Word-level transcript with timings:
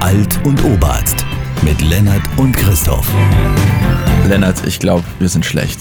Alt 0.00 0.40
und 0.44 0.64
Oberarzt 0.64 1.26
mit 1.62 1.80
Lennart 1.82 2.22
und 2.38 2.56
Christoph. 2.56 3.06
Lennart, 4.26 4.66
ich 4.66 4.78
glaube, 4.78 5.04
wir 5.18 5.28
sind 5.28 5.44
schlecht. 5.44 5.78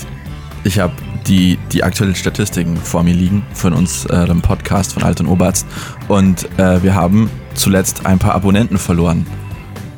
Ich 0.65 0.77
habe 0.79 0.93
die, 1.25 1.57
die 1.71 1.83
aktuellen 1.83 2.15
Statistiken 2.15 2.75
vor 2.75 3.03
mir 3.03 3.13
liegen 3.13 3.43
von 3.53 3.73
unserem 3.73 4.41
Podcast 4.41 4.93
von 4.93 5.03
Alt 5.03 5.21
und 5.21 5.27
Oberarzt 5.27 5.65
und 6.09 6.49
äh, 6.59 6.83
wir 6.83 6.95
haben 6.95 7.29
zuletzt 7.53 8.05
ein 8.05 8.19
paar 8.19 8.35
Abonnenten 8.35 8.77
verloren. 8.77 9.25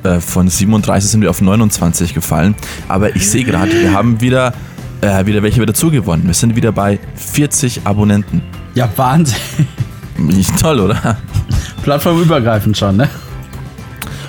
Äh, 0.04 0.20
von 0.20 0.48
37 0.48 1.10
sind 1.10 1.22
wir 1.22 1.30
auf 1.32 1.42
29 1.42 2.14
gefallen. 2.14 2.56
Aber 2.88 3.16
ich 3.16 3.30
sehe 3.30 3.44
gerade, 3.44 3.72
wir 3.72 3.94
haben 3.94 4.22
wieder, 4.22 4.54
äh, 5.02 5.26
wieder 5.26 5.42
welche 5.42 5.62
wieder 5.62 5.74
zugewonnen. 5.74 6.28
Wir 6.28 6.36
sind 6.36 6.56
wieder 6.56 6.72
bei 6.72 7.00
40 7.16 7.82
Abonnenten. 7.86 8.44
Ja, 8.76 8.88
Wahnsinn. 8.96 9.38
Nicht 10.18 10.60
toll, 10.60 10.80
oder? 10.80 11.18
Plattformübergreifend 11.84 12.78
schon, 12.78 12.98
ne? 12.98 13.10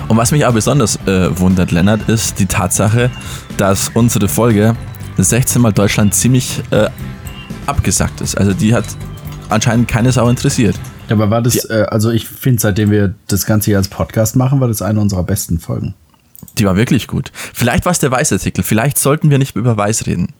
Und 0.07 0.17
was 0.17 0.31
mich 0.31 0.45
auch 0.45 0.53
besonders 0.53 0.97
äh, 1.07 1.37
wundert, 1.39 1.71
Lennart, 1.71 2.07
ist 2.09 2.39
die 2.39 2.45
Tatsache, 2.45 3.09
dass 3.57 3.89
unsere 3.93 4.27
Folge 4.27 4.75
16 5.17 5.61
Mal 5.61 5.73
Deutschland 5.73 6.13
ziemlich 6.13 6.61
äh, 6.71 6.89
abgesackt 7.65 8.21
ist. 8.21 8.37
Also 8.37 8.53
die 8.53 8.73
hat 8.73 8.85
anscheinend 9.49 9.87
keine 9.87 10.11
Sau 10.11 10.29
interessiert. 10.29 10.75
Ja, 11.07 11.15
aber 11.15 11.29
war 11.29 11.41
das, 11.41 11.69
äh, 11.69 11.85
also 11.89 12.11
ich 12.11 12.27
finde, 12.27 12.61
seitdem 12.61 12.91
wir 12.91 13.13
das 13.27 13.45
Ganze 13.45 13.71
hier 13.71 13.77
als 13.77 13.87
Podcast 13.87 14.35
machen, 14.35 14.59
war 14.59 14.67
das 14.67 14.81
eine 14.81 14.99
unserer 14.99 15.23
besten 15.23 15.59
Folgen. 15.59 15.93
Die 16.57 16.65
war 16.65 16.75
wirklich 16.75 17.07
gut. 17.07 17.31
Vielleicht 17.33 17.85
war 17.85 17.91
es 17.91 17.99
der 17.99 18.11
Weißartikel. 18.11 18.63
Vielleicht 18.63 18.97
sollten 18.97 19.29
wir 19.29 19.37
nicht 19.37 19.55
über 19.55 19.77
Weiß 19.77 20.05
reden. 20.05 20.33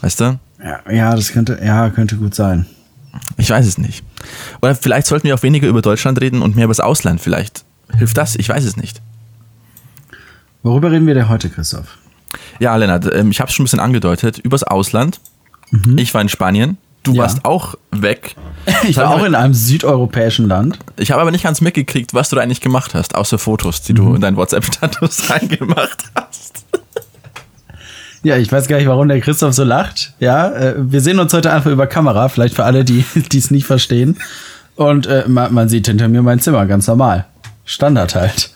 Weißt 0.00 0.20
du? 0.20 0.38
Ja, 0.62 0.92
ja, 0.92 1.14
das 1.14 1.32
könnte, 1.32 1.58
ja, 1.62 1.90
könnte 1.90 2.16
gut 2.16 2.34
sein. 2.34 2.66
Ich 3.36 3.50
weiß 3.50 3.66
es 3.66 3.78
nicht. 3.78 4.04
Oder 4.62 4.74
vielleicht 4.74 5.06
sollten 5.06 5.26
wir 5.28 5.34
auch 5.34 5.42
weniger 5.42 5.68
über 5.68 5.82
Deutschland 5.82 6.20
reden 6.20 6.42
und 6.42 6.56
mehr 6.56 6.64
über 6.64 6.72
das 6.72 6.80
Ausland. 6.80 7.20
Vielleicht 7.20 7.64
hilft 7.96 8.16
das. 8.16 8.36
Ich 8.36 8.48
weiß 8.48 8.64
es 8.64 8.76
nicht. 8.76 9.00
Worüber 10.62 10.90
reden 10.90 11.06
wir 11.06 11.14
denn 11.14 11.28
heute, 11.28 11.48
Christoph? 11.48 11.98
Ja, 12.58 12.74
Lennart, 12.76 13.12
ähm, 13.14 13.30
ich 13.30 13.40
habe 13.40 13.48
es 13.48 13.54
schon 13.54 13.62
ein 13.62 13.66
bisschen 13.66 13.80
angedeutet. 13.80 14.38
Übers 14.38 14.62
Ausland. 14.62 15.20
Ich 15.96 16.12
war 16.14 16.20
in 16.20 16.28
Spanien. 16.28 16.76
Du 17.02 17.12
Ja. 17.14 17.22
warst 17.22 17.44
auch 17.44 17.74
weg. 17.90 18.34
Ich 18.82 18.96
war 18.96 19.10
auch 19.10 19.22
in 19.24 19.36
einem 19.36 19.54
südeuropäischen 19.54 20.48
Land. 20.48 20.78
Ich 20.96 21.12
habe 21.12 21.22
aber 21.22 21.30
nicht 21.30 21.44
ganz 21.44 21.60
mitgekriegt, 21.60 22.14
was 22.14 22.30
du 22.30 22.36
da 22.36 22.42
eigentlich 22.42 22.60
gemacht 22.60 22.94
hast, 22.94 23.14
außer 23.14 23.38
Fotos, 23.38 23.80
die 23.82 23.92
Mhm. 23.92 23.96
du 23.96 24.14
in 24.16 24.20
deinen 24.22 24.36
WhatsApp-Status 24.36 25.30
reingemacht 25.30 26.04
hast. 26.16 26.64
Ja, 28.22 28.36
ich 28.36 28.50
weiß 28.50 28.66
gar 28.68 28.78
nicht, 28.78 28.88
warum 28.88 29.08
der 29.08 29.20
Christoph 29.20 29.54
so 29.54 29.62
lacht. 29.64 30.12
Ja, 30.18 30.48
äh, 30.50 30.74
wir 30.76 31.00
sehen 31.00 31.18
uns 31.18 31.32
heute 31.32 31.52
einfach 31.52 31.70
über 31.70 31.86
Kamera, 31.86 32.28
vielleicht 32.28 32.54
für 32.54 32.64
alle, 32.64 32.84
die 32.84 33.04
es 33.34 33.50
nicht 33.50 33.66
verstehen. 33.66 34.16
Und 34.74 35.06
äh, 35.06 35.24
man, 35.28 35.54
man 35.54 35.68
sieht 35.68 35.86
hinter 35.86 36.08
mir 36.08 36.22
mein 36.22 36.40
Zimmer, 36.40 36.66
ganz 36.66 36.86
normal. 36.86 37.26
Standard 37.64 38.14
halt. 38.14 38.50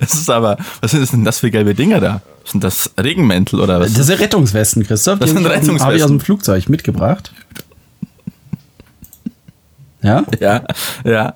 Es 0.00 0.14
ist 0.14 0.28
aber, 0.30 0.58
was 0.80 0.90
sind 0.90 1.00
das 1.00 1.10
denn 1.10 1.24
das 1.24 1.38
für 1.38 1.50
gelbe 1.50 1.74
Dinger 1.74 2.00
da? 2.00 2.20
Sind 2.44 2.62
das 2.62 2.90
Regenmäntel 3.02 3.60
oder 3.60 3.80
was? 3.80 3.94
Das 3.94 4.06
sind 4.06 4.20
Rettungswesten, 4.20 4.86
Christoph. 4.86 5.18
Das 5.18 5.30
sind 5.30 5.38
dem- 5.38 5.46
Habe 5.46 5.54
ich 5.56 5.62
Rettungswesten. 5.62 6.02
aus 6.02 6.08
dem 6.08 6.20
Flugzeug 6.20 6.68
mitgebracht. 6.68 7.32
Ja, 10.02 10.22
ja, 10.38 10.62
ja, 11.04 11.34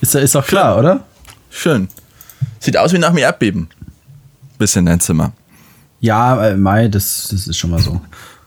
ist, 0.00 0.14
ist 0.16 0.34
doch 0.34 0.44
klar, 0.46 0.78
oder? 0.78 1.04
schön. 1.50 1.88
Sieht 2.58 2.76
aus 2.76 2.92
wie 2.92 2.98
nach 2.98 3.10
dem 3.10 3.18
Erdbeben. 3.18 3.68
Bisschen 4.58 4.84
dein 4.86 4.98
Zimmer. 5.00 5.32
Ja, 6.00 6.48
äh, 6.48 6.56
Mai, 6.56 6.88
das, 6.88 7.28
das 7.30 7.46
ist 7.46 7.56
schon 7.58 7.70
mal 7.70 7.80
so. 7.80 8.00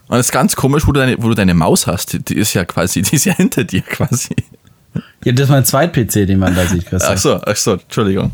Und 0.08 0.18
es 0.18 0.28
ist 0.28 0.32
ganz 0.32 0.56
komisch, 0.56 0.88
wo 0.88 0.92
du 0.92 1.00
deine, 1.00 1.22
wo 1.22 1.30
du 1.30 1.36
deine 1.36 1.54
Maus 1.54 1.88
hast. 1.88 2.14
Die, 2.14 2.20
die 2.24 2.36
ist 2.36 2.54
ja 2.54 2.66
quasi, 2.66 3.02
die 3.02 3.16
ist 3.16 3.26
ja 3.26 3.34
hinter 3.38 3.64
dir 3.64 3.82
quasi. 3.82 4.36
Ja, 5.24 5.32
das 5.34 5.46
ist 5.46 5.50
mein 5.50 5.66
Zweit-PC, 5.66 6.26
den 6.28 6.40
man 6.40 6.56
da 6.56 6.66
sieht, 6.66 6.86
Christoph. 6.88 7.12
Ach 7.14 7.18
so, 7.18 7.42
ach 7.44 7.56
so, 7.56 7.74
Entschuldigung. 7.74 8.32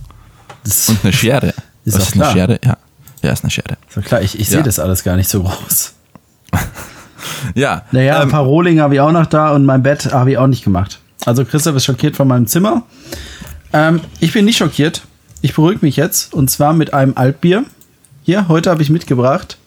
Das 0.63 0.89
Und 0.89 0.99
eine 1.03 1.13
Schere. 1.13 1.53
Ist 1.85 1.95
doch 1.97 2.01
ist 2.01 2.13
eine 2.13 2.23
klar. 2.23 2.31
Schere? 2.33 2.59
Ja. 2.65 2.77
Ja, 3.21 3.31
ist 3.31 3.43
eine 3.43 3.51
Schere. 3.51 3.77
doch 3.93 4.03
klar, 4.03 4.21
ich, 4.21 4.39
ich 4.39 4.47
Ja. 4.49 4.55
sehe 4.57 4.63
das 4.63 4.79
alles 4.79 5.03
gar 5.03 5.15
nicht 5.15 5.29
so 5.29 5.43
groß. 5.43 5.93
Ja. 7.53 7.83
Naja, 7.91 8.17
ein 8.17 8.23
ähm, 8.23 8.29
paar 8.29 8.43
Rohlinge 8.43 8.81
habe 8.81 8.95
ich 8.95 8.99
auch 9.01 9.11
noch 9.11 9.25
da 9.25 9.51
und 9.51 9.65
mein 9.65 9.83
Bett 9.83 10.11
habe 10.13 10.31
ich 10.31 10.37
auch 10.37 10.47
nicht 10.47 10.63
gemacht. 10.63 10.99
Also 11.25 11.43
Christoph 11.45 11.75
ist 11.75 11.85
schockiert 11.85 12.15
von 12.15 12.27
meinem 12.27 12.47
Zimmer. 12.47 12.83
Ähm, 13.73 14.01
ich 14.19 14.33
bin 14.33 14.45
nicht 14.45 14.57
schockiert. 14.57 15.01
Ich 15.41 15.53
beruhige 15.53 15.79
mich 15.85 15.95
jetzt 15.95 16.33
und 16.33 16.49
zwar 16.49 16.73
mit 16.73 16.93
einem 16.93 17.13
Altbier. 17.15 17.65
Hier, 18.25 18.47
heute 18.47 18.71
habe 18.71 18.81
ich 18.81 18.89
mitgebracht 18.89 19.57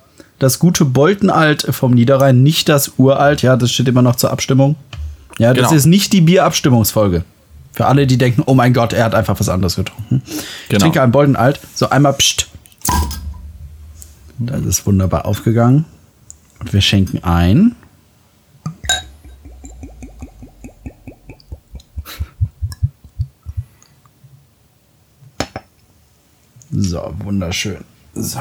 das 0.41 0.59
gute 0.61 0.85
Boltenalt 0.85 1.63
vom 1.71 1.93
Niederrhein, 1.95 2.43
nicht 2.45 2.69
das 2.69 2.93
Uralt. 2.97 3.43
Ja, 3.43 3.57
das 3.57 3.73
steht 3.73 3.87
immer 3.89 4.03
noch 4.03 4.17
zur 4.17 4.31
Abstimmung. 4.33 4.75
Ja, 5.39 5.53
das 5.55 5.69
Genau. 5.69 5.77
ist 5.77 5.87
nicht 5.87 6.13
die 6.13 6.21
Bierabstimmungsfolge. 6.21 7.25
Für 7.73 7.87
alle, 7.87 8.07
die 8.07 8.19
denken, 8.19 8.43
oh 8.47 8.55
mein 8.55 8.73
Gott, 8.73 8.93
er 8.93 9.05
hat 9.05 9.15
einfach 9.15 9.39
was 9.39 9.49
anderes 9.49 9.77
getrunken. 9.77 10.23
Ich 10.27 10.69
Genau. 10.69 10.81
trinke 10.83 11.03
ein 11.03 11.11
Boltenalt. 11.13 11.61
So 11.75 11.89
einmal 11.91 12.15
pst. 12.15 12.49
Das 14.39 14.65
ist 14.65 14.87
wunderbar 14.87 15.25
aufgegangen. 15.27 15.85
Und 16.61 16.73
wir 16.73 16.81
schenken 16.81 17.23
ein. 17.25 17.75
So, 26.71 27.15
wunderschön. 27.25 27.85
So. 28.19 28.41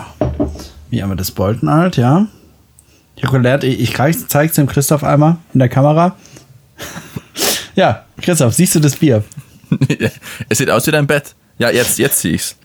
Hier 0.89 1.03
haben 1.03 1.11
wir 1.11 1.15
das 1.15 1.31
Boltenalt, 1.31 1.97
ja. 1.97 2.27
Ich 3.15 3.23
habe 3.23 3.37
gelernt, 3.37 3.63
ich, 3.63 3.79
ich 3.79 4.27
zeige 4.27 4.49
es 4.49 4.55
dem 4.55 4.67
Christoph 4.67 5.03
einmal 5.03 5.37
in 5.53 5.59
der 5.59 5.69
Kamera. 5.69 6.15
ja, 7.75 8.05
Christoph, 8.21 8.53
siehst 8.53 8.75
du 8.75 8.79
das 8.79 8.95
Bier? 8.95 9.23
es 10.49 10.57
sieht 10.57 10.69
aus 10.69 10.87
wie 10.87 10.91
dein 10.91 11.05
Bett. 11.07 11.35
Ja, 11.59 11.69
jetzt, 11.69 11.99
jetzt 11.99 12.19
sehe 12.21 12.33
ich's. 12.33 12.55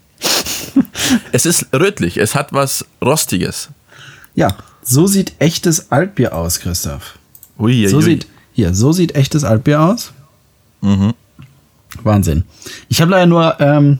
es 1.32 1.46
ist 1.46 1.66
rötlich, 1.74 2.16
es 2.16 2.34
hat 2.34 2.52
was 2.52 2.86
Rostiges. 3.02 3.68
Ja, 4.34 4.56
so 4.82 5.06
sieht 5.06 5.34
echtes 5.38 5.92
Altbier 5.92 6.34
aus, 6.34 6.60
Christoph. 6.60 7.18
Ui, 7.58 7.86
So 7.88 7.98
ui. 7.98 8.02
sieht, 8.02 8.26
hier, 8.52 8.74
so 8.74 8.92
sieht 8.92 9.14
echtes 9.14 9.44
Altbier 9.44 9.80
aus. 9.80 10.12
Wahnsinn. 12.02 12.44
Ich 12.88 13.00
habe 13.00 13.10
leider 13.10 13.26
nur 13.26 13.60
ähm, 13.60 13.98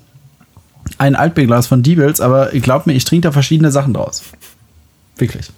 ein 1.02 1.16
Altbierglas 1.16 1.66
von 1.66 1.82
Diebels, 1.82 2.20
aber 2.20 2.50
glaub 2.52 2.86
mir, 2.86 2.92
ich 2.92 3.04
trinke 3.04 3.26
da 3.26 3.32
verschiedene 3.32 3.72
Sachen 3.72 3.92
draus. 3.92 4.22
Wirklich. 5.16 5.50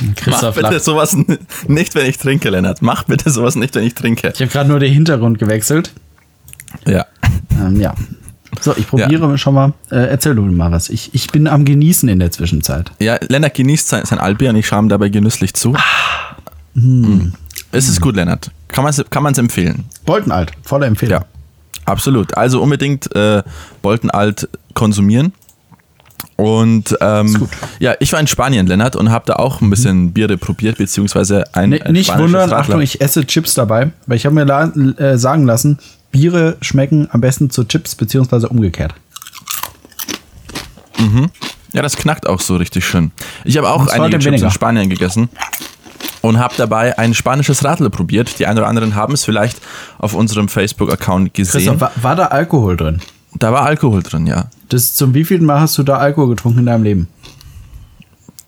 Mach 0.00 0.14
Christoph 0.16 0.54
bitte 0.54 0.70
lacht. 0.70 0.84
sowas 0.84 1.14
nicht, 1.68 1.94
wenn 1.94 2.06
ich 2.06 2.16
trinke, 2.16 2.48
Lennart. 2.48 2.80
Mach 2.80 3.04
bitte 3.04 3.28
sowas 3.28 3.54
nicht, 3.54 3.74
wenn 3.74 3.84
ich 3.84 3.94
trinke. 3.94 4.32
Ich 4.34 4.40
habe 4.40 4.50
gerade 4.50 4.70
nur 4.70 4.80
den 4.80 4.92
Hintergrund 4.92 5.38
gewechselt. 5.38 5.92
Ja. 6.86 7.04
Ähm, 7.52 7.78
ja. 7.78 7.94
So, 8.62 8.74
ich 8.76 8.88
probiere 8.88 9.36
schon 9.36 9.54
mal. 9.54 9.74
Äh, 9.90 10.06
erzähl 10.06 10.34
du 10.34 10.42
mal 10.42 10.72
was. 10.72 10.88
Ich, 10.88 11.14
ich 11.14 11.30
bin 11.30 11.46
am 11.46 11.66
Genießen 11.66 12.08
in 12.08 12.18
der 12.18 12.30
Zwischenzeit. 12.30 12.92
Ja, 12.98 13.18
Lennart 13.28 13.54
genießt 13.54 13.88
sein, 13.88 14.06
sein 14.06 14.18
Altbier 14.18 14.50
und 14.50 14.56
ich 14.56 14.66
schaue 14.66 14.80
ihm 14.80 14.88
dabei 14.88 15.10
genüsslich 15.10 15.52
zu. 15.52 15.74
Ah. 15.74 16.36
Mm. 16.74 17.32
Es 17.72 17.88
ist 17.88 18.00
gut, 18.00 18.16
Lennart. 18.16 18.50
Kann 18.72 18.84
man 18.84 18.90
es 18.90 19.04
kann 19.10 19.22
man's 19.22 19.38
empfehlen. 19.38 19.84
Boltenalt, 20.04 20.52
volle 20.62 20.86
Empfehlung. 20.86 21.20
Ja, 21.20 21.26
absolut. 21.84 22.36
Also 22.36 22.62
unbedingt 22.62 23.14
äh, 23.14 23.42
Bolton 23.82 24.10
Alt 24.10 24.48
konsumieren. 24.74 25.32
Und 26.36 26.96
ähm, 27.00 27.48
ja, 27.80 27.94
ich 28.00 28.12
war 28.12 28.20
in 28.20 28.26
Spanien, 28.26 28.66
Lennart, 28.66 28.96
und 28.96 29.10
habe 29.10 29.26
da 29.26 29.34
auch 29.34 29.60
ein 29.60 29.68
bisschen 29.68 30.12
Biere 30.12 30.38
probiert, 30.38 30.78
beziehungsweise 30.78 31.44
ein, 31.54 31.70
Nee, 31.70 31.82
ein 31.82 31.92
nicht 31.92 32.16
wundern, 32.16 32.48
Radler. 32.48 32.58
Achtung, 32.58 32.80
ich 32.80 33.00
esse 33.00 33.26
Chips 33.26 33.54
dabei, 33.54 33.90
weil 34.06 34.16
ich 34.16 34.24
habe 34.24 34.34
mir 34.34 34.44
la 34.44 34.64
äh, 34.64 35.18
sagen 35.18 35.44
lassen, 35.44 35.78
Biere 36.12 36.56
schmecken 36.62 37.08
am 37.12 37.20
besten 37.20 37.50
zu 37.50 37.64
Chips, 37.64 37.94
beziehungsweise 37.94 38.48
umgekehrt. 38.48 38.94
Ja, 41.72 41.82
das 41.82 41.96
knackt 41.96 42.26
auch 42.26 42.40
so 42.40 42.56
richtig 42.56 42.86
schön. 42.86 43.12
Ich 43.44 43.56
habe 43.56 43.70
auch 43.70 43.86
einige 43.88 44.12
Chips 44.12 44.24
weniger. 44.26 44.46
in 44.46 44.50
Spanien 44.50 44.90
gegessen 44.90 45.28
und 46.22 46.38
habe 46.38 46.54
dabei 46.56 46.98
ein 46.98 47.14
spanisches 47.14 47.64
Radler 47.64 47.90
probiert. 47.90 48.38
Die 48.38 48.46
einen 48.46 48.58
oder 48.58 48.68
anderen 48.68 48.94
haben 48.94 49.14
es 49.14 49.24
vielleicht 49.24 49.60
auf 49.98 50.14
unserem 50.14 50.48
Facebook-Account 50.48 51.34
gesehen. 51.34 51.52
Christoph, 51.52 51.80
war, 51.80 51.92
war 52.02 52.16
da 52.16 52.26
Alkohol 52.26 52.76
drin? 52.76 53.00
Da 53.34 53.52
war 53.52 53.62
Alkohol 53.62 54.02
drin, 54.02 54.26
ja. 54.26 54.50
Das 54.68 54.94
zum 54.94 55.14
wievielten 55.14 55.46
Mal 55.46 55.60
hast 55.60 55.78
du 55.78 55.82
da 55.82 55.96
Alkohol 55.96 56.28
getrunken 56.30 56.60
in 56.60 56.66
deinem 56.66 56.82
Leben? 56.82 57.08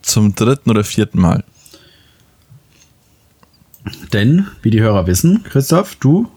Zum 0.03 0.35
dritten 0.35 0.71
oder 0.71 0.85
vierten 0.85 1.21
Mal. 1.21 1.45
Denn, 4.13 4.47
wie 4.63 4.71
die 4.71 4.81
Hörer 4.81 5.07
wissen, 5.07 5.45
Christoph, 5.45 5.97
du 5.97 6.29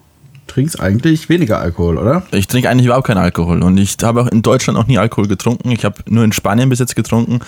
trinkst 0.47 0.79
eigentlich 0.79 1.29
weniger 1.29 1.59
Alkohol, 1.59 1.97
oder? 1.97 2.23
Ich 2.31 2.47
trinke 2.47 2.69
eigentlich 2.69 2.85
überhaupt 2.85 3.07
keinen 3.07 3.17
Alkohol 3.17 3.63
und 3.63 3.77
ich 3.77 3.97
habe 4.03 4.21
auch 4.21 4.27
in 4.27 4.41
Deutschland 4.41 4.77
noch 4.77 4.87
nie 4.87 4.97
Alkohol 4.97 5.27
getrunken. 5.27 5.71
Ich 5.71 5.83
habe 5.85 5.97
nur 6.07 6.23
in 6.23 6.31
Spanien 6.31 6.69
bis 6.69 6.79
jetzt 6.79 6.95
getrunken. 6.95 7.39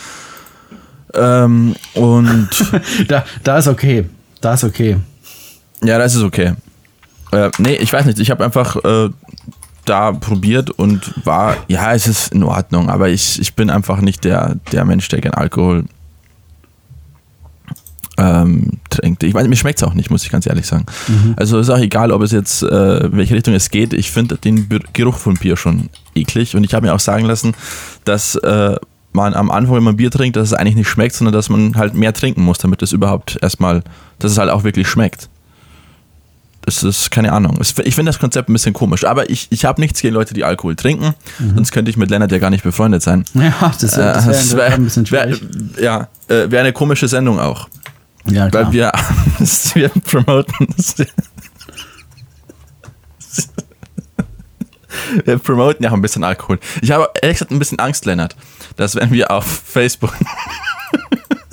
Ähm, 1.14 1.76
und 1.94 2.50
Da, 3.08 3.26
da 3.44 3.58
ist 3.58 3.68
okay. 3.68 4.06
Da 4.42 4.54
ist 4.54 4.64
okay. 4.64 4.98
ja, 5.84 5.98
das 5.98 6.16
ist 6.16 6.24
okay. 6.24 6.54
Äh, 7.32 7.50
nee, 7.58 7.76
ich 7.76 7.92
weiß 7.92 8.06
nicht. 8.06 8.20
Ich 8.20 8.30
habe 8.30 8.44
einfach 8.44 8.76
äh, 8.84 9.10
da 9.86 10.12
probiert 10.12 10.70
und 10.70 11.14
war, 11.26 11.56
ja, 11.68 11.94
es 11.94 12.08
ist 12.08 12.34
in 12.34 12.44
Ordnung, 12.44 12.90
aber 12.90 13.10
ich, 13.10 13.40
ich 13.40 13.56
bin 13.56 13.70
einfach 13.70 14.02
nicht 14.02 14.24
der, 14.24 14.56
der 14.72 14.86
Mensch, 14.86 15.08
der 15.08 15.22
gern 15.22 15.34
Alkohol 15.34 15.86
ähm, 18.18 18.80
trinkt. 18.90 19.24
Ich 19.24 19.34
weiß, 19.34 19.48
mir 19.48 19.56
schmeckt 19.56 19.80
es 19.80 19.84
auch 19.84 19.94
nicht, 19.94 20.10
muss 20.10 20.24
ich 20.24 20.32
ganz 20.32 20.46
ehrlich 20.46 20.66
sagen. 20.66 20.86
Also 21.36 21.60
ist 21.60 21.70
auch 21.70 21.78
egal, 21.78 22.12
ob 22.12 22.22
es 22.22 22.32
jetzt, 22.32 22.64
äh, 22.64 23.16
welche 23.16 23.36
Richtung 23.36 23.54
es 23.54 23.70
geht. 23.70 23.94
Ich 23.94 24.12
finde 24.12 24.38
den 24.38 24.68
Geruch 24.94 25.18
von 25.18 25.36
Bier 25.36 25.56
schon 25.56 25.90
eklig. 26.16 26.56
Und 26.56 26.64
ich 26.64 26.74
habe 26.74 26.88
mir 26.88 26.94
auch 26.94 27.00
sagen 27.00 27.26
lassen, 27.26 27.54
dass 28.06 28.36
äh, 28.36 28.76
man 29.14 29.34
am 29.34 29.50
Anfang, 29.52 29.76
wenn 29.78 29.84
man 29.84 29.98
Bier 29.98 30.12
trinkt, 30.12 30.36
dass 30.36 30.50
es 30.50 30.54
eigentlich 30.54 30.76
nicht 30.76 30.90
schmeckt, 30.90 31.16
sondern 31.16 31.34
dass 31.34 31.50
man 31.50 31.76
halt 31.76 31.94
mehr 31.96 32.14
trinken 32.14 32.44
muss, 32.44 32.58
damit 32.60 32.82
es 32.82 32.92
überhaupt 32.92 33.38
erstmal, 33.42 33.84
dass 34.20 34.32
es 34.34 34.38
halt 34.38 34.50
auch 34.50 34.64
wirklich 34.64 34.88
schmeckt. 34.88 35.30
Das 36.62 36.84
ist 36.84 37.12
keine 37.12 37.32
Ahnung. 37.32 37.58
Ich 37.62 37.96
finde 37.96 38.10
das 38.10 38.20
Konzept 38.20 38.50
ein 38.50 38.54
bisschen 38.54 38.74
komisch. 38.74 39.06
Aber 39.06 39.30
ich, 39.30 39.48
ich 39.52 39.64
habe 39.64 39.80
nichts 39.80 40.02
gegen 40.02 40.14
Leute, 40.14 40.34
die 40.34 40.44
Alkohol 40.44 40.76
trinken. 40.76 41.14
Sonst 41.56 41.72
könnte 41.72 41.90
ich 41.90 41.96
mit 41.96 42.10
Lennart 42.10 42.30
ja 42.34 42.40
gar 42.40 42.50
nicht 42.50 42.64
befreundet 42.64 43.02
sein. 43.02 43.24
Ja, 43.34 43.72
das, 43.80 43.96
wär- 43.96 44.14
das 44.14 44.26
Äh, 44.54 44.58
wäre 44.58 44.68
wär- 44.72 44.76
ein 44.76 44.84
bisschen 44.84 45.10
wär- 45.10 45.34
schwierig. 45.34 45.80
ja, 45.82 46.10
äh, 46.28 46.52
wäre 46.52 46.60
eine 46.60 46.74
komische 46.74 47.08
Sendung 47.08 47.40
auch. 47.40 47.70
ja, 48.30 48.50
klar. 48.50 48.66
Weil 48.66 48.74
wir, 48.74 48.92
wir 49.76 49.90
promoten. 49.90 50.68
Wir 55.26 55.38
promoten 55.38 55.84
ja 55.84 55.90
auch 55.90 55.96
ein 55.96 56.02
bisschen 56.02 56.24
Alkohol. 56.24 56.60
Ich 56.82 56.92
habe 56.92 57.10
ehrlich 57.22 57.38
gesagt 57.38 57.52
ein 57.52 57.60
bisschen 57.60 57.80
Angst, 57.80 58.06
Lennart, 58.06 58.36
dass 58.76 58.96
wenn 58.96 59.12
wir 59.12 59.32
auf 59.32 59.46
Facebook, 59.46 60.14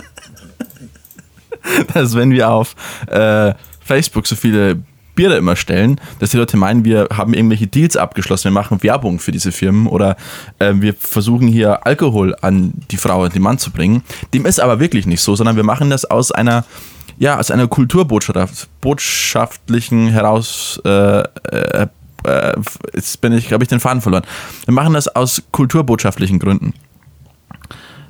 dass 1.94 2.14
wenn 2.14 2.30
wir 2.30 2.50
auf 2.50 2.74
äh, 3.06 3.54
Facebook 3.80 4.26
so 4.26 4.36
viele 4.36 4.82
Biere 5.14 5.36
immer 5.36 5.54
stellen, 5.56 6.00
dass 6.18 6.30
die 6.30 6.36
Leute 6.36 6.56
meinen, 6.56 6.84
wir 6.84 7.08
haben 7.12 7.34
irgendwelche 7.34 7.66
Deals 7.66 7.96
abgeschlossen, 7.96 8.44
wir 8.44 8.50
machen 8.50 8.82
Werbung 8.82 9.20
für 9.20 9.30
diese 9.30 9.52
Firmen 9.52 9.86
oder 9.86 10.16
äh, 10.58 10.72
wir 10.74 10.94
versuchen 10.94 11.46
hier 11.46 11.86
Alkohol 11.86 12.34
an 12.40 12.72
die 12.90 12.96
Frau 12.96 13.22
und 13.22 13.34
den 13.34 13.42
Mann 13.42 13.58
zu 13.58 13.70
bringen. 13.70 14.02
Dem 14.32 14.44
ist 14.44 14.58
aber 14.58 14.80
wirklich 14.80 15.06
nicht 15.06 15.20
so, 15.20 15.36
sondern 15.36 15.56
wir 15.56 15.62
machen 15.62 15.90
das 15.90 16.04
aus 16.04 16.32
einer 16.32 16.64
ja, 17.16 17.38
aus 17.38 17.52
einer 17.52 17.68
Kulturbotschaft, 17.68 18.68
botschaftlichen 18.80 20.08
heraus, 20.08 20.80
äh, 20.84 21.20
äh, 21.20 21.86
äh, 22.24 22.54
jetzt 22.94 23.20
bin 23.20 23.32
ich, 23.32 23.52
habe 23.52 23.64
ich 23.64 23.68
den 23.68 23.80
Faden 23.80 24.00
verloren. 24.00 24.24
Wir 24.64 24.74
machen 24.74 24.94
das 24.94 25.08
aus 25.08 25.42
kulturbotschaftlichen 25.52 26.38
Gründen. 26.38 26.74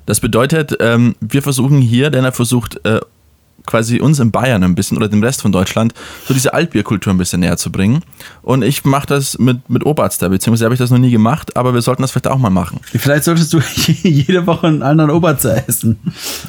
Das 0.06 0.20
bedeutet, 0.20 0.76
ähm, 0.80 1.14
wir 1.20 1.42
versuchen 1.42 1.78
hier, 1.78 2.10
denn 2.10 2.24
er 2.24 2.32
versucht, 2.32 2.84
äh, 2.84 3.00
quasi 3.66 4.00
uns 4.00 4.20
in 4.20 4.30
Bayern 4.30 4.62
ein 4.62 4.74
bisschen 4.74 4.96
oder 4.96 5.08
dem 5.08 5.22
Rest 5.22 5.42
von 5.42 5.52
Deutschland 5.52 5.94
so 6.26 6.34
diese 6.34 6.52
Altbierkultur 6.52 7.12
ein 7.12 7.18
bisschen 7.18 7.40
näher 7.40 7.56
zu 7.56 7.72
bringen. 7.72 8.02
Und 8.42 8.62
ich 8.62 8.84
mache 8.84 9.06
das 9.06 9.38
mit, 9.38 9.68
mit 9.70 9.86
Oberarzt 9.86 10.20
da, 10.22 10.28
beziehungsweise 10.28 10.66
habe 10.66 10.74
ich 10.74 10.78
das 10.78 10.90
noch 10.90 10.98
nie 10.98 11.10
gemacht, 11.10 11.56
aber 11.56 11.72
wir 11.72 11.80
sollten 11.80 12.02
das 12.02 12.10
vielleicht 12.10 12.28
auch 12.28 12.38
mal 12.38 12.50
machen. 12.50 12.80
Vielleicht 12.84 13.24
solltest 13.24 13.52
du 13.52 13.60
jede 14.02 14.46
Woche 14.46 14.66
einen 14.66 14.82
anderen 14.82 15.10
Oberzer 15.10 15.66
essen. 15.66 15.98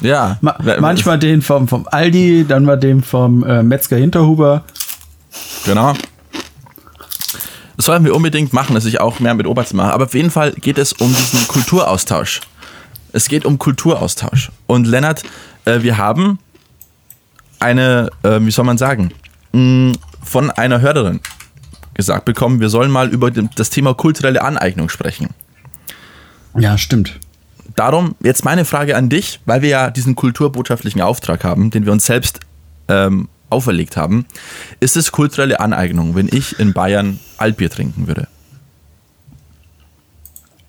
Ja. 0.02 0.38
Ma 0.40 0.58
manchmal 0.80 1.18
den 1.18 1.42
vom, 1.42 1.68
vom 1.68 1.86
Aldi, 1.90 2.44
dann 2.46 2.64
mal 2.64 2.76
den 2.76 3.02
vom 3.02 3.42
äh, 3.44 3.62
Metzger 3.62 3.96
Hinterhuber. 3.96 4.64
Genau. 5.64 5.94
Das 7.76 7.86
sollten 7.86 8.04
wir 8.04 8.14
unbedingt 8.14 8.52
machen, 8.52 8.74
dass 8.74 8.84
ich 8.84 9.00
auch 9.00 9.20
mehr 9.20 9.34
mit 9.34 9.46
Oberarzt 9.46 9.74
mache. 9.74 9.92
Aber 9.92 10.04
auf 10.04 10.14
jeden 10.14 10.30
Fall 10.30 10.52
geht 10.52 10.78
es 10.78 10.92
um 10.94 11.14
diesen 11.14 11.46
Kulturaustausch. 11.46 12.40
Es 13.12 13.28
geht 13.28 13.44
um 13.44 13.58
Kulturaustausch. 13.58 14.50
Und 14.66 14.86
Lennart, 14.86 15.22
äh, 15.64 15.82
wir 15.82 15.98
haben 15.98 16.38
eine, 17.60 18.10
äh, 18.22 18.40
wie 18.40 18.50
soll 18.50 18.64
man 18.64 18.78
sagen, 18.78 19.12
mh, 19.52 19.94
von 20.22 20.50
einer 20.50 20.80
Hörerin 20.80 21.20
gesagt 21.94 22.24
bekommen, 22.26 22.60
wir 22.60 22.68
sollen 22.68 22.90
mal 22.90 23.08
über 23.08 23.30
das 23.30 23.70
Thema 23.70 23.94
kulturelle 23.94 24.42
Aneignung 24.42 24.88
sprechen. 24.88 25.30
Ja, 26.58 26.76
stimmt. 26.76 27.18
Darum 27.74 28.14
jetzt 28.20 28.44
meine 28.44 28.64
Frage 28.64 28.96
an 28.96 29.08
dich, 29.08 29.40
weil 29.44 29.62
wir 29.62 29.68
ja 29.68 29.90
diesen 29.90 30.14
kulturbotschaftlichen 30.14 31.00
Auftrag 31.00 31.44
haben, 31.44 31.70
den 31.70 31.84
wir 31.84 31.92
uns 31.92 32.06
selbst 32.06 32.40
ähm, 32.88 33.28
auferlegt 33.50 33.96
haben. 33.96 34.26
Ist 34.80 34.96
es 34.96 35.12
kulturelle 35.12 35.60
Aneignung, 35.60 36.14
wenn 36.14 36.28
ich 36.28 36.58
in 36.58 36.72
Bayern 36.72 37.18
Altbier 37.38 37.70
trinken 37.70 38.06
würde? 38.06 38.28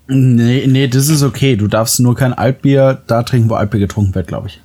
Nee, 0.08 0.66
nee, 0.68 0.88
das 0.88 1.10
ist 1.10 1.22
okay. 1.24 1.56
Du 1.56 1.68
darfst 1.68 2.00
nur 2.00 2.16
kein 2.16 2.34
Altbier 2.34 3.02
da 3.08 3.24
trinken, 3.24 3.50
wo 3.50 3.56
Altbier 3.56 3.82
getrunken 3.82 4.16
wird, 4.16 4.28
glaube 4.28 4.48
ich. 4.48 4.62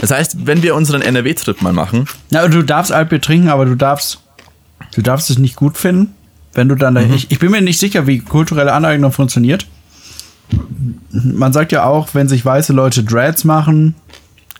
Das 0.00 0.10
heißt, 0.10 0.46
wenn 0.46 0.62
wir 0.62 0.74
unseren 0.74 1.02
NRW-Trip 1.02 1.60
mal 1.62 1.72
machen, 1.72 2.06
Na, 2.30 2.46
du 2.48 2.62
darfst 2.62 2.92
Altbier 2.92 3.20
trinken, 3.20 3.48
aber 3.48 3.66
du 3.66 3.74
darfst, 3.74 4.20
du 4.94 5.02
darfst 5.02 5.30
es 5.30 5.38
nicht 5.38 5.56
gut 5.56 5.76
finden, 5.76 6.14
wenn 6.54 6.68
du 6.68 6.74
dann, 6.74 6.94
da, 6.94 7.02
ich, 7.02 7.30
ich 7.30 7.38
bin 7.38 7.50
mir 7.50 7.60
nicht 7.60 7.78
sicher, 7.78 8.06
wie 8.06 8.20
kulturelle 8.20 8.72
Aneignung 8.72 9.12
funktioniert. 9.12 9.66
Man 11.12 11.52
sagt 11.52 11.72
ja 11.72 11.84
auch, 11.84 12.08
wenn 12.14 12.28
sich 12.28 12.44
weiße 12.44 12.72
Leute 12.72 13.04
Dreads 13.04 13.44
machen, 13.44 13.94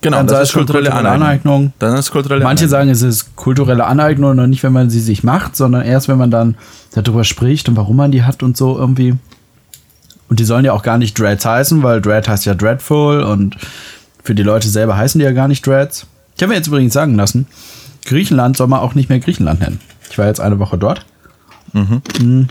genau, 0.00 0.18
Dann 0.18 0.26
das 0.26 0.38
es 0.40 0.48
ist 0.48 0.52
kulturelle 0.54 0.90
kulturelle 0.90 1.10
Aneignung. 1.10 1.54
Aneignung. 1.54 1.72
Dann 1.78 1.96
ist 1.96 2.10
kulturelle 2.10 2.44
manche 2.44 2.64
Aneignung. 2.64 2.70
sagen, 2.70 2.90
es 2.90 3.02
ist 3.02 3.36
kulturelle 3.36 3.84
Aneignung 3.86 4.38
und 4.38 4.50
nicht, 4.50 4.62
wenn 4.62 4.72
man 4.72 4.90
sie 4.90 5.00
sich 5.00 5.24
macht, 5.24 5.56
sondern 5.56 5.82
erst, 5.82 6.08
wenn 6.08 6.18
man 6.18 6.30
dann 6.30 6.56
darüber 6.92 7.24
spricht 7.24 7.68
und 7.68 7.76
warum 7.76 7.96
man 7.96 8.10
die 8.10 8.22
hat 8.22 8.42
und 8.42 8.56
so 8.56 8.78
irgendwie. 8.78 9.14
Und 10.28 10.38
die 10.38 10.44
sollen 10.44 10.64
ja 10.64 10.72
auch 10.72 10.82
gar 10.82 10.98
nicht 10.98 11.18
Dreads 11.18 11.44
heißen, 11.44 11.82
weil 11.82 12.00
Dread 12.00 12.28
heißt 12.28 12.46
ja 12.46 12.54
Dreadful 12.54 13.22
und 13.22 13.56
für 14.22 14.34
die 14.34 14.42
Leute 14.42 14.68
selber 14.68 14.96
heißen 14.96 15.18
die 15.18 15.24
ja 15.24 15.32
gar 15.32 15.48
nicht 15.48 15.66
Dreads. 15.66 16.06
Ich 16.36 16.42
habe 16.42 16.50
mir 16.50 16.56
jetzt 16.56 16.68
übrigens 16.68 16.92
sagen 16.92 17.16
lassen, 17.16 17.46
Griechenland 18.04 18.56
soll 18.56 18.68
man 18.68 18.80
auch 18.80 18.94
nicht 18.94 19.08
mehr 19.08 19.18
Griechenland 19.18 19.60
nennen. 19.60 19.80
Ich 20.10 20.18
war 20.18 20.26
jetzt 20.26 20.40
eine 20.40 20.58
Woche 20.58 20.78
dort. 20.78 21.04
Mhm. 21.72 22.48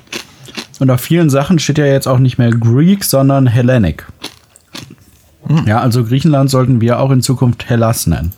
Und 0.79 0.89
auf 0.89 1.01
vielen 1.01 1.29
Sachen 1.29 1.59
steht 1.59 1.77
ja 1.77 1.85
jetzt 1.85 2.07
auch 2.07 2.19
nicht 2.19 2.37
mehr 2.37 2.51
Greek, 2.51 3.03
sondern 3.03 3.47
Hellenic. 3.47 4.05
Ja, 5.65 5.79
also 5.79 6.03
Griechenland 6.03 6.49
sollten 6.49 6.81
wir 6.81 6.99
auch 6.99 7.11
in 7.11 7.21
Zukunft 7.21 7.69
Hellas 7.69 8.07
nennen. 8.07 8.33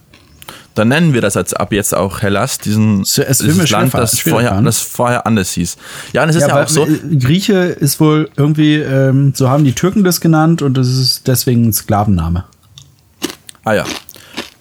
Dann 0.75 0.87
nennen 0.87 1.13
wir 1.13 1.19
das 1.21 1.33
jetzt 1.33 1.59
ab 1.59 1.73
jetzt 1.73 1.93
auch 1.93 2.21
Hellas, 2.21 2.57
diesen 2.57 3.01
Es- 3.01 3.17
es 3.17 3.41
will 3.41 3.53
dieses 3.53 3.69
Land, 3.71 3.93
das 3.93 4.19
vorher, 4.19 4.61
das 4.61 4.79
vorher 4.79 5.25
anders 5.25 5.51
hieß. 5.51 5.75
Ja, 6.13 6.23
und 6.23 6.29
es 6.29 6.37
ist 6.37 6.43
ja, 6.43 6.49
aber 6.53 6.63
auch 6.63 6.69
so. 6.69 6.85
äh, 6.85 7.15
Grieche 7.17 7.55
ist 7.55 7.99
wohl 7.99 8.29
irgendwie, 8.37 8.75
ähm, 8.75 9.33
so 9.35 9.49
haben 9.49 9.65
die 9.65 9.73
Türken 9.73 10.03
das 10.05 10.21
genannt 10.21 10.61
und 10.61 10.77
das 10.77 10.87
ist 10.87 11.27
deswegen 11.27 11.65
ein 11.67 11.73
Sklavenname. 11.73 12.45
Ah 13.65 13.73
ja. 13.73 13.83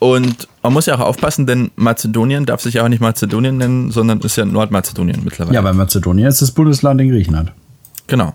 Und 0.00 0.48
man 0.62 0.72
muss 0.72 0.86
ja 0.86 0.96
auch 0.96 1.00
aufpassen, 1.00 1.46
denn 1.46 1.70
Mazedonien 1.76 2.44
darf 2.46 2.60
sich 2.62 2.74
ja 2.74 2.84
auch 2.84 2.88
nicht 2.88 3.00
Mazedonien 3.00 3.58
nennen, 3.58 3.90
sondern 3.92 4.18
ist 4.20 4.36
ja 4.36 4.44
Nordmazedonien 4.46 5.20
mittlerweile. 5.22 5.54
Ja, 5.54 5.62
weil 5.62 5.74
Mazedonien 5.74 6.26
ist 6.26 6.42
das 6.42 6.50
Bundesland 6.50 7.00
in 7.00 7.10
Griechenland. 7.10 7.52
Genau. 8.08 8.32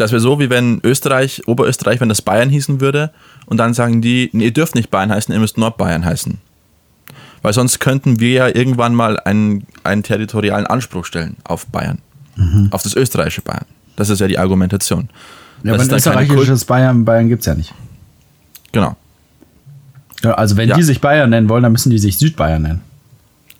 Das 0.00 0.12
wäre 0.12 0.20
so, 0.20 0.40
wie 0.40 0.48
wenn 0.50 0.80
Österreich, 0.82 1.42
Oberösterreich, 1.46 2.00
wenn 2.00 2.08
das 2.08 2.22
Bayern 2.22 2.48
hießen 2.48 2.80
würde 2.80 3.10
und 3.46 3.58
dann 3.58 3.74
sagen 3.74 4.00
die, 4.00 4.30
nee, 4.32 4.44
ihr 4.46 4.52
dürft 4.52 4.74
nicht 4.74 4.90
Bayern 4.90 5.10
heißen, 5.10 5.32
ihr 5.34 5.40
müsst 5.40 5.58
Nordbayern 5.58 6.04
heißen. 6.04 6.38
Weil 7.42 7.52
sonst 7.52 7.80
könnten 7.80 8.18
wir 8.20 8.32
ja 8.32 8.48
irgendwann 8.48 8.94
mal 8.94 9.18
einen, 9.20 9.66
einen 9.84 10.02
territorialen 10.02 10.66
Anspruch 10.66 11.04
stellen 11.04 11.36
auf 11.44 11.66
Bayern. 11.66 11.98
Auf 12.70 12.82
das 12.82 12.94
österreichische 12.96 13.42
Bayern. 13.42 13.66
Das 13.96 14.08
ist 14.08 14.18
ja 14.20 14.26
die 14.26 14.38
Argumentation. 14.38 15.10
Ja, 15.62 15.72
Das 15.74 15.82
aber 15.82 15.92
ein 15.92 15.96
österreichisches 15.98 16.64
Bayern, 16.64 17.04
Bayern 17.04 17.28
gibt 17.28 17.40
es 17.40 17.46
ja 17.46 17.54
nicht. 17.54 17.74
Genau. 18.72 18.96
Ja, 20.22 20.32
Also 20.34 20.56
wenn 20.56 20.68
Ja. 20.70 20.76
die 20.76 20.82
sich 20.82 21.00
Bayern 21.02 21.28
nennen 21.30 21.48
wollen, 21.50 21.62
dann 21.62 21.72
müssen 21.72 21.90
die 21.90 21.98
sich 21.98 22.16
Südbayern 22.18 22.62
nennen. 22.62 22.80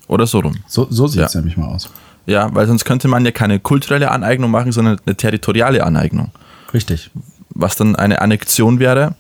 Oder 0.09 0.27
so 0.27 0.41
rum. 0.41 0.57
So, 0.67 0.87
so 0.91 1.07
sieht 1.07 1.21
es 1.23 1.35
Ja. 1.35 1.41
nämlich 1.41 1.57
mal 1.59 1.67
aus. 1.69 1.91
Ja, 2.31 2.49
weil 2.55 2.69
sonst 2.69 2.85
könnte 2.85 3.09
man 3.09 3.25
ja 3.25 3.33
keine 3.33 3.59
kulturelle 3.59 4.13
Aneignung 4.13 4.53
machen, 4.53 4.71
sondern 4.71 5.01
eine 5.05 5.17
territoriale 5.17 5.83
Aneignung. 5.83 6.31
Richtig. 6.73 7.11
was 7.53 7.75
dann 7.75 7.97
eine 7.97 8.21
Annexion 8.23 8.79
wäre, 8.79 9.17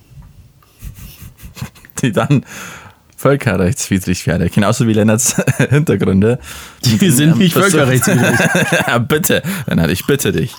die 2.02 2.12
dann 2.12 2.45
völkerrechtswidrig 3.17 4.25
wäre. 4.29 4.49
Genauso 4.49 4.87
wie 4.87 4.93
Lennarts 4.93 5.35
Hintergründe. 5.71 6.38
Die 6.85 7.11
sind 7.11 7.38
nicht 7.38 7.52
völkerrechtswidrig. 7.52 8.38
ja, 8.87 8.99
bitte, 8.99 9.43
Lennart, 9.67 9.90
ich 9.90 10.07
bitte 10.07 10.31
dich. 10.31 10.55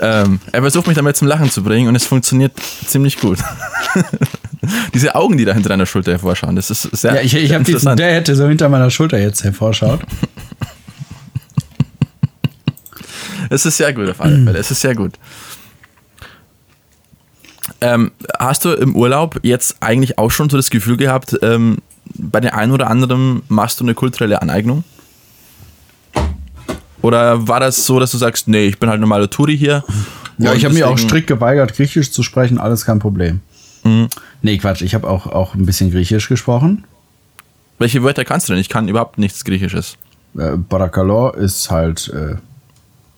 Ähm, 0.00 0.40
er 0.50 0.62
versucht 0.62 0.88
mich 0.88 0.96
damit 0.96 1.16
zum 1.16 1.28
Lachen 1.28 1.48
zu 1.48 1.62
bringen 1.62 1.86
und 1.88 1.94
es 1.94 2.04
funktioniert 2.04 2.52
ziemlich 2.86 3.20
gut. 3.20 3.38
Diese 4.92 5.14
Augen, 5.14 5.38
die 5.38 5.44
da 5.44 5.54
hinter 5.54 5.68
deiner 5.68 5.86
Schulter 5.86 6.10
hervorschauen, 6.10 6.56
das 6.56 6.70
ist 6.70 6.82
sehr 6.82 7.14
Ja, 7.14 7.20
ich, 7.20 7.34
ich 7.34 7.54
habe 7.54 7.62
diesen, 7.62 7.96
der 7.96 8.12
hätte 8.14 8.34
so 8.34 8.48
hinter 8.48 8.68
meiner 8.68 8.90
Schulter 8.90 9.18
jetzt 9.18 9.44
hervorschaut. 9.44 10.00
Es 13.50 13.66
ist 13.66 13.76
sehr 13.76 13.92
gut 13.92 14.08
auf 14.08 14.20
alle 14.20 14.42
Fälle. 14.44 14.58
Es 14.58 14.70
ist 14.70 14.80
sehr 14.80 14.94
gut. 14.94 15.14
Ähm, 17.80 18.12
hast 18.38 18.64
du 18.64 18.72
im 18.72 18.94
Urlaub 18.94 19.40
jetzt 19.42 19.76
eigentlich 19.80 20.18
auch 20.18 20.30
schon 20.30 20.50
so 20.50 20.56
das 20.56 20.70
Gefühl 20.70 20.96
gehabt, 20.96 21.38
ähm, 21.42 21.78
bei 22.14 22.40
den 22.40 22.50
einen 22.50 22.72
oder 22.72 22.88
anderen 22.88 23.42
machst 23.48 23.80
du 23.80 23.84
eine 23.84 23.94
kulturelle 23.94 24.42
Aneignung? 24.42 24.84
Oder 27.00 27.48
war 27.48 27.60
das 27.60 27.84
so, 27.84 28.00
dass 28.00 28.12
du 28.12 28.18
sagst, 28.18 28.48
nee, 28.48 28.66
ich 28.66 28.78
bin 28.78 28.88
halt 28.88 29.00
normaler 29.00 29.28
Touri 29.28 29.56
hier? 29.56 29.84
Ja, 30.38 30.52
ich 30.54 30.64
habe 30.64 30.74
mir 30.74 30.88
auch 30.88 30.98
strikt 30.98 31.26
geweigert, 31.26 31.74
Griechisch 31.74 32.10
zu 32.10 32.22
sprechen, 32.22 32.58
alles 32.58 32.84
kein 32.84 32.98
Problem. 32.98 33.40
Nee, 34.42 34.58
Quatsch, 34.58 34.82
ich 34.82 34.94
habe 34.94 35.08
auch, 35.08 35.26
auch 35.26 35.54
ein 35.54 35.66
bisschen 35.66 35.90
Griechisch 35.90 36.28
gesprochen. 36.28 36.84
Welche 37.78 38.02
Wörter 38.02 38.24
kannst 38.24 38.48
du 38.48 38.52
denn? 38.52 38.60
Ich 38.60 38.68
kann 38.68 38.88
überhaupt 38.88 39.18
nichts 39.18 39.44
Griechisches. 39.44 39.96
Äh, 40.38 40.56
Barakalo 40.56 41.30
ist 41.30 41.70
halt 41.70 42.08
äh, 42.08 42.36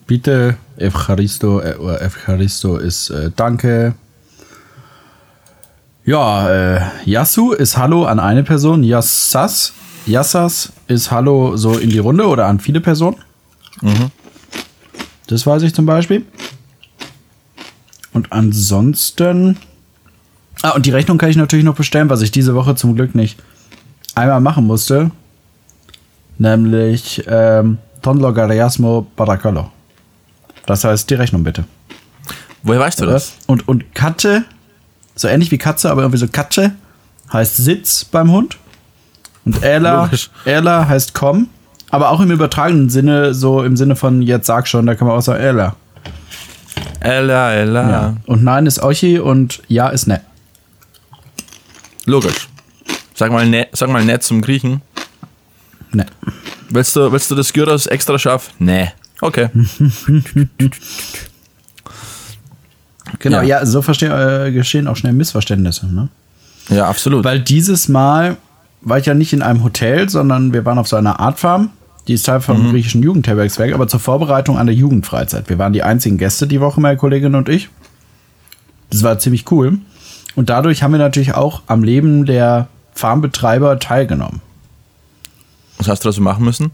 bitte, 0.06 0.56
Evcharisto, 0.76 1.60
äh, 1.60 1.74
oder 1.76 2.00
Evcharisto 2.02 2.76
ist 2.76 3.10
äh, 3.10 3.30
danke. 3.34 3.94
Ja, 6.04 6.48
äh, 6.50 6.80
Yasu 7.04 7.52
ist 7.52 7.76
Hallo 7.76 8.04
an 8.04 8.20
eine 8.20 8.44
Person. 8.44 8.84
Yassas, 8.84 9.72
Yassas 10.06 10.72
ist 10.86 11.10
Hallo 11.10 11.56
so 11.56 11.78
in 11.78 11.90
die 11.90 11.98
Runde 11.98 12.26
oder 12.26 12.46
an 12.46 12.60
viele 12.60 12.80
Personen. 12.80 13.16
Das 15.26 15.46
weiß 15.46 15.62
ich 15.62 15.74
zum 15.74 15.86
Beispiel. 15.86 16.24
Und 18.12 18.32
ansonsten. 18.32 19.56
Ah, 20.62 20.70
und 20.70 20.86
die 20.86 20.90
Rechnung 20.90 21.18
kann 21.18 21.28
ich 21.28 21.36
natürlich 21.36 21.64
noch 21.64 21.74
bestellen, 21.74 22.08
was 22.08 22.22
ich 22.22 22.30
diese 22.30 22.54
Woche 22.54 22.76
zum 22.76 22.94
Glück 22.94 23.14
nicht 23.14 23.38
einmal 24.14 24.40
machen 24.40 24.66
musste. 24.66 25.10
Nämlich 26.38 27.24
ähm, 27.26 27.78
Ton 28.00 28.20
Logariasmo 28.20 29.06
Baracalo. 29.16 29.70
Das 30.66 30.84
heißt 30.84 31.08
die 31.08 31.14
Rechnung 31.14 31.44
bitte. 31.44 31.64
Woher 32.62 32.80
weißt 32.80 33.00
du 33.00 33.06
das? 33.06 33.36
Und, 33.46 33.68
und 33.68 33.94
Katze, 33.94 34.44
so 35.14 35.28
ähnlich 35.28 35.50
wie 35.50 35.58
Katze, 35.58 35.90
aber 35.90 36.02
irgendwie 36.02 36.18
so 36.18 36.26
Katze, 36.28 36.72
heißt 37.32 37.56
Sitz 37.56 38.04
beim 38.04 38.30
Hund. 38.30 38.58
Und 39.44 39.62
Ella. 39.62 40.10
Ella 40.44 40.88
heißt 40.88 41.14
komm. 41.14 41.48
Aber 41.90 42.10
auch 42.10 42.20
im 42.20 42.32
übertragenen 42.32 42.90
Sinne, 42.90 43.32
so 43.32 43.62
im 43.62 43.76
Sinne 43.76 43.94
von 43.94 44.20
jetzt 44.20 44.46
sag 44.46 44.66
schon, 44.66 44.86
da 44.86 44.96
kann 44.96 45.06
man 45.06 45.16
auch 45.16 45.22
sagen 45.22 45.40
Ella. 45.40 45.76
Ella, 46.98 47.52
Ella. 47.52 47.90
Ja. 47.90 48.16
Und 48.26 48.42
nein 48.42 48.66
ist 48.66 48.82
Ochi 48.82 49.20
und 49.20 49.62
ja 49.68 49.88
ist 49.88 50.08
ne. 50.08 50.20
Logisch. 52.04 52.48
Sag 53.14 53.30
mal, 53.30 53.46
ne, 53.46 53.68
sag 53.72 53.88
mal 53.88 54.04
nett 54.04 54.24
zum 54.24 54.42
Griechen. 54.42 54.82
Ne. 55.92 56.06
Willst 56.68 56.96
du, 56.96 57.12
willst 57.12 57.30
du 57.30 57.36
das 57.36 57.52
Gyros 57.52 57.86
extra 57.86 58.18
scharf? 58.18 58.50
Nee. 58.58 58.90
Okay. 59.20 59.48
Genau, 63.18 63.38
Ja. 63.38 63.60
ja, 63.60 63.66
so 63.66 63.82
versteh, 63.82 64.06
äh, 64.06 64.52
geschehen 64.52 64.88
auch 64.88 64.96
schnell 64.96 65.12
Missverständnisse. 65.12 65.86
Ne? 65.86 66.08
Ja, 66.68 66.88
absolut. 66.88 67.24
Weil 67.24 67.40
dieses 67.40 67.88
Mal 67.88 68.36
war 68.80 68.98
ich 68.98 69.06
ja 69.06 69.14
nicht 69.14 69.32
in 69.32 69.42
einem 69.42 69.62
Hotel, 69.62 70.08
sondern 70.08 70.52
wir 70.52 70.64
waren 70.64 70.78
auf 70.78 70.88
so 70.88 70.96
einer 70.96 71.20
Artfarm. 71.20 71.70
Die 72.08 72.14
ist 72.14 72.24
Teil 72.26 72.40
vom 72.40 72.70
griechischen 72.70 73.02
Jugendherbergswerk, 73.02 73.72
aber 73.74 73.88
zur 73.88 73.98
Vorbereitung 73.98 74.58
an 74.58 74.66
der 74.66 74.76
Jugendfreizeit. 74.76 75.48
Wir 75.48 75.58
waren 75.58 75.72
die 75.72 75.82
einzigen 75.82 76.18
Gäste 76.18 76.46
die 76.46 76.60
Woche, 76.60 76.80
meine 76.80 76.96
Kollegin 76.96 77.34
und 77.34 77.48
ich. 77.48 77.68
Das 78.90 79.02
war 79.02 79.18
ziemlich 79.18 79.50
cool. 79.50 79.78
Und 80.36 80.48
dadurch 80.48 80.82
haben 80.82 80.92
wir 80.92 80.98
natürlich 80.98 81.34
auch 81.34 81.62
am 81.66 81.82
Leben 81.82 82.24
der 82.26 82.68
Farmbetreiber 82.94 83.78
teilgenommen. 83.80 84.40
Was 85.78 85.88
hast 85.88 86.04
du 86.04 86.08
dazu 86.08 86.22
machen 86.22 86.44
müssen? 86.44 86.70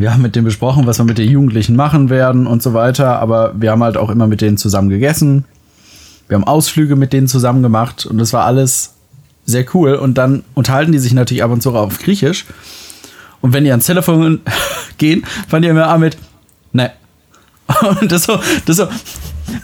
Wir 0.00 0.12
haben 0.12 0.22
mit 0.22 0.36
denen 0.36 0.44
besprochen, 0.44 0.86
was 0.86 0.98
wir 0.98 1.04
mit 1.04 1.18
den 1.18 1.30
Jugendlichen 1.30 1.76
machen 1.76 2.10
werden 2.10 2.46
und 2.46 2.62
so 2.62 2.74
weiter, 2.74 3.18
aber 3.20 3.54
wir 3.56 3.70
haben 3.70 3.82
halt 3.82 3.96
auch 3.96 4.10
immer 4.10 4.26
mit 4.26 4.40
denen 4.40 4.56
zusammen 4.56 4.88
gegessen. 4.88 5.44
Wir 6.28 6.36
haben 6.36 6.44
Ausflüge 6.44 6.96
mit 6.96 7.12
denen 7.12 7.28
zusammen 7.28 7.62
gemacht 7.62 8.06
und 8.06 8.18
das 8.18 8.32
war 8.32 8.44
alles 8.44 8.94
sehr 9.44 9.64
cool. 9.74 9.94
Und 9.94 10.18
dann 10.18 10.42
unterhalten 10.54 10.92
die 10.92 10.98
sich 10.98 11.12
natürlich 11.12 11.42
ab 11.44 11.50
und 11.50 11.62
zu 11.62 11.70
auch 11.70 11.86
auf 11.86 11.98
Griechisch. 11.98 12.46
Und 13.40 13.52
wenn 13.52 13.64
die 13.64 13.70
ans 13.70 13.86
Telefon 13.86 14.40
gehen, 14.98 15.24
fangen 15.48 15.62
die 15.62 15.68
immer 15.68 15.88
an 15.88 16.00
mit 16.00 16.16
ne. 16.72 16.90
Und 18.00 18.10
das 18.10 18.24
so, 18.24 18.38
das 18.64 18.76
so, 18.76 18.86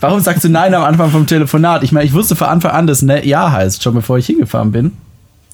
warum 0.01 0.21
sagst 0.21 0.45
du 0.45 0.49
nein 0.49 0.75
am 0.75 0.85
Anfang 0.85 1.11
vom 1.11 1.27
Telefonat? 1.27 1.83
Ich 1.83 1.93
meine, 1.93 2.07
ich 2.07 2.13
wusste 2.13 2.37
von 2.37 2.49
Anfang 2.49 2.73
an, 2.73 2.87
dass 2.87 3.03
ne 3.03 3.27
ja 3.27 3.51
heißt, 3.51 3.83
schon 3.83 3.95
bevor 3.95 4.19
ich 4.19 4.27
hingefahren 4.27 4.73
bin. 4.73 4.93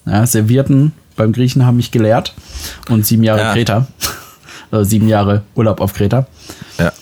Ja, 0.06 0.26
Servierten 0.26 0.92
beim 1.16 1.32
Griechen 1.32 1.66
haben 1.66 1.76
mich 1.76 1.90
gelehrt. 1.90 2.34
Und 2.88 3.06
sieben 3.06 3.24
Jahre 3.24 3.40
Ja. 3.40 3.52
Kreta. 3.52 3.86
Also 4.70 4.88
sieben 4.88 5.08
Jahre 5.08 5.42
Urlaub 5.54 5.80
auf 5.80 5.94
Kreta. 5.94 6.26
Ja. 6.78 6.92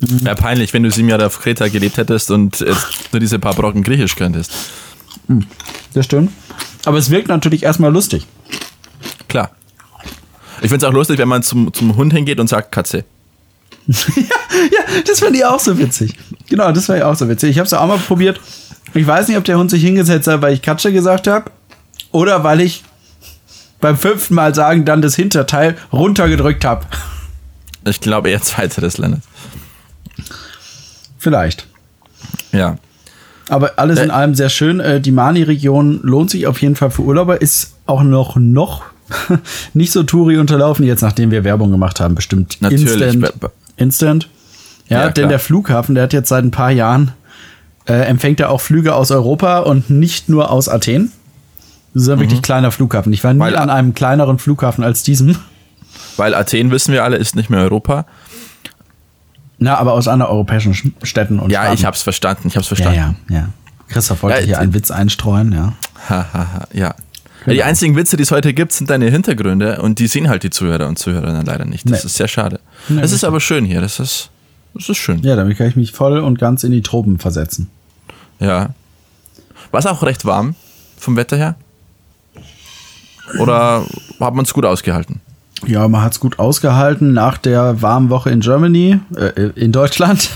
Wäre 0.00 0.36
peinlich, 0.36 0.72
wenn 0.72 0.82
du 0.82 0.90
sieben 0.90 1.08
Jahre 1.08 1.26
auf 1.26 1.40
Kreta 1.40 1.68
gelebt 1.68 1.96
hättest 1.96 2.30
und 2.30 2.60
jetzt 2.60 3.12
nur 3.12 3.20
diese 3.20 3.38
paar 3.38 3.54
Brocken 3.54 3.82
Griechisch 3.82 4.16
könntest. 4.16 4.52
Das 5.94 6.04
stimmt. 6.04 6.32
Aber 6.84 6.98
es 6.98 7.10
wirkt 7.10 7.28
natürlich 7.28 7.62
erstmal 7.62 7.92
lustig. 7.92 8.26
Klar. 9.28 9.50
Ich 10.60 10.70
finde 10.70 10.76
es 10.76 10.84
auch 10.84 10.92
lustig, 10.92 11.18
wenn 11.18 11.28
man 11.28 11.42
zum, 11.42 11.72
zum 11.72 11.96
Hund 11.96 12.12
hingeht 12.12 12.40
und 12.40 12.48
sagt 12.48 12.72
Katze. 12.72 13.04
Ja, 14.72 15.02
das 15.06 15.20
fand 15.20 15.36
ich 15.36 15.44
auch 15.44 15.60
so 15.60 15.78
witzig. 15.78 16.14
Genau, 16.48 16.72
das 16.72 16.88
war 16.88 16.96
ja 16.96 17.10
auch 17.10 17.14
so 17.14 17.28
witzig. 17.28 17.50
Ich 17.50 17.58
habe 17.58 17.66
es 17.66 17.74
auch 17.74 17.86
mal 17.86 17.98
probiert. 17.98 18.40
Ich 18.94 19.06
weiß 19.06 19.28
nicht, 19.28 19.36
ob 19.36 19.44
der 19.44 19.58
Hund 19.58 19.70
sich 19.70 19.82
hingesetzt 19.82 20.26
hat, 20.28 20.40
weil 20.40 20.54
ich 20.54 20.62
Katsche 20.62 20.92
gesagt 20.92 21.26
habe. 21.26 21.50
Oder 22.10 22.42
weil 22.42 22.62
ich 22.62 22.84
beim 23.80 23.96
fünften 23.96 24.34
Mal 24.34 24.54
sagen 24.54 24.84
dann 24.84 25.02
das 25.02 25.14
Hinterteil 25.16 25.76
runtergedrückt 25.92 26.64
habe. 26.64 26.86
Ich 27.84 28.00
glaube 28.00 28.30
eher 28.30 28.42
zweiteres, 28.42 28.98
Leonard. 28.98 29.20
Vielleicht. 31.18 31.66
Ja. 32.52 32.78
Aber 33.48 33.78
alles 33.78 34.00
in 34.00 34.10
Äh. 34.10 34.12
allem 34.12 34.34
sehr 34.34 34.48
schön. 34.48 34.80
Äh, 34.80 35.00
Die 35.00 35.12
Mani-Region 35.12 36.00
lohnt 36.02 36.30
sich 36.30 36.46
auf 36.46 36.60
jeden 36.62 36.74
Fall 36.76 36.90
für 36.90 37.02
Urlauber. 37.02 37.40
Ist 37.40 37.74
auch 37.86 38.02
noch, 38.02 38.36
noch 38.36 38.82
nicht 39.74 39.92
so 39.92 40.02
Touri 40.02 40.38
unterlaufen, 40.38 40.84
jetzt 40.84 41.02
nachdem 41.02 41.30
wir 41.30 41.44
Werbung 41.44 41.70
gemacht 41.70 42.00
haben. 42.00 42.14
Bestimmt 42.14 42.60
Natürlich. 42.60 42.90
instant. 43.00 43.32
Instant. 43.76 44.28
Ja, 44.88 44.98
Ja, 44.98 45.04
denn 45.06 45.14
klar. 45.14 45.28
der 45.28 45.38
Flughafen, 45.38 45.94
der 45.94 46.04
hat 46.04 46.12
jetzt 46.12 46.28
seit 46.28 46.44
ein 46.44 46.50
paar 46.50 46.70
Jahren, 46.72 47.12
äh, 47.86 47.92
empfängt 47.94 48.40
er 48.40 48.50
auch 48.50 48.60
Flüge 48.60 48.94
aus 48.94 49.10
Europa 49.12 49.60
und 49.60 49.90
nicht 49.90 50.28
nur 50.28 50.50
aus 50.50 50.68
Athen. 50.68 51.12
Das 51.96 52.02
ist 52.02 52.08
ein 52.10 52.20
wirklich 52.20 52.42
kleiner 52.42 52.70
Flughafen. 52.70 53.10
Ich 53.14 53.24
war 53.24 53.32
nie 53.32 53.38
Mhm. 53.38 53.42
Weil- 53.44 53.56
an 53.56 53.70
einem 53.70 53.94
kleineren 53.94 54.38
Flughafen 54.38 54.84
als 54.84 55.02
diesem. 55.02 55.36
Weil 56.18 56.34
Athen, 56.34 56.70
wissen 56.70 56.92
wir 56.92 57.04
alle, 57.04 57.16
ist 57.16 57.36
nicht 57.36 57.48
mehr 57.48 57.60
Europa. 57.60 58.04
Na, 59.58 59.78
aber 59.78 59.94
aus 59.94 60.06
anderen 60.06 60.30
europäischen 60.32 60.74
Sch- 60.74 60.92
Städten 61.02 61.38
und 61.38 61.50
Ja, 61.50 61.60
Staaten. 61.62 61.74
ich 61.74 61.84
hab's 61.86 62.02
verstanden. 62.02 62.48
Ich 62.48 62.56
hab's 62.56 62.68
Ja, 62.68 62.76
verstanden. 62.76 63.16
ja, 63.30 63.34
ja. 63.36 63.48
Christoph 63.88 64.22
wollte 64.22 64.40
Ja, 64.40 64.44
hier 64.44 64.58
einen 64.58 64.74
Witz 64.74 64.90
einstreuen, 64.90 65.52
ja. 65.52 65.72
Ha, 66.10 66.26
ha, 66.32 66.46
ha, 66.52 66.68
ja. 66.74 66.94
ja. 67.46 67.52
Die 67.52 67.62
einzigen 67.62 67.96
Witze, 67.96 68.16
die 68.18 68.24
es 68.24 68.30
heute 68.30 68.52
gibt, 68.52 68.72
sind 68.72 68.90
deine 68.90 69.08
Hintergründe 69.10 69.80
und 69.80 69.98
die 69.98 70.06
sehen 70.08 70.28
halt 70.28 70.42
die 70.42 70.50
Zuhörer 70.50 70.88
und 70.88 70.98
Zuhörerinnen 70.98 71.46
leider 71.46 71.64
nicht. 71.64 71.88
Das 71.88 72.02
Nee. 72.02 72.06
ist 72.06 72.14
sehr 72.16 72.28
schade. 72.28 72.60
Nee, 72.90 73.00
Es 73.00 73.12
ist 73.12 73.24
aber 73.24 73.40
schön 73.40 73.64
hier. 73.64 73.80
Das 73.80 73.98
ist, 74.00 74.28
das 74.74 74.88
ist 74.90 74.98
schön. 74.98 75.20
Ja, 75.22 75.36
damit 75.36 75.56
kann 75.56 75.68
ich 75.68 75.76
mich 75.76 75.92
voll 75.92 76.18
und 76.18 76.38
ganz 76.38 76.62
in 76.64 76.72
die 76.72 76.82
Tropen 76.82 77.18
versetzen. 77.18 77.70
Ja. 78.38 78.70
War 79.70 79.80
es 79.80 79.86
auch 79.86 80.02
recht 80.02 80.26
warm 80.26 80.54
vom 80.98 81.16
Wetter 81.16 81.36
her? 81.38 81.54
Oder 83.38 83.84
hat 84.20 84.34
man 84.34 84.44
es 84.44 84.52
gut 84.54 84.64
ausgehalten? 84.64 85.20
Ja, 85.66 85.88
man 85.88 86.02
hat's 86.02 86.20
gut 86.20 86.38
ausgehalten 86.38 87.12
nach 87.12 87.38
der 87.38 87.80
warmen 87.82 88.10
Woche 88.10 88.30
in 88.30 88.40
Germany, 88.40 89.00
äh, 89.16 89.50
in 89.54 89.72
Deutschland. 89.72 90.30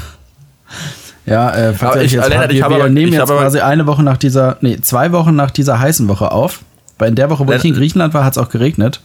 Ja, 1.26 1.50
äh, 1.50 1.72
ich- 2.04 2.12
jetzt 2.12 2.28
Lennart, 2.28 2.50
wir, 2.52 2.68
wir 2.68 2.88
nehmen 2.88 3.12
jetzt 3.12 3.26
quasi 3.28 3.60
eine 3.60 3.86
Woche 3.86 4.02
nach 4.02 4.16
dieser, 4.16 4.56
nee, 4.62 4.80
zwei 4.80 5.12
Wochen 5.12 5.36
nach 5.36 5.50
dieser 5.50 5.78
heißen 5.78 6.08
Woche 6.08 6.32
auf. 6.32 6.60
Weil 6.98 7.10
in 7.10 7.14
der 7.14 7.30
Woche, 7.30 7.46
wo 7.46 7.52
ich 7.52 7.56
in 7.64 7.70
Lennart- 7.70 7.78
Griechenland 7.78 8.14
war, 8.14 8.24
hat's 8.24 8.38
auch 8.38 8.48
geregnet. 8.48 9.00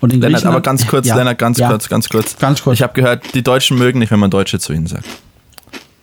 Und 0.00 0.12
in 0.12 0.20
Lennart, 0.20 0.42
Griechenland, 0.42 0.56
aber 0.56 0.62
ganz 0.62 0.86
kurz, 0.86 1.06
ja, 1.06 1.16
Lennart, 1.16 1.38
ganz 1.38 1.58
ja. 1.58 1.68
kurz, 1.68 1.88
ganz 1.88 2.08
kurz. 2.08 2.36
Ganz 2.38 2.62
kurz. 2.62 2.74
Ich 2.78 2.82
habe 2.82 2.92
gehört, 2.94 3.34
die 3.34 3.42
Deutschen 3.42 3.78
mögen 3.78 3.98
nicht, 4.00 4.10
wenn 4.10 4.18
man 4.20 4.30
Deutsche 4.30 4.58
zu 4.58 4.72
ihnen 4.72 4.86
sagt. 4.86 5.04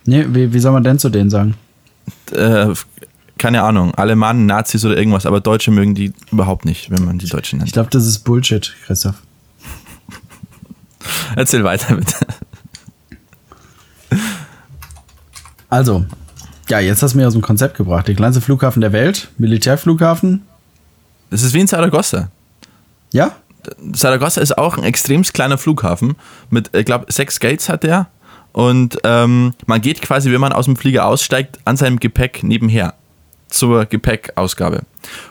Nee, 0.06 0.24
wie, 0.30 0.52
wie 0.52 0.58
soll 0.60 0.72
man 0.72 0.82
denn 0.84 0.98
zu 0.98 1.08
denen 1.10 1.28
sagen? 1.30 1.54
Äh, 2.32 2.68
keine 3.40 3.62
Ahnung, 3.62 3.94
Alemannen, 3.94 4.44
Nazis 4.44 4.84
oder 4.84 4.96
irgendwas, 4.96 5.24
aber 5.24 5.40
Deutsche 5.40 5.70
mögen 5.70 5.94
die 5.94 6.12
überhaupt 6.30 6.66
nicht, 6.66 6.90
wenn 6.90 7.04
man 7.06 7.18
die 7.18 7.26
Deutschen 7.26 7.56
Ich 7.58 7.64
nennt. 7.64 7.72
glaube, 7.72 7.88
das 7.90 8.06
ist 8.06 8.18
Bullshit, 8.20 8.72
Christoph. 8.84 9.16
Erzähl 11.36 11.64
weiter 11.64 11.96
bitte. 11.96 12.14
Also, 15.70 16.04
ja, 16.68 16.80
jetzt 16.80 17.02
hast 17.02 17.14
du 17.14 17.18
mir 17.18 17.26
aus 17.26 17.32
dem 17.32 17.40
Konzept 17.42 17.76
gebracht. 17.76 18.06
Der 18.08 18.14
kleinste 18.14 18.42
Flughafen 18.42 18.82
der 18.82 18.92
Welt, 18.92 19.30
Militärflughafen. 19.38 20.42
Das 21.30 21.42
ist 21.42 21.54
wie 21.54 21.60
in 21.60 21.66
Saragossa. 21.66 22.30
Ja, 23.12 23.36
Saragossa 23.92 24.40
ist 24.42 24.58
auch 24.58 24.76
ein 24.76 24.84
extrem 24.84 25.22
kleiner 25.22 25.56
Flughafen 25.58 26.16
mit, 26.50 26.74
ich 26.76 26.84
glaube, 26.84 27.10
sechs 27.10 27.40
Gates 27.40 27.68
hat 27.70 27.84
der. 27.84 28.08
Und 28.52 28.98
ähm, 29.04 29.54
man 29.66 29.80
geht 29.80 30.02
quasi, 30.02 30.30
wenn 30.30 30.40
man 30.40 30.52
aus 30.52 30.64
dem 30.66 30.76
Flieger 30.76 31.06
aussteigt, 31.06 31.58
an 31.64 31.76
seinem 31.76 32.00
Gepäck 32.00 32.42
nebenher 32.42 32.94
zur 33.50 33.84
Gepäckausgabe. 33.86 34.82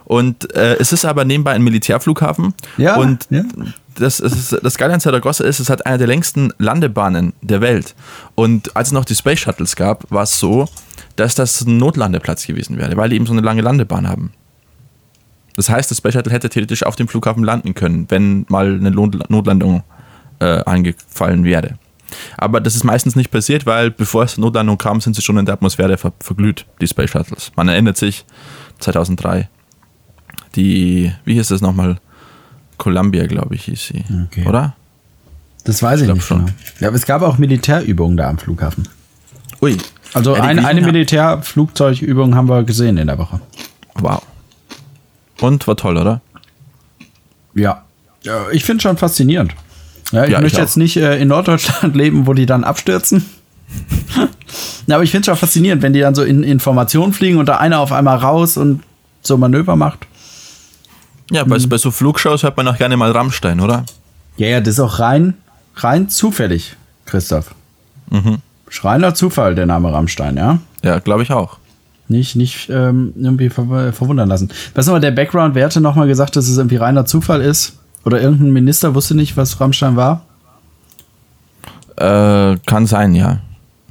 Und 0.06 0.54
äh, 0.56 0.76
es 0.78 0.92
ist 0.92 1.06
aber 1.06 1.26
nebenbei 1.26 1.52
ein 1.54 1.64
Militärflughafen. 1.64 2.54
Ja, 2.78 2.96
Und 2.98 3.28
ja. 3.30 3.44
das, 3.96 4.20
ist, 4.20 4.58
das 4.62 4.78
Geile 4.78 4.94
an 4.94 5.00
Saragossa 5.00 5.44
ist, 5.44 5.60
es 5.60 5.70
hat 5.70 5.86
eine 5.86 5.98
der 5.98 6.08
längsten 6.08 6.54
Landebahnen 6.58 7.34
der 7.42 7.62
Welt. 7.62 7.96
Und 8.36 8.76
als 8.76 8.90
es 8.90 8.92
noch 8.94 9.06
die 9.06 9.16
Space 9.16 9.40
Shuttles 9.40 9.76
gab, 9.76 10.10
war 10.12 10.24
es 10.24 10.40
so, 10.40 10.68
dass 11.16 11.36
das 11.36 11.62
ein 11.62 11.78
Notlandeplatz 11.78 12.46
gewesen 12.48 12.78
wäre, 12.78 12.96
weil 12.98 13.10
die 13.10 13.16
eben 13.16 13.26
so 13.26 13.34
eine 13.34 13.42
lange 13.42 13.62
Landebahn 13.62 14.08
haben. 14.08 14.32
Das 15.56 15.70
heißt, 15.70 15.92
das 15.92 15.98
Space 15.98 16.14
Shuttle 16.14 16.32
hätte 16.32 16.50
theoretisch 16.50 16.84
auf 16.84 16.96
dem 16.96 17.08
Flughafen 17.10 17.44
landen 17.44 17.74
können, 17.74 18.06
wenn 18.10 18.46
mal 18.48 18.76
eine 18.76 18.92
Not- 18.92 19.30
Notlandung 19.30 19.84
äh, 20.40 20.64
eingefallen 20.64 21.44
wäre. 21.44 21.78
Aber 22.38 22.62
das 22.62 22.76
ist 22.76 22.84
meistens 22.84 23.16
nicht 23.16 23.32
passiert, 23.32 23.66
weil 23.66 23.92
bevor 23.92 24.24
es 24.24 24.36
zur 24.36 24.44
Notlandung 24.44 24.78
kam, 24.78 25.02
sind 25.02 25.16
sie 25.16 25.22
schon 25.22 25.38
in 25.38 25.46
der 25.46 25.54
Atmosphäre 25.54 25.98
ver 25.98 26.14
verglüht, 26.20 26.66
die 26.82 26.88
Space 26.88 27.12
Shuttles. 27.12 27.52
Man 27.56 27.68
erinnert 27.68 27.98
sich, 27.98 28.26
2003, 28.80 29.50
die, 30.56 31.14
wie 31.26 31.34
hieß 31.34 31.50
das 31.50 31.62
nochmal? 31.62 31.98
Columbia, 32.78 33.28
glaube 33.28 33.56
ich, 33.56 33.66
hieß 33.66 33.88
sie. 33.88 34.04
Okay. 34.28 34.48
Oder? 34.48 34.76
das 35.70 35.84
weiß 35.84 36.02
ich, 36.02 36.06
glaub 36.06 36.18
nicht 36.18 36.28
schon. 36.28 36.46
genau. 36.46 36.58
Ja, 36.80 36.88
aber 36.88 36.98
es 36.98 37.06
gab 37.06 37.22
auch 37.22 37.38
Militärübungen 37.38 38.18
da 38.18 38.30
am 38.30 38.38
Flughafen. 38.38 38.88
Ui. 39.62 39.78
Also 40.14 40.36
Ja, 40.36 40.54
die 40.54 40.60
eine, 40.60 40.82
Militärflugzeugübung 40.82 42.36
haben 42.36 42.50
wir 42.50 42.64
gesehen 42.64 42.98
in 42.98 43.08
der 43.08 43.18
Woche. 43.18 43.40
Wow. 43.96 44.24
Und 45.42 45.68
war 45.68 45.78
toll, 45.78 45.98
oder? 45.98 46.22
Ja. 47.54 47.84
ja 48.24 48.50
ich 48.52 48.64
finde 48.64 48.82
schon 48.82 48.98
faszinierend. 48.98 49.54
Ja, 50.12 50.24
ich 50.26 50.32
Ja, 50.32 50.38
ich 50.38 50.44
möchte 50.44 50.58
auch. 50.58 50.62
jetzt 50.64 50.78
nicht 50.78 50.98
äh, 50.98 51.20
in 51.20 51.28
Norddeutschland 51.28 51.96
leben, 51.98 52.28
wo 52.28 52.34
die 52.34 52.46
dann 52.46 52.64
abstürzen. 52.64 53.26
ja, 54.88 54.96
aber 54.96 55.04
ich 55.04 55.12
finde 55.12 55.22
es 55.22 55.26
schon 55.28 55.36
faszinierend, 55.36 55.82
wenn 55.82 55.94
die 55.94 56.00
dann 56.00 56.16
so 56.16 56.24
in 56.24 56.44
Informationen 56.44 57.14
fliegen 57.14 57.38
und 57.38 57.48
da 57.48 57.58
einer 57.58 57.80
auf 57.80 57.92
einmal 57.92 58.18
raus 58.18 58.58
und 58.58 58.82
so 59.22 59.38
Manöver 59.38 59.76
macht. 59.76 60.08
Ja, 61.32 61.44
bei, 61.44 61.58
bei 61.60 61.78
so 61.78 61.92
Flugshows 61.92 62.44
hört 62.44 62.58
man 62.58 62.68
auch 62.68 62.78
gerne 62.78 62.98
mal 62.98 63.12
Rammstein, 63.12 63.60
oder? 63.60 63.86
Ja, 64.38 64.48
ja, 64.48 64.60
das 64.62 64.76
ist 64.76 64.80
auch 64.80 65.00
rein, 65.00 65.36
rein 65.76 66.10
zufällig, 66.10 66.76
Christoph. 67.06 67.54
Ist 68.70 68.84
Reiner 68.84 69.14
Zufall, 69.14 69.54
der 69.56 69.66
Name 69.66 69.92
Rammstein, 69.92 70.38
ja? 70.38 70.60
Ja, 70.84 71.00
glaube 71.00 71.24
ich 71.24 71.32
auch. 71.32 71.58
Nicht, 72.08 72.36
nicht 72.36 72.70
ähm, 72.70 73.14
irgendwie 73.16 73.50
ver 73.50 73.94
verwundern 73.94 74.30
lassen. 74.30 74.50
Was 74.74 74.88
nochmal 74.88 75.02
der 75.02 75.12
Background? 75.12 75.54
Wer 75.54 75.66
hatte 75.66 75.82
nochmal 75.82 76.08
gesagt, 76.08 76.36
dass 76.36 76.48
es 76.48 76.58
irgendwie 76.58 76.78
reiner 76.78 77.06
Zufall 77.06 77.42
ist? 77.42 77.79
Oder 78.10 78.24
irgendein 78.24 78.54
Minister 78.54 78.96
wusste 78.96 79.14
nicht, 79.14 79.38
was 79.38 79.62
Rammstein 79.62 79.96
war? 79.96 80.26
Äh, 81.96 82.58
kann 82.66 82.88
sein, 82.88 83.14
ja. 83.14 83.38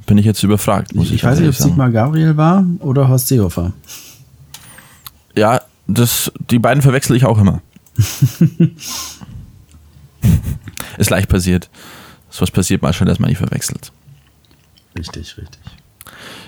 Bin 0.07 0.17
ich 0.17 0.25
jetzt 0.25 0.43
überfragt, 0.43 0.93
muss 0.93 1.05
Ich, 1.05 1.13
ich, 1.13 1.23
weiß 1.23 1.39
nicht, 1.39 1.47
ob 1.47 1.55
sagen. 1.55 1.69
Sigmar 1.69 1.89
Gabriel 1.89 2.35
war 2.35 2.65
oder 2.79 3.07
Horst 3.07 3.29
Seehofer. 3.29 3.71
Ja, 5.37 5.61
das, 5.87 6.33
die 6.49 6.59
beiden 6.59 6.83
verwechsel 6.83 7.15
ich 7.15 7.23
auch 7.23 7.37
immer. 7.37 7.61
Ist 10.97 11.09
leicht 11.09 11.29
passiert. 11.29 11.69
So 12.29 12.41
was 12.41 12.51
passiert 12.51 12.81
mal 12.81 12.91
schon, 12.91 13.07
dass 13.07 13.19
man 13.19 13.29
nicht 13.29 13.37
verwechselt. 13.37 13.93
Richtig, 14.97 15.37
richtig. 15.37 15.61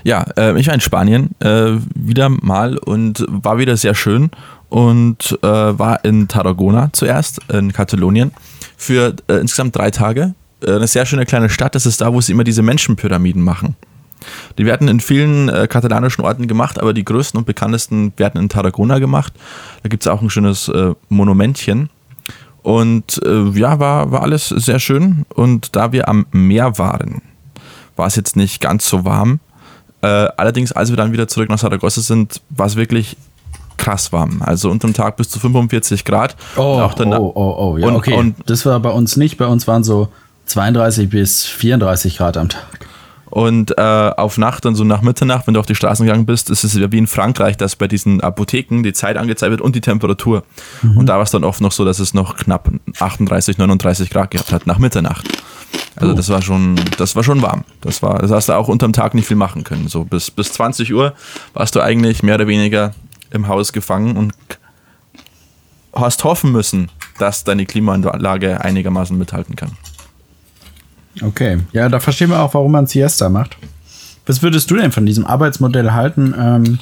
Ja, 0.03 0.25
äh, 0.35 0.59
ich 0.59 0.67
war 0.67 0.73
in 0.73 0.81
Spanien 0.81 1.29
äh, 1.39 1.77
wieder 1.95 2.27
mal 2.27 2.77
und 2.77 3.25
war 3.29 3.59
wieder 3.59 3.77
sehr 3.77 3.95
schön 3.95 4.29
und 4.71 5.37
äh, 5.43 5.47
war 5.47 6.03
in 6.05 6.29
Tarragona 6.29 6.89
zuerst, 6.93 7.41
in 7.51 7.73
Katalonien, 7.73 8.31
für 8.77 9.13
äh, 9.27 9.35
insgesamt 9.35 9.75
drei 9.75 9.91
Tage. 9.91 10.33
Äh, 10.65 10.75
eine 10.75 10.87
sehr 10.87 11.05
schöne 11.05 11.25
kleine 11.25 11.49
Stadt, 11.49 11.75
das 11.75 11.85
ist 11.85 11.99
da, 11.99 12.13
wo 12.13 12.21
sie 12.21 12.31
immer 12.31 12.45
diese 12.45 12.61
Menschenpyramiden 12.61 13.43
machen. 13.43 13.75
Die 14.57 14.65
werden 14.65 14.87
in 14.87 15.01
vielen 15.01 15.49
äh, 15.49 15.67
katalanischen 15.67 16.23
Orten 16.23 16.47
gemacht, 16.47 16.79
aber 16.79 16.93
die 16.93 17.03
größten 17.03 17.37
und 17.37 17.45
bekanntesten 17.45 18.13
werden 18.15 18.41
in 18.41 18.47
Tarragona 18.47 18.99
gemacht. 18.99 19.33
Da 19.83 19.89
gibt 19.89 20.03
es 20.03 20.07
auch 20.07 20.21
ein 20.21 20.29
schönes 20.29 20.69
äh, 20.69 20.93
Monumentchen. 21.09 21.89
Und 22.63 23.19
äh, 23.25 23.49
ja, 23.49 23.77
war, 23.79 24.11
war 24.11 24.21
alles 24.21 24.47
sehr 24.47 24.79
schön. 24.79 25.25
Und 25.35 25.75
da 25.75 25.91
wir 25.91 26.07
am 26.07 26.27
Meer 26.31 26.77
waren, 26.77 27.21
war 27.97 28.07
es 28.07 28.15
jetzt 28.15 28.37
nicht 28.37 28.61
ganz 28.61 28.87
so 28.87 29.03
warm. 29.03 29.41
Allerdings, 30.03 30.71
als 30.71 30.89
wir 30.89 30.97
dann 30.97 31.11
wieder 31.11 31.27
zurück 31.27 31.47
nach 31.47 31.59
Saragossa 31.59 32.01
sind, 32.01 32.41
war 32.49 32.65
es 32.65 32.75
wirklich 32.75 33.17
krass 33.81 34.11
warm. 34.13 34.41
Also 34.45 34.69
unterm 34.69 34.93
Tag 34.93 35.17
bis 35.17 35.29
zu 35.29 35.39
45 35.39 36.05
Grad. 36.05 36.35
Oh, 36.55 36.77
oh, 37.17 37.31
oh, 37.35 37.55
oh, 37.73 37.77
ja, 37.77 37.87
und- 37.87 37.95
okay. 37.95 38.13
und- 38.13 38.35
das 38.45 38.65
war 38.65 38.79
bei 38.79 38.91
uns 38.91 39.17
nicht. 39.17 39.37
Bei 39.37 39.47
uns 39.47 39.67
waren 39.67 39.83
so 39.83 40.07
32 40.45 41.09
bis 41.09 41.45
34 41.45 42.17
Grad 42.17 42.37
am 42.37 42.49
Tag. 42.49 42.63
Und 43.29 43.77
äh, 43.77 43.81
auf 43.81 44.37
Nacht, 44.37 44.65
dann 44.65 44.75
so 44.75 44.83
nach 44.83 45.01
Mitternacht, 45.01 45.47
wenn 45.47 45.53
du 45.53 45.61
auf 45.61 45.65
die 45.65 45.73
Straßen 45.75 46.05
gegangen 46.05 46.25
bist, 46.25 46.49
ist 46.49 46.65
es 46.65 46.73
ja 46.75 46.91
wie 46.91 46.97
in 46.97 47.07
Frankreich, 47.07 47.55
dass 47.55 47.77
bei 47.77 47.87
diesen 47.87 48.19
Apotheken 48.19 48.83
die 48.83 48.91
Zeit 48.91 49.15
angezeigt 49.15 49.51
wird 49.51 49.61
und 49.61 49.73
die 49.73 49.79
Temperatur. 49.79 50.43
Und 50.97 51.05
da 51.07 51.15
war 51.15 51.23
es 51.23 51.31
dann 51.31 51.45
oft 51.45 51.61
noch 51.61 51.71
so, 51.71 51.85
dass 51.85 51.99
es 51.99 52.13
noch 52.13 52.35
knapp 52.35 52.69
38, 52.99 53.57
39 53.57 54.09
Grad 54.09 54.31
gehabt 54.31 54.51
hat 54.51 54.67
nach 54.67 54.79
Mitternacht. 54.79 55.25
Also 55.95 56.13
das 56.13 56.27
war 56.27 56.41
schon, 56.41 56.75
das 56.97 57.15
war 57.15 57.23
schon 57.23 57.41
warm. 57.41 57.63
Das 57.79 58.01
war, 58.03 58.19
das 58.19 58.31
hast 58.31 58.49
du 58.49 58.53
auch 58.53 58.67
unterm 58.67 58.91
Tag 58.91 59.13
nicht 59.13 59.27
viel 59.27 59.37
machen 59.37 59.63
können. 59.63 59.87
So 59.87 60.03
bis, 60.03 60.29
bis 60.29 60.51
20 60.51 60.93
Uhr 60.93 61.13
warst 61.53 61.75
du 61.75 61.79
eigentlich 61.79 62.23
mehr 62.23 62.35
oder 62.35 62.47
weniger 62.47 62.91
im 63.31 63.47
Haus 63.47 63.73
gefangen 63.73 64.17
und 64.17 64.33
hast 65.93 66.23
hoffen 66.23 66.51
müssen, 66.51 66.89
dass 67.19 67.43
deine 67.43 67.65
Klimaanlage 67.65 68.61
einigermaßen 68.61 69.17
mithalten 69.17 69.55
kann. 69.55 69.71
Okay. 71.21 71.59
Ja, 71.73 71.89
da 71.89 71.99
verstehen 71.99 72.29
wir 72.29 72.39
auch, 72.39 72.53
warum 72.53 72.71
man 72.71 72.87
Siesta 72.87 73.29
macht. 73.29 73.57
Was 74.25 74.41
würdest 74.41 74.71
du 74.71 74.75
denn 74.75 74.91
von 74.91 75.05
diesem 75.05 75.25
Arbeitsmodell 75.25 75.91
halten? 75.91 76.33
Ähm, 76.37 76.79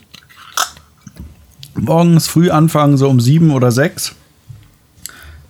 morgens 1.73 2.27
früh 2.27 2.51
anfangen, 2.51 2.97
so 2.97 3.09
um 3.09 3.19
sieben 3.19 3.51
oder 3.51 3.71
sechs. 3.71 4.15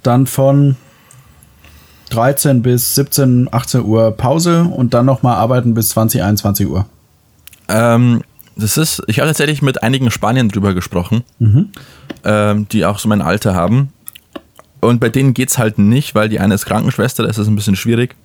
Dann 0.03 0.27
von 0.27 0.77
13 2.09 2.61
bis 2.61 2.95
17, 2.95 3.49
18 3.51 3.83
Uhr 3.83 4.11
Pause 4.11 4.63
und 4.63 4.93
dann 4.93 5.05
nochmal 5.05 5.35
arbeiten 5.35 5.73
bis 5.73 5.89
20, 5.89 6.23
21 6.23 6.67
Uhr. 6.67 6.85
Ähm, 7.67 8.23
das 8.59 8.77
ist, 8.77 9.01
ich 9.07 9.19
habe 9.19 9.27
tatsächlich 9.27 9.61
mit 9.61 9.83
einigen 9.83 10.11
Spaniern 10.11 10.49
drüber 10.49 10.73
gesprochen, 10.73 11.23
ähm, 12.23 12.67
die 12.69 12.85
auch 12.85 12.99
so 12.99 13.09
mein 13.09 13.21
Alter 13.21 13.55
haben. 13.55 13.91
Und 14.81 14.99
bei 14.99 15.09
denen 15.09 15.33
geht 15.33 15.49
es 15.49 15.57
halt 15.57 15.77
nicht, 15.77 16.15
weil 16.15 16.29
die 16.29 16.39
eine 16.39 16.53
ist 16.53 16.65
Krankenschwester, 16.65 17.23
da 17.23 17.29
ist 17.29 17.39
das 17.39 17.47
ein 17.47 17.55
bisschen 17.55 17.75
schwierig. 17.75 18.15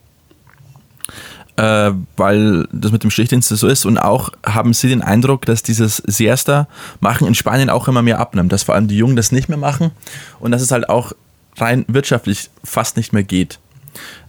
Äh, 1.56 1.92
weil 2.16 2.66
das 2.72 2.90
mit 2.90 3.04
dem 3.04 3.10
Schichtdienst 3.10 3.48
so 3.48 3.68
ist. 3.68 3.86
Und 3.86 3.98
auch 3.98 4.30
haben 4.44 4.72
sie 4.72 4.88
den 4.88 5.02
Eindruck, 5.02 5.46
dass 5.46 5.62
dieses 5.62 5.98
Siesta 5.98 6.66
machen 7.00 7.28
in 7.28 7.34
Spanien 7.34 7.70
auch 7.70 7.86
immer 7.86 8.02
mehr 8.02 8.18
abnimmt, 8.18 8.52
dass 8.52 8.64
vor 8.64 8.74
allem 8.74 8.88
die 8.88 8.96
Jungen 8.96 9.14
das 9.14 9.30
nicht 9.30 9.48
mehr 9.48 9.58
machen 9.58 9.92
und 10.40 10.50
dass 10.50 10.62
es 10.62 10.72
halt 10.72 10.88
auch 10.88 11.12
rein 11.56 11.84
wirtschaftlich 11.86 12.50
fast 12.64 12.96
nicht 12.96 13.12
mehr 13.12 13.22
geht. 13.22 13.60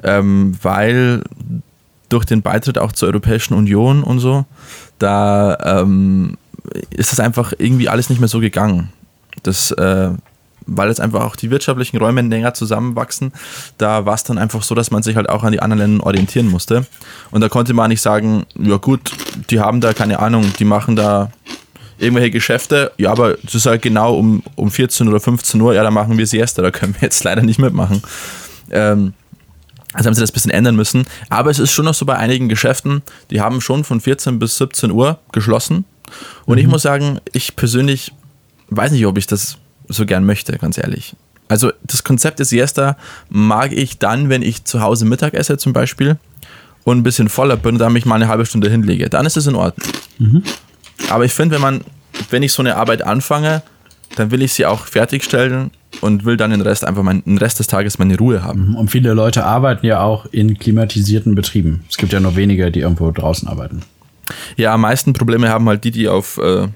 Ähm, 0.03 0.55
weil 0.61 1.23
durch 2.09 2.25
den 2.25 2.41
Beitritt 2.41 2.77
auch 2.77 2.91
zur 2.91 3.09
Europäischen 3.09 3.53
Union 3.53 4.03
und 4.03 4.19
so, 4.19 4.45
da 4.99 5.57
ähm, 5.63 6.37
ist 6.89 7.11
das 7.11 7.19
einfach 7.19 7.53
irgendwie 7.57 7.89
alles 7.89 8.09
nicht 8.09 8.19
mehr 8.19 8.27
so 8.27 8.39
gegangen. 8.39 8.89
Das, 9.43 9.71
äh, 9.71 10.09
weil 10.67 10.89
jetzt 10.89 11.01
einfach 11.01 11.23
auch 11.23 11.35
die 11.35 11.51
wirtschaftlichen 11.51 11.97
Räume 11.97 12.21
länger 12.21 12.53
zusammenwachsen, 12.53 13.31
da 13.77 14.05
war 14.05 14.15
es 14.15 14.23
dann 14.23 14.37
einfach 14.37 14.63
so, 14.63 14.73
dass 14.73 14.89
man 14.89 15.03
sich 15.03 15.15
halt 15.15 15.29
auch 15.29 15.43
an 15.43 15.51
die 15.51 15.61
anderen 15.61 15.79
Länder 15.79 16.05
orientieren 16.05 16.47
musste. 16.47 16.85
Und 17.31 17.41
da 17.41 17.49
konnte 17.49 17.73
man 17.73 17.89
nicht 17.89 18.01
sagen, 18.01 18.45
ja 18.57 18.77
gut, 18.77 19.11
die 19.49 19.59
haben 19.59 19.81
da 19.81 19.93
keine 19.93 20.19
Ahnung, 20.19 20.53
die 20.57 20.65
machen 20.65 20.95
da 20.95 21.31
irgendwelche 21.97 22.31
Geschäfte, 22.31 22.91
ja, 22.97 23.11
aber 23.11 23.37
es 23.45 23.55
ist 23.55 23.65
halt 23.65 23.81
genau 23.81 24.17
um, 24.17 24.43
um 24.55 24.69
14 24.69 25.07
oder 25.07 25.19
15 25.19 25.61
Uhr, 25.61 25.73
ja, 25.73 25.83
da 25.83 25.91
machen 25.91 26.17
wir 26.17 26.27
Siesta, 26.27 26.61
da 26.61 26.71
können 26.71 26.93
wir 26.95 27.03
jetzt 27.03 27.23
leider 27.23 27.41
nicht 27.41 27.59
mitmachen. 27.59 28.01
Ähm, 28.69 29.13
also 29.95 30.07
haben 30.07 30.13
sie 30.13 30.21
das 30.21 30.31
ein 30.31 30.33
bisschen 30.33 30.51
ändern 30.51 30.75
müssen. 30.75 31.05
Aber 31.29 31.49
es 31.49 31.57
ist 31.57 31.71
schon 31.71 31.85
noch 31.85 31.93
so 31.93 32.05
bei 32.05 32.17
einigen 32.17 32.49
Geschäften, 32.49 33.01
die 33.31 33.41
haben 33.41 33.61
schon 33.61 33.83
von 33.83 34.01
14 34.01 34.39
bis 34.39 34.57
17 34.57 34.91
Uhr 34.91 35.19
geschlossen. 35.31 35.85
Und 36.45 36.57
ich 36.57 36.67
muss 36.67 36.83
sagen, 36.83 37.19
ich 37.33 37.55
persönlich 37.55 38.11
weiß 38.69 38.91
nicht, 38.91 39.05
ob 39.05 39.17
ich 39.17 39.25
das 39.25 39.57
so 39.87 40.05
gern 40.05 40.25
möchte, 40.25 40.57
ganz 40.57 40.77
ehrlich. 40.77 41.15
Also 41.47 41.71
das 41.83 42.03
Konzept 42.03 42.39
des 42.39 42.49
Siesta 42.49 42.97
mag 43.29 43.71
ich 43.71 43.97
dann, 43.97 44.29
wenn 44.29 44.41
ich 44.41 44.65
zu 44.65 44.81
Hause 44.81 45.05
Mittag 45.05 45.33
esse 45.33 45.57
zum 45.57 45.73
Beispiel 45.73 46.17
und 46.83 46.97
ein 46.97 47.03
bisschen 47.03 47.29
voller 47.29 47.55
bin 47.55 47.75
und 47.75 47.79
dann 47.79 47.93
mich 47.93 48.05
mal 48.05 48.15
eine 48.15 48.27
halbe 48.27 48.45
Stunde 48.45 48.69
hinlege. 48.69 49.09
Dann 49.09 49.25
ist 49.25 49.37
es 49.37 49.47
in 49.47 49.55
Ordnung. 49.55 49.87
Aber 51.09 51.23
ich 51.23 51.33
finde, 51.33 51.55
wenn 51.55 51.61
man, 51.61 51.81
wenn 52.29 52.43
ich 52.43 52.51
so 52.51 52.61
eine 52.61 52.75
Arbeit 52.75 53.01
anfange, 53.01 53.61
dann 54.15 54.31
will 54.31 54.41
ich 54.41 54.53
sie 54.53 54.65
auch 54.65 54.85
fertigstellen 54.85 55.71
und 56.01 56.25
will 56.25 56.37
dann 56.37 56.51
den 56.51 56.61
Rest 56.61 56.85
einfach 56.85 57.03
meinen, 57.03 57.23
den 57.23 57.37
Rest 57.37 57.59
des 57.59 57.67
Tages 57.67 57.97
meine 57.99 58.17
Ruhe 58.17 58.43
haben. 58.43 58.75
Und 58.75 58.91
viele 58.91 59.13
Leute 59.13 59.45
arbeiten 59.45 59.85
ja 59.85 60.01
auch 60.01 60.25
in 60.27 60.57
klimatisierten 60.57 61.35
Betrieben. 61.35 61.85
Es 61.89 61.97
gibt 61.97 62.13
ja 62.13 62.19
nur 62.19 62.35
wenige, 62.35 62.71
die 62.71 62.81
irgendwo 62.81 63.11
draußen 63.11 63.47
arbeiten. 63.47 63.81
Ja, 64.57 64.73
am 64.73 64.81
meisten 64.81 65.13
Probleme 65.13 65.49
haben 65.49 65.67
halt 65.67 65.83
die, 65.83 65.91
die 65.91 66.07
auf 66.07 66.37
äh, 66.37 66.67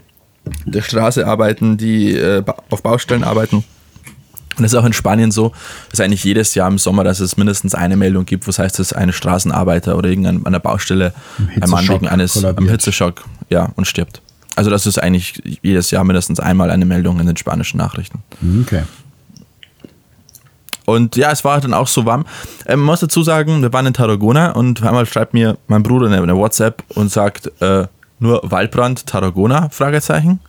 der 0.65 0.81
Straße 0.81 1.25
arbeiten, 1.25 1.77
die 1.77 2.13
äh, 2.13 2.43
auf 2.69 2.83
Baustellen 2.83 3.23
arbeiten. 3.23 3.63
Und 4.59 4.63
das 4.63 4.73
ist 4.73 4.79
auch 4.79 4.85
in 4.85 4.93
Spanien 4.93 5.31
so, 5.31 5.53
dass 5.89 6.01
eigentlich 6.01 6.23
jedes 6.25 6.53
Jahr 6.53 6.67
im 6.67 6.77
Sommer, 6.77 7.05
dass 7.05 7.21
es 7.21 7.37
mindestens 7.37 7.75
eine 7.75 7.95
Meldung 7.95 8.25
gibt, 8.25 8.45
was 8.45 8.59
heißt, 8.59 8.77
dass 8.77 8.91
ein 8.91 9.13
Straßenarbeiter 9.13 9.97
oder 9.97 10.09
irgendein 10.09 10.45
an 10.45 10.51
der 10.51 10.59
Baustelle 10.59 11.13
ein 11.61 11.69
Mann 11.69 11.87
wegen 11.87 12.09
eines 12.09 12.43
am. 12.43 12.67
Hitzeschock 12.67 13.23
ja, 13.49 13.71
und 13.75 13.85
stirbt. 13.85 14.21
Also 14.57 14.69
das 14.69 14.85
ist 14.85 15.01
eigentlich 15.01 15.59
jedes 15.61 15.91
Jahr 15.91 16.03
mindestens 16.03 16.41
einmal 16.41 16.71
eine 16.71 16.85
Meldung 16.85 17.21
in 17.21 17.27
den 17.27 17.37
spanischen 17.37 17.77
Nachrichten. 17.77 18.19
Okay. 18.61 18.83
Und 20.89 21.15
ja, 21.15 21.31
es 21.31 21.43
war 21.43 21.59
dann 21.61 21.73
auch 21.73 21.87
so 21.87 22.05
warm. 22.05 22.25
Ähm, 22.65 22.79
man 22.79 22.87
muss 22.87 22.99
dazu 22.99 23.23
sagen, 23.23 23.61
wir 23.61 23.71
waren 23.73 23.85
in 23.85 23.93
Tarragona 23.93 24.51
und 24.51 24.83
einmal 24.83 25.05
schreibt 25.05 25.33
mir 25.33 25.57
mein 25.67 25.83
Bruder 25.83 26.07
eine, 26.07 26.21
eine 26.21 26.35
WhatsApp 26.35 26.83
und 26.95 27.11
sagt, 27.11 27.51
äh, 27.61 27.87
nur 28.19 28.41
Waldbrand 28.43 29.05
Tarragona? 29.05 29.69
Fragezeichen. 29.69 30.39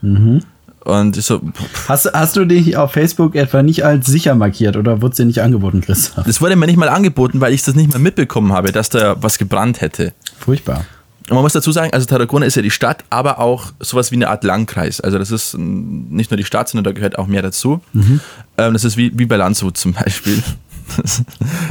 Und 0.84 1.16
ich 1.16 1.24
so, 1.26 1.38
pff, 1.38 1.88
Hast, 1.88 2.12
hast 2.12 2.36
du 2.36 2.44
dich 2.46 2.76
auf 2.76 2.92
Facebook 2.92 3.34
etwa 3.36 3.62
nicht 3.62 3.84
als 3.84 4.06
sicher 4.06 4.34
markiert 4.34 4.76
oder 4.76 5.02
wurde 5.02 5.12
es 5.12 5.16
dir 5.18 5.26
nicht 5.26 5.42
angeboten, 5.42 5.82
Christoph? 5.82 6.24
das 6.24 6.40
wurde 6.40 6.56
mir 6.56 6.66
nicht 6.66 6.78
mal 6.78 6.88
angeboten, 6.88 7.40
weil 7.40 7.52
ich 7.52 7.62
das 7.62 7.74
nicht 7.74 7.92
mal 7.92 7.98
mitbekommen 7.98 8.52
habe, 8.52 8.72
dass 8.72 8.88
da 8.88 9.16
was 9.22 9.38
gebrannt 9.38 9.80
hätte. 9.82 10.12
Furchtbar. 10.38 10.84
Und 11.30 11.36
man 11.36 11.42
muss 11.44 11.52
dazu 11.52 11.70
sagen, 11.70 11.92
also 11.92 12.06
Tarragona 12.06 12.44
ist 12.44 12.56
ja 12.56 12.62
die 12.62 12.72
Stadt, 12.72 13.04
aber 13.08 13.38
auch 13.38 13.72
sowas 13.78 14.10
wie 14.10 14.16
eine 14.16 14.28
Art 14.28 14.42
Landkreis. 14.42 15.00
Also 15.00 15.16
das 15.16 15.30
ist 15.30 15.56
nicht 15.56 16.30
nur 16.32 16.36
die 16.36 16.44
Stadt, 16.44 16.68
sondern 16.68 16.84
da 16.84 16.92
gehört 16.92 17.18
auch 17.20 17.28
mehr 17.28 17.40
dazu. 17.40 17.80
Ähm, 17.94 18.72
das 18.72 18.82
ist 18.82 18.96
wie, 18.96 19.12
wie 19.16 19.26
bei 19.26 19.36
Landshut 19.36 19.76
zum 19.78 19.92
Beispiel. 19.92 20.42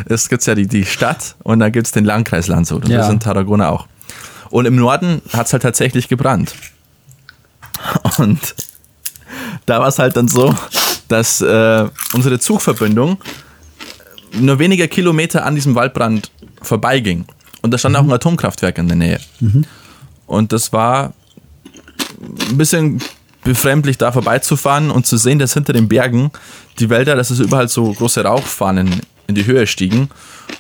Es 0.06 0.30
gibt 0.30 0.46
ja 0.46 0.56
die, 0.56 0.66
die 0.66 0.86
Stadt 0.86 1.36
und 1.44 1.60
dann 1.60 1.74
gibt 1.74 1.88
es 1.88 1.92
den 1.92 2.06
Landkreis 2.06 2.48
Landshut. 2.48 2.86
Und 2.86 2.90
Ja. 2.92 3.00
das 3.00 3.08
ist 3.08 3.14
in 3.14 3.20
Tarragona 3.20 3.68
auch. 3.68 3.86
Und 4.50 4.66
im 4.66 4.78
Norden 4.78 5.22
hat 5.34 5.48
es 5.48 5.52
halt 5.54 5.62
tatsächlich 5.64 6.08
gebrannt. 6.08 6.54
Und 8.18 8.56
da 9.66 9.82
war 9.82 9.90
es 9.90 10.00
halt 10.00 10.16
dann 10.16 10.30
so, 10.30 10.56
dass 11.10 11.42
äh, 11.42 11.86
unsere 12.14 12.40
Zugverbindung 12.40 13.18
nur 14.34 14.58
weniger 14.60 14.88
Kilometer 14.88 15.46
an 15.46 15.56
diesem 15.56 15.76
Waldbrand 15.76 16.32
vorbeiging. 16.62 17.26
Und 17.62 17.72
da 17.72 17.78
stand 17.78 17.96
auch 17.96 18.04
ein 18.04 18.12
Atomkraftwerk 18.12 18.78
in 18.78 18.88
der 18.88 18.98
Nähe. 18.98 19.20
Und 20.26 20.54
das 20.54 20.72
war 20.72 21.14
ein 22.22 22.58
bisschen 22.58 23.02
befremdlich, 23.44 23.98
da 23.98 24.12
vorbeizufahren 24.12 24.92
und 24.92 25.08
zu 25.08 25.18
sehen, 25.18 25.40
dass 25.40 25.54
hinter 25.54 25.74
den 25.74 25.88
Bergen 25.88 26.32
die 26.80 26.90
Wälder, 26.90 27.16
dass 27.16 27.30
es 27.30 27.40
überall 27.40 27.68
so 27.68 27.92
große 27.92 28.24
Rauchfahnen 28.24 29.02
in 29.28 29.36
die 29.36 29.46
Höhe 29.46 29.68
stiegen 29.68 30.10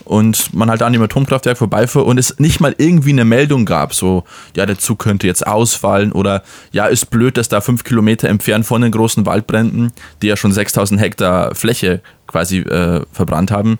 und 0.05 0.53
man 0.53 0.69
halt 0.69 0.83
an 0.83 0.93
dem 0.93 1.01
Atomkraftwerk 1.01 1.57
vorbeifuhr 1.57 2.05
und 2.05 2.17
es 2.17 2.39
nicht 2.39 2.59
mal 2.59 2.75
irgendwie 2.77 3.09
eine 3.09 3.25
Meldung 3.25 3.65
gab, 3.65 3.93
so, 3.93 4.23
ja, 4.55 4.65
der 4.65 4.77
Zug 4.77 4.99
könnte 4.99 5.27
jetzt 5.27 5.45
ausfallen 5.45 6.11
oder 6.11 6.43
ja, 6.71 6.85
ist 6.85 7.09
blöd, 7.09 7.37
dass 7.37 7.49
da 7.49 7.61
fünf 7.61 7.83
Kilometer 7.83 8.29
entfernt 8.29 8.65
von 8.65 8.81
den 8.81 8.91
großen 8.91 9.25
Waldbränden, 9.25 9.91
die 10.21 10.27
ja 10.27 10.37
schon 10.37 10.51
6000 10.51 11.01
Hektar 11.01 11.55
Fläche 11.55 12.01
quasi 12.27 12.59
äh, 12.59 13.01
verbrannt 13.11 13.51
haben, 13.51 13.79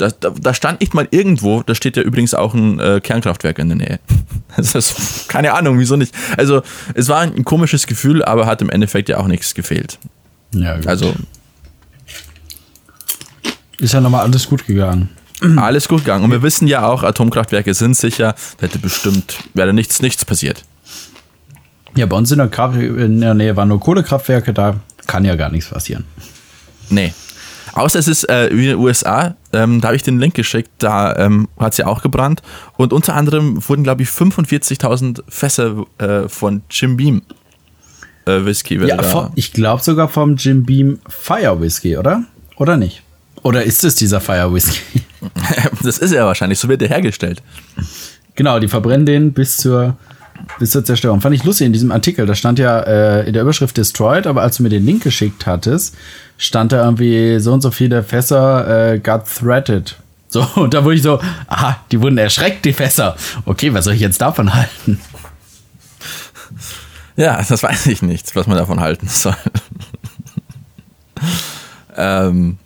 da, 0.00 0.10
da, 0.10 0.30
da, 0.30 0.54
stand 0.54 0.80
nicht 0.80 0.94
mal 0.94 1.06
irgendwo, 1.10 1.62
da 1.62 1.74
steht 1.74 1.96
ja 1.96 2.02
übrigens 2.02 2.34
auch 2.34 2.54
ein 2.54 2.80
äh, 2.80 3.00
Kernkraftwerk 3.02 3.58
in 3.58 3.68
der 3.68 3.76
Nähe. 3.76 4.00
Das 4.56 4.74
ist 4.74 5.28
keine 5.28 5.54
Ahnung, 5.54 5.78
wieso 5.78 5.94
nicht. 5.94 6.12
Also, 6.36 6.62
es 6.94 7.08
war 7.08 7.20
ein 7.20 7.44
komisches 7.44 7.86
Gefühl, 7.86 8.24
aber 8.24 8.46
hat 8.46 8.60
im 8.62 8.68
Endeffekt 8.68 9.08
ja 9.08 9.18
auch 9.18 9.28
nichts 9.28 9.54
gefehlt. 9.54 9.98
Ja, 10.52 10.76
gut. 10.76 10.88
Also, 10.88 11.14
ist 13.78 13.94
ja 13.94 14.00
nochmal 14.00 14.22
alles 14.22 14.48
gut 14.48 14.66
gegangen. 14.66 15.08
alles 15.56 15.86
gut 15.86 16.00
gegangen. 16.00 16.24
Und 16.24 16.32
wir 16.32 16.42
wissen 16.42 16.66
ja 16.66 16.84
auch, 16.84 17.04
Atomkraftwerke 17.04 17.74
sind 17.74 17.96
sicher, 17.96 18.34
da 18.58 18.66
hätte 18.66 18.80
bestimmt, 18.80 19.36
wäre 19.54 19.72
nichts, 19.72 20.02
nichts 20.02 20.24
passiert. 20.24 20.64
Ja, 21.94 22.06
bei 22.06 22.16
uns 22.16 22.32
in 22.32 22.38
der, 22.38 22.48
Kraft 22.48 22.76
in 22.76 23.20
der 23.20 23.34
Nähe 23.34 23.56
waren 23.56 23.68
nur 23.68 23.80
Kohlekraftwerke, 23.80 24.52
da 24.52 24.80
kann 25.06 25.24
ja 25.24 25.36
gar 25.36 25.50
nichts 25.50 25.70
passieren. 25.70 26.04
Nee. 26.88 27.14
Außer 27.72 27.98
es 27.98 28.08
ist 28.08 28.28
äh, 28.28 28.50
wie 28.52 28.64
in 28.64 28.70
den 28.70 28.78
USA, 28.78 29.36
ähm, 29.52 29.80
da 29.80 29.88
habe 29.88 29.96
ich 29.96 30.02
den 30.02 30.18
Link 30.18 30.34
geschickt, 30.34 30.70
da 30.78 31.16
ähm, 31.16 31.48
hat 31.58 31.72
es 31.72 31.78
ja 31.78 31.86
auch 31.86 32.02
gebrannt. 32.02 32.42
Und 32.76 32.92
unter 32.92 33.14
anderem 33.14 33.66
wurden, 33.68 33.84
glaube 33.84 34.02
ich, 34.02 34.08
45.000 34.08 35.22
Fässer 35.28 35.84
äh, 35.98 36.28
von 36.28 36.62
Jim 36.70 36.96
Beam 36.96 37.22
äh, 38.26 38.44
Whisky. 38.44 38.76
Ja, 38.86 39.02
vom, 39.02 39.30
ich 39.34 39.52
glaube 39.52 39.82
sogar 39.82 40.08
vom 40.08 40.36
Jim 40.36 40.64
Beam 40.64 40.98
Fire 41.08 41.60
Whisky, 41.60 41.96
oder? 41.96 42.24
Oder 42.56 42.76
nicht? 42.76 43.02
Oder 43.42 43.64
ist 43.64 43.84
es 43.84 43.94
dieser 43.94 44.20
Fire 44.20 44.52
Whisky? 44.52 45.02
das 45.82 45.98
ist 45.98 46.12
er 46.12 46.26
wahrscheinlich, 46.26 46.58
so 46.58 46.68
wird 46.68 46.82
er 46.82 46.88
hergestellt. 46.88 47.42
Genau, 48.34 48.58
die 48.58 48.68
verbrennen 48.68 49.06
den 49.06 49.32
bis 49.32 49.56
zur, 49.58 49.96
bis 50.58 50.70
zur 50.70 50.84
Zerstörung. 50.84 51.20
Fand 51.20 51.34
ich 51.34 51.44
lustig 51.44 51.66
in 51.66 51.72
diesem 51.72 51.92
Artikel. 51.92 52.26
Da 52.26 52.34
stand 52.34 52.58
ja 52.58 52.80
äh, 52.80 53.26
in 53.26 53.32
der 53.32 53.42
Überschrift 53.42 53.76
Destroyed, 53.76 54.26
aber 54.26 54.42
als 54.42 54.56
du 54.56 54.62
mir 54.62 54.68
den 54.68 54.84
Link 54.84 55.02
geschickt 55.02 55.46
hattest, 55.46 55.96
stand 56.38 56.72
da 56.72 56.84
irgendwie 56.84 57.38
so 57.40 57.52
und 57.52 57.60
so 57.60 57.70
viele 57.70 58.02
Fässer 58.02 58.92
äh, 58.92 58.98
got 58.98 59.22
threatened. 59.26 59.96
So, 60.32 60.46
und 60.54 60.74
da 60.74 60.84
wurde 60.84 60.94
ich 60.94 61.02
so, 61.02 61.18
aha, 61.48 61.80
die 61.90 62.00
wurden 62.00 62.16
erschreckt, 62.16 62.64
die 62.64 62.72
Fässer. 62.72 63.16
Okay, 63.46 63.74
was 63.74 63.84
soll 63.84 63.94
ich 63.94 64.00
jetzt 64.00 64.20
davon 64.20 64.54
halten? 64.54 65.00
Ja, 67.16 67.42
das 67.42 67.60
weiß 67.64 67.86
ich 67.88 68.00
nicht, 68.00 68.36
was 68.36 68.46
man 68.46 68.56
davon 68.56 68.78
halten 68.78 69.08
soll. 69.08 69.34
ähm, 71.96 72.58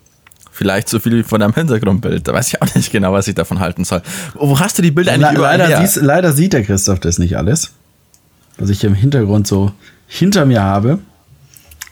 vielleicht 0.55 0.89
so 0.89 1.01
viel 1.01 1.25
von 1.25 1.41
deinem 1.41 1.53
Hintergrundbild. 1.53 2.27
Da 2.27 2.33
weiß 2.33 2.49
ich 2.49 2.63
auch 2.63 2.75
nicht 2.75 2.93
genau, 2.93 3.13
was 3.13 3.29
ich 3.29 3.35
davon 3.35 3.59
halten 3.59 3.85
soll. 3.85 4.01
Wo 4.35 4.59
hast 4.59 4.79
du 4.79 4.83
die 4.83 4.93
Bilder 4.93 5.13
eigentlich 5.13 5.33
Le 5.33 5.39
überall 5.39 5.59
leider, 5.59 5.79
her? 5.79 5.87
siehst, 5.87 6.03
leider 6.03 6.33
sieht 6.33 6.53
der 6.53 6.63
Christoph 6.63 7.01
das 7.01 7.19
nicht 7.19 7.37
alles. 7.37 7.73
Was 8.57 8.71
ich 8.71 8.81
hier 8.81 8.89
im 8.89 8.95
Hintergrund 8.95 9.49
so 9.49 9.73
hinter 10.07 10.47
mir 10.47 10.63
habe. 10.63 11.01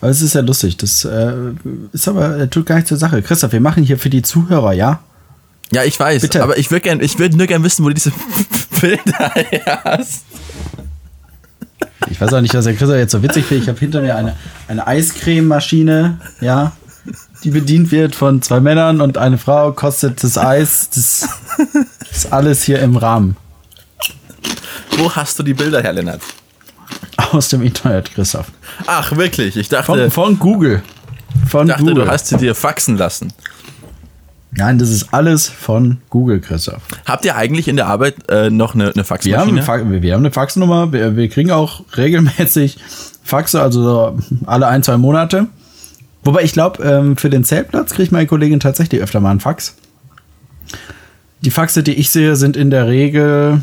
Aber 0.00 0.10
es 0.10 0.22
ist 0.22 0.34
ja 0.34 0.40
lustig. 0.40 0.76
Das 0.76 1.04
äh, 1.04 1.32
ist 1.92 2.06
aber, 2.06 2.48
tut 2.48 2.66
gar 2.66 2.76
nicht 2.76 2.86
zur 2.86 2.96
Sache. 2.96 3.20
Christoph, 3.22 3.52
wir 3.52 3.60
machen 3.60 3.82
hier 3.82 3.98
für 3.98 4.10
die 4.10 4.22
Zuhörer, 4.22 4.72
ja? 4.72 5.00
Ja, 5.72 5.84
ich 5.84 5.98
weiß, 5.98 6.22
Bitte. 6.22 6.42
aber 6.42 6.58
ich 6.58 6.70
würde 6.70 6.82
gern, 6.82 7.00
ich 7.00 7.18
würde 7.18 7.36
nur 7.36 7.46
gern 7.46 7.64
wissen, 7.64 7.84
wo 7.84 7.88
du 7.88 7.94
diese 7.94 8.12
Bilder 8.80 9.32
hast. 9.84 10.24
Ich 12.10 12.20
weiß 12.20 12.32
auch 12.32 12.40
nicht, 12.40 12.54
was 12.54 12.64
der 12.64 12.74
Christoph 12.74 12.98
jetzt 12.98 13.12
so 13.12 13.22
witzig 13.22 13.44
findet. 13.44 13.64
Ich 13.64 13.68
habe 13.68 13.78
hinter 13.80 14.02
mir 14.02 14.16
eine, 14.16 14.36
eine 14.68 14.86
Eiscrememaschine, 14.86 16.18
ja, 16.40 16.72
die 17.44 17.50
bedient 17.50 17.90
wird 17.90 18.14
von 18.14 18.42
zwei 18.42 18.60
Männern 18.60 19.00
und 19.00 19.18
eine 19.18 19.38
Frau, 19.38 19.72
kostet 19.72 20.22
das 20.22 20.38
Eis. 20.38 20.88
Das 20.90 21.28
ist 22.10 22.32
alles 22.32 22.62
hier 22.62 22.80
im 22.80 22.96
Rahmen. 22.96 23.36
Wo 24.98 25.10
hast 25.14 25.38
du 25.38 25.42
die 25.42 25.54
Bilder 25.54 25.82
her, 25.82 25.92
Lennart? 25.92 26.20
Aus 27.16 27.48
dem 27.48 27.62
Internet, 27.62 28.12
Christoph. 28.14 28.46
Ach, 28.86 29.16
wirklich? 29.16 29.56
Ich 29.56 29.68
Von, 29.68 29.78
dachte, 29.98 30.10
von 30.10 30.38
Google. 30.38 30.82
Von 31.48 31.66
dachte 31.68 31.82
Google. 31.84 32.04
du 32.04 32.10
hast 32.10 32.26
sie 32.28 32.36
dir 32.36 32.54
faxen 32.54 32.96
lassen. 32.96 33.32
Nein, 34.54 34.76
das 34.78 34.90
ist 34.90 35.14
alles 35.14 35.48
von 35.48 35.98
Google, 36.10 36.40
Christoph. 36.40 36.82
Habt 37.06 37.24
ihr 37.24 37.36
eigentlich 37.36 37.68
in 37.68 37.76
der 37.76 37.86
Arbeit 37.86 38.16
äh, 38.28 38.50
noch 38.50 38.74
eine, 38.74 38.84
eine 38.84 38.96
Wir 38.96 39.04
Faxmaschine? 39.04 39.38
haben, 39.40 39.50
eine 39.50 39.62
Fa- 39.62 39.90
wir 39.90 40.02
wir 40.02 40.12
haben 40.12 40.20
eine 40.20 40.30
Faxnummer. 40.30 40.92
Wir, 40.92 41.16
wir 41.16 41.28
kriegen 41.30 41.50
auch 41.50 41.84
regelmäßig 41.96 42.78
Faxe, 43.24 43.62
also 43.62 43.82
so 43.82 44.18
alle 44.44 44.66
ein, 44.66 44.82
zwei 44.82 44.98
Monate. 44.98 45.46
Wobei 46.24 46.42
ich 46.42 46.52
glaube, 46.52 46.82
ähm, 46.84 47.16
für 47.16 47.30
den 47.30 47.44
Zeltplatz 47.44 47.94
kriegt 47.94 48.12
meine 48.12 48.26
Kollegin 48.26 48.60
tatsächlich 48.60 49.00
öfter 49.00 49.20
mal 49.20 49.30
einen 49.30 49.40
Fax. 49.40 49.74
Die 51.40 51.50
Faxe, 51.50 51.82
die 51.82 51.94
ich 51.94 52.10
sehe, 52.10 52.36
sind 52.36 52.56
in 52.56 52.70
der 52.70 52.86
Regel, 52.86 53.62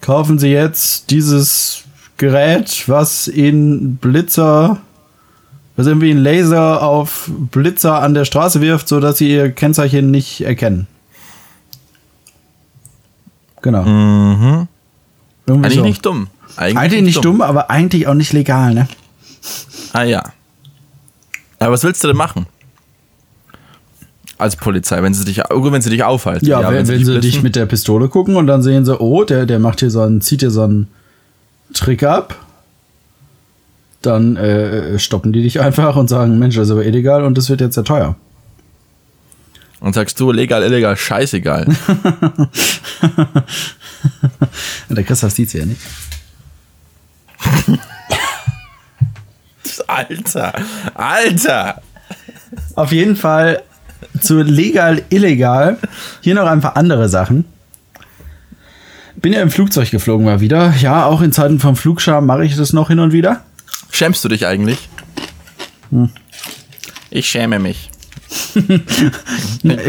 kaufen 0.00 0.38
Sie 0.38 0.48
jetzt 0.48 1.10
dieses 1.10 1.84
Gerät, 2.16 2.88
was 2.88 3.28
Ihnen 3.28 3.96
Blitzer, 3.96 4.78
was 5.76 5.86
irgendwie 5.86 6.10
einen 6.10 6.22
Laser 6.22 6.82
auf 6.82 7.30
Blitzer 7.30 8.02
an 8.02 8.14
der 8.14 8.24
Straße 8.24 8.60
wirft, 8.60 8.88
sodass 8.88 9.18
Sie 9.18 9.30
Ihr 9.30 9.52
Kennzeichen 9.52 10.10
nicht 10.10 10.40
erkennen. 10.40 10.88
Genau. 13.62 13.84
Mhm. 13.84 14.68
Irgendwie 15.46 15.66
Eigentlich 15.66 15.78
so. 15.78 15.84
nicht 15.84 16.06
dumm. 16.06 16.26
Eigentlich 16.56 17.02
nicht 17.02 17.24
dumm, 17.24 17.40
aber 17.40 17.70
eigentlich 17.70 18.06
auch 18.06 18.14
nicht 18.14 18.32
legal, 18.32 18.74
ne? 18.74 18.88
Ah 19.92 20.02
ja. 20.02 20.22
Aber 21.62 21.74
was 21.74 21.84
willst 21.84 22.02
du 22.02 22.08
denn 22.08 22.16
machen? 22.16 22.46
Als 24.38 24.56
Polizei, 24.56 25.00
wenn 25.02 25.14
sie 25.14 25.24
dich, 25.24 25.40
gut, 25.48 25.72
wenn 25.72 25.82
sie 25.82 25.90
dich 25.90 26.02
aufhalten. 26.02 26.46
Ja, 26.46 26.68
wenn, 26.68 26.88
wenn 26.88 27.04
sie 27.04 27.14
dich 27.20 27.20
blitzen. 27.20 27.42
mit 27.42 27.54
der 27.54 27.66
Pistole 27.66 28.08
gucken 28.08 28.34
und 28.36 28.48
dann 28.48 28.62
sehen 28.62 28.84
sie, 28.84 28.98
oh, 28.98 29.22
der, 29.22 29.46
der 29.46 29.60
macht 29.60 29.80
hier 29.80 29.90
so 29.90 30.00
einen, 30.00 30.20
zieht 30.20 30.40
hier 30.40 30.50
so 30.50 30.62
einen 30.62 30.88
Trick 31.72 32.02
ab, 32.02 32.34
dann 34.00 34.36
äh, 34.36 34.98
stoppen 34.98 35.32
die 35.32 35.42
dich 35.42 35.60
einfach 35.60 35.94
und 35.94 36.08
sagen, 36.08 36.38
Mensch, 36.40 36.56
das 36.56 36.66
ist 36.66 36.72
aber 36.72 36.84
illegal 36.84 37.24
und 37.24 37.38
das 37.38 37.48
wird 37.48 37.60
jetzt 37.60 37.76
sehr 37.76 37.84
teuer. 37.84 38.16
Und 39.78 39.94
sagst 39.94 40.18
du, 40.18 40.32
legal, 40.32 40.62
illegal, 40.64 40.96
scheißegal. 40.96 41.66
Der 44.90 45.04
Christoph 45.04 45.32
sieht's 45.32 45.52
ja 45.52 45.64
nicht. 45.64 45.80
Alter, 49.86 50.52
Alter. 50.94 51.82
Auf 52.74 52.92
jeden 52.92 53.16
Fall 53.16 53.62
zu 54.20 54.42
legal, 54.42 55.02
illegal. 55.08 55.78
Hier 56.20 56.34
noch 56.34 56.46
ein 56.46 56.60
paar 56.60 56.76
andere 56.76 57.08
Sachen. 57.08 57.44
Bin 59.16 59.32
ja 59.32 59.40
im 59.40 59.50
Flugzeug 59.50 59.90
geflogen 59.90 60.26
mal 60.26 60.40
wieder. 60.40 60.74
Ja, 60.80 61.06
auch 61.06 61.22
in 61.22 61.32
Zeiten 61.32 61.60
vom 61.60 61.76
Flugscham 61.76 62.26
mache 62.26 62.44
ich 62.44 62.56
das 62.56 62.72
noch 62.72 62.88
hin 62.88 62.98
und 62.98 63.12
wieder. 63.12 63.44
Schämst 63.90 64.24
du 64.24 64.28
dich 64.28 64.46
eigentlich? 64.46 64.88
Hm. 65.90 66.10
Ich 67.10 67.28
schäme 67.28 67.58
mich. 67.58 67.90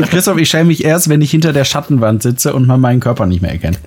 Christoph, 0.09 0.37
ich 0.37 0.49
schäme 0.49 0.65
mich 0.65 0.83
erst, 0.83 1.09
wenn 1.09 1.21
ich 1.21 1.31
hinter 1.31 1.53
der 1.53 1.63
Schattenwand 1.63 2.21
sitze 2.21 2.53
und 2.53 2.67
man 2.67 2.81
meinen 2.81 2.99
Körper 2.99 3.25
nicht 3.25 3.41
mehr 3.41 3.51
erkennt. 3.51 3.79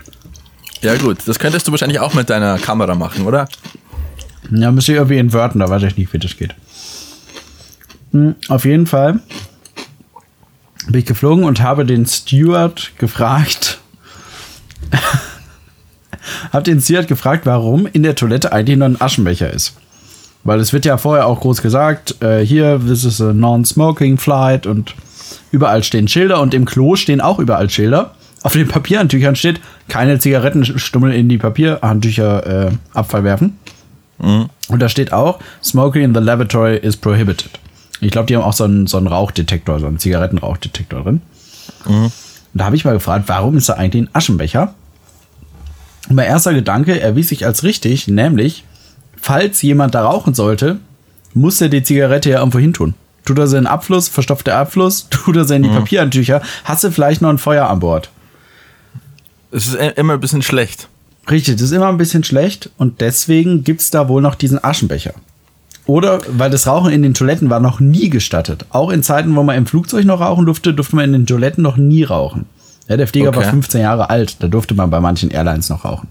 Ja 0.83 0.97
gut, 0.97 1.19
das 1.27 1.39
könntest 1.39 1.67
du 1.67 1.73
wahrscheinlich 1.73 2.01
auch 2.01 2.15
mit 2.15 2.31
deiner 2.31 2.59
Kamera 2.59 2.95
machen, 2.95 3.27
oder? 3.27 3.49
Ja, 4.51 4.71
müsste 4.71 4.93
ich 4.93 4.99
irgendwie 4.99 5.19
inverten, 5.19 5.61
da 5.61 5.69
weiß 5.69 5.83
ich 5.83 5.97
nicht, 5.97 6.13
wie 6.13 6.19
das 6.19 6.37
geht. 6.37 6.55
Hm, 8.13 8.35
Auf 8.49 8.65
jeden 8.65 8.87
Fall 8.87 9.21
bin 10.89 11.01
ich 11.01 11.07
geflogen 11.07 11.45
und 11.45 11.61
habe 11.61 11.85
den 11.85 12.07
Steward 12.07 12.93
gefragt. 12.99 13.81
habe 16.53 16.63
den 16.63 16.81
Steward 16.81 17.09
gefragt, 17.09 17.47
warum 17.47 17.87
in 17.87 18.03
der 18.03 18.15
Toilette 18.15 18.53
eigentlich 18.53 18.79
noch 18.79 18.87
ein 18.87 19.01
Aschenbecher 19.01 19.53
ist. 19.53 19.75
Weil 20.45 20.61
es 20.61 20.73
wird 20.73 20.85
ja 20.85 20.97
vorher 20.97 21.27
auch 21.27 21.41
groß 21.41 21.61
gesagt, 21.61 22.23
äh, 22.23 22.41
hier, 22.41 22.81
this 22.87 23.05
is 23.05 23.21
a 23.21 23.33
non-smoking 23.33 24.17
flight 24.17 24.67
und 24.67 24.95
überall 25.51 25.83
stehen 25.83 26.07
Schilder 26.07 26.41
und 26.41 26.55
im 26.55 26.67
Klo 26.67 26.95
stehen 26.95 27.21
auch 27.21 27.41
überall 27.41 27.69
Schilder. 27.69 28.15
Auf 28.45 28.53
den 28.53 28.69
Papierhandtüchern 28.69 29.35
steht, 29.35 29.61
keine 29.89 30.21
Zigarettenstummel 30.21 31.13
in 31.13 31.29
die 31.29 31.39
Papierhandtücher 31.39 32.69
äh, 32.69 32.71
Abfall 32.95 33.25
werfen. 33.25 33.59
Und 34.19 34.51
da 34.81 34.89
steht 34.89 35.13
auch, 35.13 35.39
Smoking 35.63 36.03
in 36.03 36.15
the 36.15 36.21
Laboratory 36.21 36.77
is 36.77 36.97
prohibited. 36.97 37.51
Ich 38.01 38.11
glaube, 38.11 38.27
die 38.27 38.37
haben 38.37 38.43
auch 38.43 38.53
so 38.53 38.65
einen, 38.65 38.87
so 38.87 38.97
einen 38.97 39.07
Rauchdetektor, 39.07 39.79
so 39.81 39.87
einen 39.87 39.99
Zigarettenrauchdetektor 39.99 41.03
drin. 41.03 41.23
Und 41.85 42.13
da 42.55 42.65
habe 42.65 42.77
ich 42.77 42.85
mal 42.85 42.93
gefragt, 42.95 43.25
warum 43.29 43.57
ist 43.57 43.69
da 43.69 43.75
eigentlich 43.75 44.05
ein 44.05 44.11
Aschenbecher? 44.15 44.75
Und 46.09 46.17
mein 46.17 46.27
erster 46.27 46.55
Gedanke 46.55 47.01
erwies 47.01 47.29
sich 47.29 47.45
als 47.47 47.63
richtig, 47.63 48.07
nämlich, 48.09 48.65
falls 49.21 49.61
jemand 49.63 49.95
da 49.95 50.05
rauchen 50.05 50.35
sollte, 50.35 50.79
muss 51.35 51.61
er 51.61 51.69
die 51.69 51.83
Zigarette 51.83 52.31
ja 52.31 52.39
irgendwo 52.39 52.59
hin 52.59 52.73
tun. 52.73 52.95
Tut 53.25 53.39
er 53.39 53.47
sie 53.49 53.57
in 53.59 53.65
den 53.65 53.71
Abfluss, 53.71 54.09
verstopft 54.09 54.47
der 54.47 54.57
Abfluss, 54.59 55.09
tut 55.11 55.37
er 55.37 55.45
sie 55.45 55.57
in 55.57 55.63
die 55.65 55.69
Papierhandtücher, 55.69 56.41
hast 56.65 56.85
du 56.85 56.91
vielleicht 56.91 57.23
noch 57.23 57.31
ein 57.31 57.39
Feuer 57.39 57.69
an 57.69 57.81
Bord. 57.81 58.11
Es 59.51 59.67
ist 59.67 59.75
e- 59.75 59.93
immer 59.97 60.15
ein 60.15 60.21
bisschen 60.21 60.43
schlecht. 60.43 60.89
Richtig, 61.31 61.57
das 61.57 61.63
ist 61.63 61.73
immer 61.73 61.89
ein 61.89 61.97
bisschen 61.97 62.25
schlecht 62.25 62.71
und 62.77 63.01
deswegen 63.01 63.65
gibt 63.65 63.81
es 63.81 63.91
da 63.91 64.09
wohl 64.09 64.23
noch 64.23 64.35
diesen 64.37 64.63
Aschenbecher. 64.63 65.15
Oder 65.87 66.21
weil 66.29 66.51
das 66.51 66.67
Rauchen 66.67 66.93
in 66.93 67.03
den 67.03 67.15
Toiletten 67.15 67.49
war 67.51 67.61
noch 67.61 67.79
nie 67.81 68.11
gestattet. 68.11 68.67
Auch 68.71 68.91
in 68.91 69.03
Zeiten, 69.03 69.35
wo 69.37 69.43
man 69.43 69.57
im 69.57 69.67
Flugzeug 69.67 70.05
noch 70.05 70.21
rauchen 70.21 70.47
durfte, 70.47 70.75
durfte 70.75 70.97
man 70.97 71.07
in 71.07 71.13
den 71.13 71.27
Toiletten 71.27 71.63
noch 71.63 71.77
nie 71.77 72.03
rauchen. 72.05 72.47
Ja, 72.89 72.97
der 72.97 73.07
Flieger 73.09 73.29
Okay. 73.29 73.39
war 73.39 73.45
15 73.51 73.81
Jahre 73.81 74.11
alt, 74.11 74.37
da 74.41 74.49
durfte 74.49 74.75
man 74.75 74.91
bei 74.91 75.01
manchen 75.01 75.31
Airlines 75.31 75.69
noch 75.69 75.85
rauchen. 75.85 76.09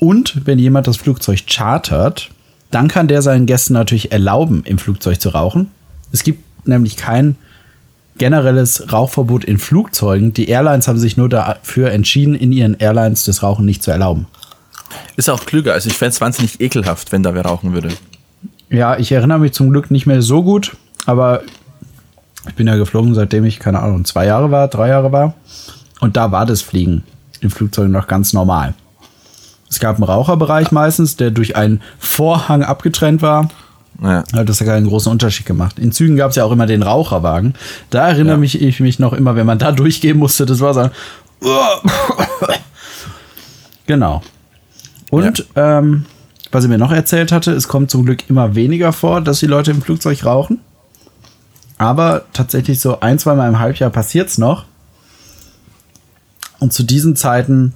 Und 0.00 0.46
wenn 0.46 0.58
jemand 0.58 0.86
das 0.86 0.96
Flugzeug 0.96 1.40
chartert, 1.46 2.30
dann 2.70 2.88
kann 2.88 3.08
der 3.08 3.22
seinen 3.22 3.46
Gästen 3.46 3.72
natürlich 3.72 4.12
erlauben, 4.12 4.62
im 4.64 4.78
Flugzeug 4.78 5.20
zu 5.20 5.30
rauchen. 5.30 5.70
Es 6.12 6.22
gibt 6.22 6.66
nämlich 6.66 6.96
kein 6.96 7.36
generelles 8.18 8.92
Rauchverbot 8.92 9.44
in 9.44 9.58
Flugzeugen. 9.58 10.32
Die 10.32 10.48
Airlines 10.48 10.88
haben 10.88 10.98
sich 10.98 11.16
nur 11.16 11.28
dafür 11.28 11.90
entschieden, 11.90 12.34
in 12.34 12.52
ihren 12.52 12.74
Airlines 12.74 13.24
das 13.24 13.42
Rauchen 13.42 13.64
nicht 13.64 13.82
zu 13.82 13.90
erlauben. 13.90 14.26
Ist 15.16 15.28
auch 15.28 15.44
klüger. 15.46 15.72
Also 15.72 15.88
ich 15.88 15.96
fände 15.96 16.10
es 16.10 16.20
wahnsinnig 16.20 16.60
ekelhaft, 16.60 17.12
wenn 17.12 17.22
da 17.22 17.34
wer 17.34 17.44
rauchen 17.44 17.72
würde. 17.72 17.90
Ja, 18.70 18.98
ich 18.98 19.12
erinnere 19.12 19.38
mich 19.38 19.52
zum 19.52 19.70
Glück 19.70 19.90
nicht 19.90 20.06
mehr 20.06 20.22
so 20.22 20.42
gut, 20.42 20.76
aber 21.06 21.42
ich 22.46 22.54
bin 22.54 22.66
ja 22.66 22.76
geflogen, 22.76 23.14
seitdem 23.14 23.44
ich, 23.44 23.58
keine 23.58 23.80
Ahnung, 23.80 24.04
zwei 24.04 24.26
Jahre 24.26 24.50
war, 24.50 24.68
drei 24.68 24.88
Jahre 24.88 25.12
war. 25.12 25.34
Und 26.00 26.16
da 26.16 26.32
war 26.32 26.46
das 26.46 26.62
Fliegen 26.62 27.04
im 27.40 27.50
Flugzeug 27.50 27.88
noch 27.88 28.06
ganz 28.06 28.32
normal. 28.32 28.74
Es 29.70 29.80
gab 29.80 29.96
einen 29.96 30.04
Raucherbereich 30.04 30.70
meistens, 30.72 31.16
der 31.16 31.30
durch 31.30 31.56
einen 31.56 31.82
Vorhang 31.98 32.62
abgetrennt 32.62 33.22
war. 33.22 33.50
Ja. 34.02 34.22
Hat 34.32 34.48
das 34.48 34.60
ja 34.60 34.66
keinen 34.66 34.86
großen 34.86 35.10
Unterschied 35.10 35.46
gemacht. 35.46 35.78
In 35.78 35.90
Zügen 35.92 36.16
gab 36.16 36.30
es 36.30 36.36
ja 36.36 36.44
auch 36.44 36.52
immer 36.52 36.66
den 36.66 36.82
Raucherwagen. 36.82 37.54
Da 37.90 38.08
erinnere 38.08 38.34
Ja. 38.34 38.40
mich 38.40 38.60
ich 38.60 38.80
mich 38.80 38.98
noch 38.98 39.12
immer, 39.12 39.34
wenn 39.34 39.46
man 39.46 39.58
da 39.58 39.72
durchgehen 39.72 40.18
musste, 40.18 40.46
das 40.46 40.60
war 40.60 40.74
so. 40.74 40.90
genau. 43.86 44.22
Und 45.10 45.46
ähm, 45.56 46.04
was 46.52 46.64
er 46.64 46.68
mir 46.68 46.78
noch 46.78 46.92
erzählt 46.92 47.32
hatte, 47.32 47.52
es 47.52 47.68
kommt 47.68 47.90
zum 47.90 48.04
Glück 48.04 48.28
immer 48.28 48.54
weniger 48.54 48.92
vor, 48.92 49.20
dass 49.20 49.40
die 49.40 49.46
Leute 49.46 49.70
im 49.70 49.82
Flugzeug 49.82 50.24
rauchen. 50.24 50.60
Aber 51.76 52.24
tatsächlich 52.32 52.80
so 52.80 53.00
ein, 53.00 53.18
zwei 53.18 53.34
Mal 53.34 53.48
im 53.48 53.58
Halbjahr 53.58 53.90
passiert 53.90 54.28
es 54.28 54.38
noch. 54.38 54.64
Und 56.58 56.72
zu 56.72 56.82
diesen 56.82 57.14
Zeiten, 57.16 57.74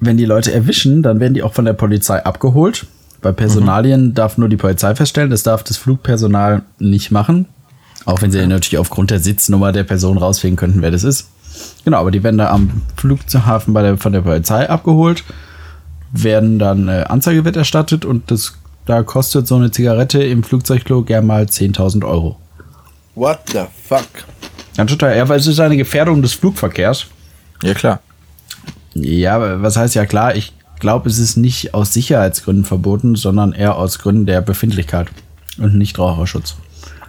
wenn 0.00 0.16
die 0.16 0.24
Leute 0.24 0.52
erwischen, 0.52 1.02
dann 1.02 1.20
werden 1.20 1.34
die 1.34 1.42
auch 1.42 1.54
von 1.54 1.64
der 1.64 1.72
Polizei 1.72 2.24
abgeholt. 2.24 2.86
Bei 3.22 3.32
Personalien 3.32 4.14
darf 4.14 4.38
nur 4.38 4.48
die 4.48 4.56
Polizei 4.56 4.94
feststellen, 4.94 5.30
das 5.30 5.42
darf 5.42 5.62
das 5.62 5.76
Flugpersonal 5.76 6.62
nicht 6.78 7.10
machen. 7.10 7.46
Auch 8.04 8.22
wenn 8.22 8.30
sie 8.30 8.46
natürlich 8.46 8.78
aufgrund 8.78 9.10
der 9.10 9.18
Sitznummer 9.18 9.72
der 9.72 9.82
Person 9.82 10.16
rausfinden 10.16 10.56
könnten, 10.56 10.82
wer 10.82 10.92
das 10.92 11.02
ist. 11.02 11.28
Genau, 11.84 11.98
aber 11.98 12.10
die 12.10 12.22
werden 12.22 12.38
da 12.38 12.50
am 12.50 12.82
Flughafen 12.96 13.74
bei 13.74 13.82
der, 13.82 13.98
von 13.98 14.12
der 14.12 14.20
Polizei 14.20 14.68
abgeholt, 14.68 15.24
werden 16.12 16.58
dann 16.58 16.88
äh, 16.88 17.04
Anzeige 17.08 17.44
wird 17.44 17.56
erstattet 17.56 18.04
und 18.04 18.30
das, 18.30 18.58
da 18.84 19.02
kostet 19.02 19.46
so 19.48 19.56
eine 19.56 19.70
Zigarette 19.70 20.22
im 20.22 20.44
Flugzeugklo 20.44 21.02
gern 21.02 21.26
mal 21.26 21.44
10.000 21.44 22.06
Euro. 22.06 22.38
What 23.14 23.40
the 23.52 23.62
fuck? 23.88 24.06
Ganz 24.76 24.90
total, 24.90 25.16
ja, 25.16 25.28
weil 25.28 25.38
es 25.38 25.46
ist 25.46 25.58
eine 25.58 25.76
Gefährdung 25.76 26.22
des 26.22 26.34
Flugverkehrs. 26.34 27.06
Ja, 27.62 27.74
klar. 27.74 28.00
Ja, 28.94 29.36
aber 29.36 29.62
was 29.62 29.76
heißt 29.76 29.94
ja 29.94 30.06
klar, 30.06 30.36
ich 30.36 30.52
glaube, 30.80 31.08
es 31.08 31.18
ist 31.18 31.36
nicht 31.36 31.74
aus 31.74 31.92
Sicherheitsgründen 31.92 32.64
verboten, 32.64 33.16
sondern 33.16 33.52
eher 33.52 33.76
aus 33.76 33.98
Gründen 33.98 34.26
der 34.26 34.40
Befindlichkeit 34.40 35.08
und 35.58 35.76
Nichtraucherschutz. 35.76 36.56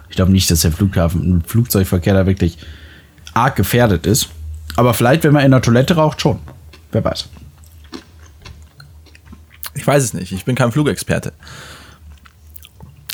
Ich 0.08 0.16
glaube 0.16 0.32
nicht, 0.32 0.50
dass 0.50 0.60
der 0.60 0.72
Flughafen, 0.72 1.42
Flugzeugverkehr 1.42 2.14
da 2.14 2.26
wirklich 2.26 2.58
arg 3.34 3.56
gefährdet 3.56 4.06
ist. 4.06 4.28
Aber 4.76 4.94
vielleicht, 4.94 5.24
wenn 5.24 5.32
man 5.32 5.44
in 5.44 5.50
der 5.50 5.62
Toilette 5.62 5.96
raucht, 5.96 6.20
schon. 6.20 6.38
Wer 6.92 7.04
weiß. 7.04 7.28
Ich 9.74 9.86
weiß 9.86 10.02
es 10.02 10.14
nicht. 10.14 10.32
Ich 10.32 10.44
bin 10.44 10.54
kein 10.54 10.72
Flugexperte. 10.72 11.32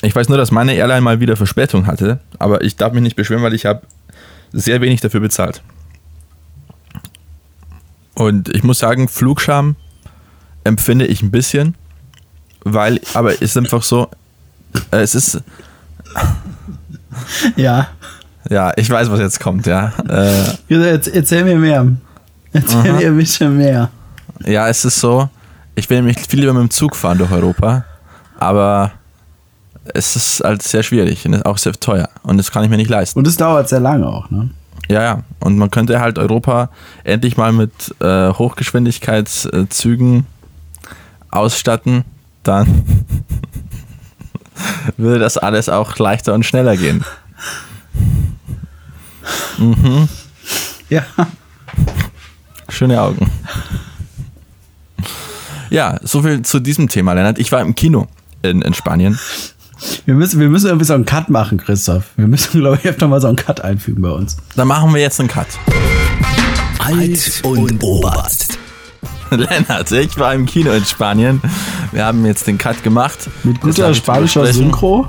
Ich 0.01 0.15
weiß 0.15 0.29
nur, 0.29 0.37
dass 0.37 0.51
meine 0.51 0.73
Airline 0.73 1.01
mal 1.01 1.19
wieder 1.19 1.35
Verspätung 1.35 1.87
hatte, 1.87 2.19
aber 2.37 2.61
ich 2.61 2.75
darf 2.75 2.93
mich 2.93 3.01
nicht 3.01 3.15
beschweren, 3.15 3.43
weil 3.43 3.53
ich 3.53 3.65
habe 3.65 3.81
sehr 4.51 4.81
wenig 4.81 5.01
dafür 5.01 5.19
bezahlt. 5.19 5.63
Und 8.13 8.49
ich 8.49 8.63
muss 8.63 8.79
sagen, 8.79 9.07
Flugscham 9.07 9.75
empfinde 10.65 11.05
ich 11.05 11.21
ein 11.21 11.31
bisschen, 11.31 11.75
weil, 12.65 12.99
aber 13.13 13.31
es 13.33 13.41
ist 13.41 13.57
einfach 13.57 13.83
so, 13.83 14.09
äh, 14.91 14.97
es 14.97 15.15
ist, 15.15 15.41
Ja. 17.55 17.87
ja, 18.49 18.71
ich 18.75 18.89
weiß, 18.89 19.09
was 19.09 19.19
jetzt 19.19 19.39
kommt, 19.39 19.65
ja. 19.67 19.93
Äh, 20.09 20.55
Erzähl, 21.13 21.43
mir 21.45 21.55
mehr. 21.57 21.87
Erzähl 22.53 22.93
mir 22.93 23.07
ein 23.07 23.17
bisschen 23.17 23.55
mehr. 23.57 23.89
ja, 24.45 24.67
es 24.67 24.83
ist 24.85 24.99
so, 24.99 25.29
ich 25.75 25.89
will 25.89 25.97
nämlich 25.97 26.19
viel 26.19 26.39
lieber 26.41 26.53
mit 26.53 26.61
dem 26.63 26.69
Zug 26.71 26.95
fahren 26.95 27.17
durch 27.17 27.31
Europa, 27.31 27.85
aber 28.39 28.91
es 29.93 30.15
ist 30.15 30.41
halt 30.43 30.63
sehr 30.63 30.83
schwierig 30.83 31.25
und 31.25 31.33
ist 31.33 31.45
auch 31.45 31.57
sehr 31.57 31.73
teuer 31.73 32.09
und 32.23 32.37
das 32.37 32.51
kann 32.51 32.63
ich 32.63 32.69
mir 32.69 32.77
nicht 32.77 32.89
leisten. 32.89 33.19
Und 33.19 33.27
es 33.27 33.37
dauert 33.37 33.69
sehr 33.69 33.79
lange 33.79 34.07
auch, 34.07 34.29
ne? 34.31 34.49
Ja, 34.87 35.01
ja. 35.01 35.23
Und 35.39 35.57
man 35.57 35.71
könnte 35.71 35.99
halt 35.99 36.19
Europa 36.19 36.69
endlich 37.03 37.37
mal 37.37 37.51
mit 37.51 37.71
äh, 38.01 38.29
Hochgeschwindigkeitszügen 38.29 40.27
ausstatten, 41.35 42.03
dann 42.43 42.83
würde 44.97 45.19
das 45.19 45.37
alles 45.37 45.69
auch 45.69 45.97
leichter 45.97 46.33
und 46.33 46.45
schneller 46.45 46.77
gehen. 46.77 47.03
Ja. 50.89 51.03
Schöne 52.69 53.01
Augen. 53.01 53.29
Ja, 55.69 55.99
soviel 56.03 56.41
zu 56.43 56.59
diesem 56.59 56.89
Thema, 56.89 57.13
Lennart. 57.13 57.39
Ich 57.39 57.51
war 57.51 57.61
im 57.61 57.75
Kino 57.75 58.07
in, 58.41 58.61
in 58.61 58.73
Spanien. 58.73 59.19
Wir 60.05 60.13
müssen, 60.13 60.39
wir 60.39 60.49
müssen 60.49 60.67
irgendwie 60.67 60.85
so 60.85 60.93
einen 60.93 61.05
Cut 61.05 61.29
machen, 61.29 61.57
Christoph. 61.57 62.05
Wir 62.15 62.27
müssen, 62.27 62.59
glaube 62.61 62.79
ich, 62.81 62.87
öfter 62.87 63.07
mal 63.07 63.21
so 63.21 63.27
einen 63.27 63.35
Cut 63.35 63.61
einfügen 63.61 64.01
bei 64.01 64.09
uns. 64.09 64.37
Da 64.55 64.65
machen 64.65 64.93
wir 64.93 65.01
jetzt 65.01 65.19
einen 65.19 65.29
Cut. 65.29 65.47
Alt 66.79 67.41
und 67.43 67.83
Oberst. 67.83 68.57
Lennart, 69.35 69.91
ich 69.91 70.17
war 70.17 70.33
im 70.33 70.45
Kino 70.45 70.71
in 70.71 70.85
Spanien. 70.85 71.41
Wir 71.91 72.05
haben 72.05 72.25
jetzt 72.25 72.47
den 72.47 72.57
Cut 72.57 72.83
gemacht. 72.83 73.29
Mit 73.43 73.59
guter 73.61 73.93
spanischer. 73.93 74.45
Synchro. 74.47 75.07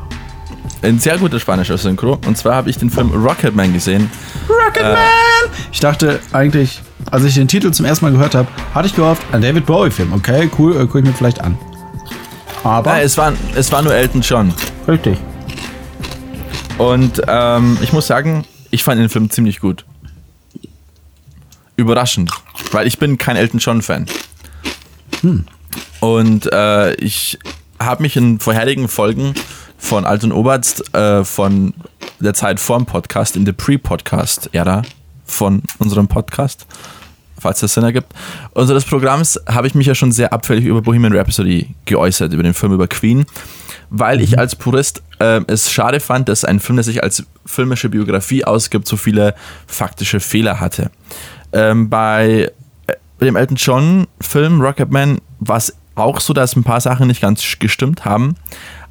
Ein 0.82 0.98
sehr 0.98 1.18
guter 1.18 1.40
spanischer 1.40 1.78
Synchro. 1.78 2.18
Und 2.26 2.36
zwar 2.36 2.54
habe 2.54 2.70
ich 2.70 2.78
den 2.78 2.90
Film 2.90 3.10
Rocketman 3.10 3.72
gesehen. 3.72 4.10
Rocketman! 4.48 4.96
Ich 5.72 5.80
dachte 5.80 6.20
eigentlich, 6.32 6.82
als 7.10 7.24
ich 7.24 7.34
den 7.34 7.48
Titel 7.48 7.70
zum 7.72 7.86
ersten 7.86 8.04
Mal 8.04 8.12
gehört 8.12 8.34
habe, 8.34 8.48
hatte 8.74 8.86
ich 8.88 8.94
gehofft, 8.94 9.22
ein 9.32 9.40
David 9.42 9.66
Bowie-Film. 9.66 10.12
Okay, 10.12 10.50
cool, 10.58 10.74
äh, 10.76 10.80
gucke 10.86 11.00
ich 11.00 11.04
mir 11.04 11.12
vielleicht 11.12 11.40
an. 11.40 11.56
Aber, 12.62 12.92
Ah, 12.92 13.00
es, 13.00 13.16
war, 13.16 13.32
es 13.54 13.70
war 13.72 13.82
nur 13.82 13.94
Elton 13.94 14.20
John. 14.22 14.52
richtig. 14.88 15.18
Und 16.78 17.22
ähm, 17.26 17.78
ich 17.80 17.92
muss 17.92 18.06
sagen, 18.06 18.44
ich 18.70 18.84
fand 18.84 19.00
den 19.00 19.08
Film 19.08 19.30
ziemlich 19.30 19.60
gut. 19.60 19.84
Überraschend. 21.76 22.30
Weil 22.72 22.86
ich 22.86 22.98
bin 22.98 23.18
kein 23.18 23.36
Elton 23.36 23.60
John-Fan. 23.60 24.06
Und 26.00 26.52
äh, 26.52 26.94
ich 26.94 27.38
habe 27.78 28.02
mich 28.02 28.16
in 28.16 28.38
vorherigen 28.38 28.88
Folgen 28.88 29.34
von 29.78 30.04
Alt 30.04 30.24
und 30.24 30.32
Oberst 30.32 30.94
äh, 30.94 31.24
von 31.24 31.74
der 32.20 32.34
Zeit 32.34 32.60
vorm 32.60 32.86
Podcast, 32.86 33.36
in 33.36 33.44
der 33.44 33.52
Pre-Podcast-Ära 33.52 34.82
von 35.24 35.62
unserem 35.78 36.08
Podcast, 36.08 36.66
falls 37.38 37.60
das 37.60 37.74
Sinn 37.74 37.84
ergibt, 37.84 38.12
unseres 38.52 38.84
Programms, 38.84 39.38
habe 39.46 39.66
ich 39.66 39.74
mich 39.74 39.86
ja 39.86 39.94
schon 39.94 40.12
sehr 40.12 40.32
abfällig 40.32 40.64
über 40.64 40.80
Bohemian 40.80 41.12
Rhapsody 41.12 41.74
geäußert, 41.84 42.32
über 42.32 42.42
den 42.42 42.54
Film 42.54 42.72
über 42.72 42.88
Queen, 42.88 43.26
weil 43.90 44.20
ich 44.20 44.38
als 44.38 44.56
Purist 44.56 45.02
äh, 45.18 45.40
es 45.46 45.70
schade 45.70 46.00
fand, 46.00 46.28
dass 46.28 46.44
ein 46.44 46.60
Film, 46.60 46.76
der 46.76 46.84
sich 46.84 47.02
als 47.02 47.24
filmische 47.44 47.88
Biografie 47.88 48.44
ausgibt, 48.44 48.88
so 48.88 48.96
viele 48.96 49.34
faktische 49.66 50.20
Fehler 50.20 50.60
hatte. 50.60 50.90
Ähm, 51.52 51.88
bei 51.88 52.50
äh, 52.86 53.24
dem 53.24 53.36
Elton 53.36 53.56
John 53.56 54.06
Film 54.20 54.60
Rocketman 54.60 55.18
war 55.40 55.56
es 55.56 55.74
auch 55.94 56.20
so, 56.20 56.32
dass 56.32 56.56
ein 56.56 56.64
paar 56.64 56.80
Sachen 56.80 57.06
nicht 57.06 57.20
ganz 57.20 57.42
gestimmt 57.58 58.04
haben, 58.04 58.36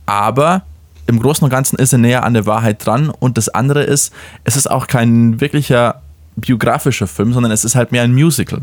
aber 0.05 0.63
im 1.07 1.19
Großen 1.19 1.43
und 1.43 1.51
Ganzen 1.51 1.77
ist 1.77 1.93
er 1.93 1.99
näher 1.99 2.23
an 2.23 2.33
der 2.33 2.45
Wahrheit 2.45 2.85
dran 2.85 3.09
und 3.09 3.37
das 3.37 3.49
andere 3.49 3.83
ist, 3.83 4.11
es 4.43 4.55
ist 4.55 4.69
auch 4.69 4.87
kein 4.87 5.39
wirklicher 5.39 6.01
biografischer 6.35 7.07
Film, 7.07 7.33
sondern 7.33 7.51
es 7.51 7.63
ist 7.63 7.75
halt 7.75 7.91
mehr 7.91 8.03
ein 8.03 8.13
Musical. 8.13 8.61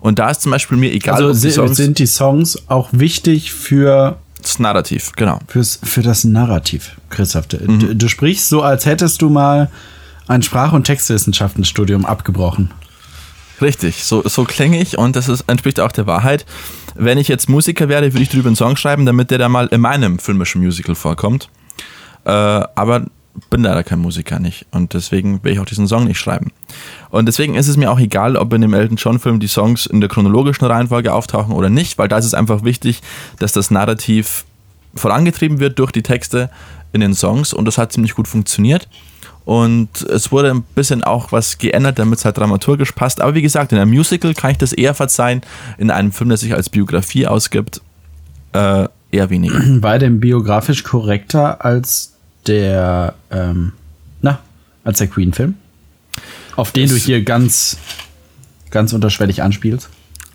Und 0.00 0.18
da 0.18 0.30
ist 0.30 0.42
zum 0.42 0.52
Beispiel 0.52 0.78
mir 0.78 0.92
egal, 0.92 1.14
Also 1.14 1.30
ob 1.30 1.40
die 1.40 1.50
Songs, 1.50 1.76
sind 1.76 1.98
die 1.98 2.06
Songs 2.06 2.68
auch 2.68 2.88
wichtig 2.92 3.52
für, 3.52 4.18
das 4.40 4.58
Narrativ, 4.58 5.12
genau. 5.16 5.38
fürs, 5.46 5.78
für 5.82 6.02
das 6.02 6.24
Narrativ, 6.24 6.96
Christoph. 7.10 7.46
Du, 7.48 7.58
du, 7.58 7.94
du 7.94 8.08
sprichst 8.08 8.48
so, 8.48 8.62
als 8.62 8.86
hättest 8.86 9.22
du 9.22 9.30
mal 9.30 9.70
ein 10.28 10.42
Sprach- 10.42 10.72
und 10.72 10.84
Textwissenschaftenstudium 10.84 12.04
abgebrochen. 12.04 12.70
Richtig, 13.62 14.04
so, 14.04 14.22
so 14.26 14.44
klinge 14.44 14.80
ich 14.80 14.98
und 14.98 15.14
das 15.14 15.28
ist, 15.28 15.42
entspricht 15.42 15.78
auch 15.78 15.92
der 15.92 16.06
Wahrheit. 16.06 16.44
Wenn 16.96 17.16
ich 17.16 17.28
jetzt 17.28 17.48
Musiker 17.48 17.88
wäre, 17.88 18.12
würde 18.12 18.22
ich 18.22 18.28
darüber 18.28 18.48
einen 18.48 18.56
Song 18.56 18.76
schreiben, 18.76 19.06
damit 19.06 19.30
der 19.30 19.38
da 19.38 19.48
mal 19.48 19.68
in 19.68 19.80
meinem 19.80 20.18
filmischen 20.18 20.62
Musical 20.62 20.96
vorkommt. 20.96 21.48
Äh, 22.24 22.30
aber 22.30 23.06
bin 23.50 23.62
leider 23.62 23.82
kein 23.82 24.00
Musiker 24.00 24.38
nicht 24.38 24.66
und 24.72 24.92
deswegen 24.94 25.42
will 25.42 25.52
ich 25.52 25.60
auch 25.60 25.64
diesen 25.64 25.86
Song 25.86 26.04
nicht 26.04 26.18
schreiben. 26.18 26.50
Und 27.10 27.26
deswegen 27.26 27.54
ist 27.54 27.68
es 27.68 27.76
mir 27.76 27.90
auch 27.90 28.00
egal, 28.00 28.36
ob 28.36 28.52
in 28.52 28.60
dem 28.60 28.74
Elton 28.74 28.96
John 28.96 29.18
Film 29.18 29.40
die 29.40 29.46
Songs 29.46 29.86
in 29.86 30.00
der 30.00 30.10
chronologischen 30.10 30.66
Reihenfolge 30.66 31.14
auftauchen 31.14 31.54
oder 31.54 31.70
nicht, 31.70 31.98
weil 31.98 32.08
da 32.08 32.18
ist 32.18 32.26
es 32.26 32.34
einfach 32.34 32.64
wichtig, 32.64 33.00
dass 33.38 33.52
das 33.52 33.70
Narrativ 33.70 34.44
vorangetrieben 34.94 35.60
wird 35.60 35.78
durch 35.78 35.92
die 35.92 36.02
Texte 36.02 36.50
in 36.92 37.00
den 37.00 37.14
Songs 37.14 37.54
und 37.54 37.64
das 37.64 37.78
hat 37.78 37.92
ziemlich 37.92 38.14
gut 38.14 38.28
funktioniert. 38.28 38.88
Und 39.44 40.02
es 40.02 40.30
wurde 40.30 40.50
ein 40.50 40.62
bisschen 40.62 41.02
auch 41.02 41.32
was 41.32 41.58
geändert, 41.58 41.98
damit 41.98 42.20
es 42.20 42.24
halt 42.24 42.38
dramaturgisch 42.38 42.92
passt. 42.92 43.20
Aber 43.20 43.34
wie 43.34 43.42
gesagt, 43.42 43.72
in 43.72 43.78
einem 43.78 43.90
Musical 43.90 44.34
kann 44.34 44.52
ich 44.52 44.58
das 44.58 44.72
eher 44.72 44.94
verzeihen. 44.94 45.42
In 45.78 45.90
einem 45.90 46.12
Film, 46.12 46.28
der 46.28 46.38
sich 46.38 46.54
als 46.54 46.68
Biografie 46.68 47.26
ausgibt, 47.26 47.80
äh, 48.52 48.86
eher 49.10 49.30
weniger. 49.30 49.58
War 49.82 49.98
dem 49.98 50.20
biografisch 50.20 50.84
korrekter 50.84 51.64
als 51.64 52.12
der, 52.46 53.14
ähm, 53.30 53.72
na, 54.20 54.38
als 54.84 54.98
der 54.98 55.08
Queen-Film? 55.08 55.54
Auf 56.54 56.70
den 56.72 56.88
du 56.88 56.96
hier 56.96 57.22
ganz, 57.22 57.78
ganz 58.70 58.92
unterschwellig 58.92 59.42
anspielst? 59.42 59.88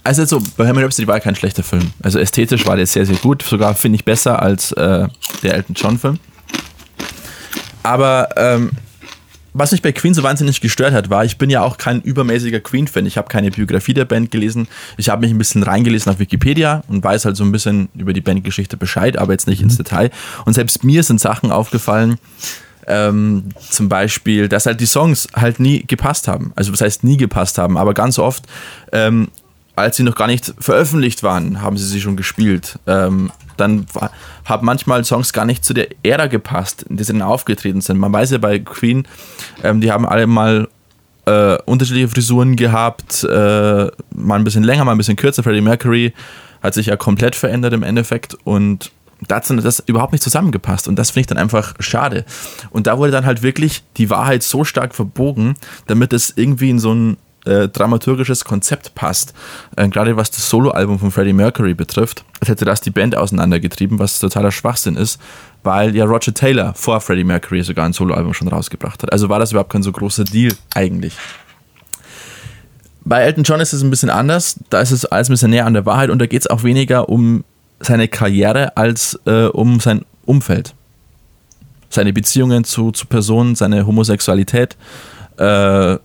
Also, 0.04 0.26
so, 0.26 0.42
Bohemian 0.56 0.84
Rhapsody 0.86 1.08
war 1.08 1.20
kein 1.20 1.36
schlechter 1.36 1.64
Film. 1.64 1.92
Also 2.02 2.18
ästhetisch 2.18 2.66
war 2.66 2.78
der 2.78 2.88
sehr, 2.88 3.06
sehr 3.06 3.18
gut. 3.18 3.44
Sogar 3.44 3.76
finde 3.76 3.98
ich 3.98 4.06
besser 4.06 4.42
als 4.42 4.72
äh, 4.72 5.08
der 5.44 5.54
Elton 5.54 5.76
John-Film. 5.76 6.20
Aber 7.84 8.30
ähm, 8.38 8.72
was 9.58 9.72
mich 9.72 9.82
bei 9.82 9.92
Queen 9.92 10.14
so 10.14 10.24
wahnsinnig 10.24 10.62
gestört 10.62 10.94
hat, 10.94 11.10
war, 11.10 11.26
ich 11.26 11.38
bin 11.38 11.50
ja 11.50 11.64
auch 11.64 11.78
kein 11.78 12.02
übermäßiger 12.02 12.60
Queen-Fan. 12.60 13.06
Ich 13.06 13.18
habe 13.18 13.28
keine 13.28 13.50
Biografie 13.50 13.94
der 13.94 14.06
Band 14.06 14.30
gelesen. 14.30 14.68
Ich 14.98 15.10
habe 15.10 15.22
mich 15.22 15.32
ein 15.32 15.38
bisschen 15.38 15.64
reingelesen 15.64 16.12
auf 16.12 16.20
Wikipedia 16.20 16.84
und 16.88 17.04
weiß 17.04 17.26
halt 17.26 17.36
so 17.36 17.44
ein 17.44 17.52
bisschen 17.52 17.90
über 17.96 18.14
die 18.14 18.22
Bandgeschichte 18.22 18.78
Bescheid, 18.78 19.18
aber 19.18 19.34
jetzt 19.34 19.48
nicht 19.48 19.62
ins 19.62 19.78
Detail. 19.78 20.12
Und 20.46 20.54
selbst 20.54 20.84
mir 20.84 21.02
sind 21.02 21.20
Sachen 21.20 21.52
aufgefallen, 21.52 22.18
ähm, 22.86 23.46
zum 23.70 23.90
Beispiel, 23.90 24.48
dass 24.48 24.66
halt 24.66 24.80
die 24.80 24.86
Songs 24.86 25.28
halt 25.36 25.60
nie 25.60 25.84
gepasst 25.86 26.28
haben. 26.28 26.54
Also 26.56 26.72
was 26.72 26.82
heißt 26.82 27.04
nie 27.04 27.18
gepasst 27.18 27.58
haben, 27.58 27.78
aber 27.78 27.94
ganz 27.94 28.20
oft, 28.20 28.46
ähm, 28.92 29.30
als 29.76 29.98
sie 29.98 30.04
noch 30.04 30.16
gar 30.16 30.28
nicht 30.28 30.54
veröffentlicht 30.60 31.24
waren, 31.24 31.62
haben 31.62 31.78
sie 31.78 31.86
sie 31.86 32.02
schon 32.02 32.16
gespielt. 32.16 32.80
Ähm, 32.88 33.32
dann 33.58 33.86
haben 34.46 34.66
manchmal 34.66 35.04
Songs 35.04 35.34
gar 35.34 35.46
nicht 35.46 35.66
zu 35.66 35.74
der 35.74 35.88
Ära 36.04 36.28
gepasst, 36.28 36.84
in 36.84 36.98
der 36.98 37.06
sie 37.06 37.14
dann 37.14 37.22
aufgetreten 37.22 37.82
sind. 37.82 37.98
Man 37.98 38.14
weiß 38.14 38.32
ja 38.32 38.38
bei 38.38 38.60
Queen, 38.60 39.08
ähm, 39.64 39.82
die 39.82 39.92
haben 39.92 40.06
alle 40.06 40.28
mal 40.28 40.68
äh, 41.26 41.58
unterschiedliche 41.66 42.08
Frisuren 42.08 42.56
gehabt, 42.56 43.24
äh, 43.24 43.28
mal 43.28 44.36
ein 44.36 44.44
bisschen 44.44 44.64
länger, 44.64 44.86
mal 44.86 44.94
ein 44.94 44.98
bisschen 44.98 45.18
kürzer. 45.18 45.44
Freddie 45.44 45.62
Mercury 45.62 46.14
hat 46.64 46.74
sich 46.74 46.88
ja 46.88 46.96
komplett 46.96 47.36
verändert 47.36 47.74
im 47.74 47.84
Endeffekt 47.84 48.36
und 48.44 48.92
da 49.28 49.38
hat 49.38 49.50
das 49.50 49.80
überhaupt 49.86 50.12
nicht 50.12 50.24
zusammengepasst 50.24 50.88
und 50.88 50.96
das 50.96 51.10
finde 51.10 51.22
ich 51.22 51.28
dann 51.28 51.38
einfach 51.38 51.74
schade. 51.80 52.24
Und 52.70 52.88
da 52.88 52.98
wurde 52.98 53.12
dann 53.12 53.26
halt 53.26 53.42
wirklich 53.42 53.84
die 53.98 54.10
Wahrheit 54.10 54.44
so 54.44 54.64
stark 54.64 54.94
verbogen, 54.94 55.56
damit 55.88 56.14
es 56.14 56.34
irgendwie 56.36 56.70
in 56.70 56.80
so 56.80 56.94
ein 56.94 57.18
äh, 57.48 57.70
dramaturgisches 57.70 58.46
Konzept 58.46 58.94
passt. 58.96 59.34
Äh, 59.76 59.88
gerade 59.90 60.18
was 60.18 60.32
das 60.32 60.50
Soloalbum 60.50 61.00
von 61.00 61.12
Freddie 61.12 61.34
Mercury 61.34 61.74
betrifft, 61.74 62.24
als 62.40 62.50
hätte 62.50 62.66
das 62.66 62.82
die 62.82 62.92
Band 62.92 63.16
auseinandergetrieben, 63.16 64.00
was 64.00 64.20
totaler 64.20 64.52
Schwachsinn 64.52 64.96
ist, 64.96 65.20
weil 65.64 65.96
ja 65.96 66.06
Roger 66.06 66.34
Taylor 66.34 66.74
vor 66.74 67.02
Freddie 67.02 67.24
Mercury 67.24 67.64
sogar 67.64 67.86
ein 67.86 67.94
Soloalbum 67.94 68.34
schon 68.34 68.48
rausgebracht 68.48 69.02
hat. 69.04 69.12
Also 69.12 69.30
war 69.30 69.40
das 69.40 69.52
überhaupt 69.52 69.72
kein 69.72 69.84
so 69.84 69.92
großer 69.92 70.24
Deal 70.24 70.54
eigentlich. 70.74 71.14
Bei 73.04 73.22
Elton 73.22 73.44
John 73.44 73.62
ist 73.62 73.72
es 73.72 73.82
ein 73.82 73.90
bisschen 73.90 74.10
anders. 74.10 74.60
Da 74.70 74.82
ist 74.82 74.92
es 74.92 75.06
alles 75.06 75.30
ein 75.30 75.34
bisschen 75.34 75.52
näher 75.52 75.66
an 75.66 75.74
der 75.74 75.86
Wahrheit 75.86 76.10
und 76.10 76.20
da 76.20 76.26
geht 76.26 76.42
es 76.42 76.48
auch 76.48 76.64
weniger 76.64 77.08
um 77.08 77.46
seine 77.80 78.08
Karriere 78.10 78.76
als 78.76 79.18
äh, 79.26 79.46
um 79.46 79.80
sein 79.80 80.04
Umfeld. 80.26 80.74
Seine 81.90 82.12
Beziehungen 82.12 82.66
zu, 82.66 82.92
zu 82.92 83.06
Personen, 83.06 83.56
seine 83.56 83.88
Homosexualität. 83.88 84.76
Äh, 85.38 85.98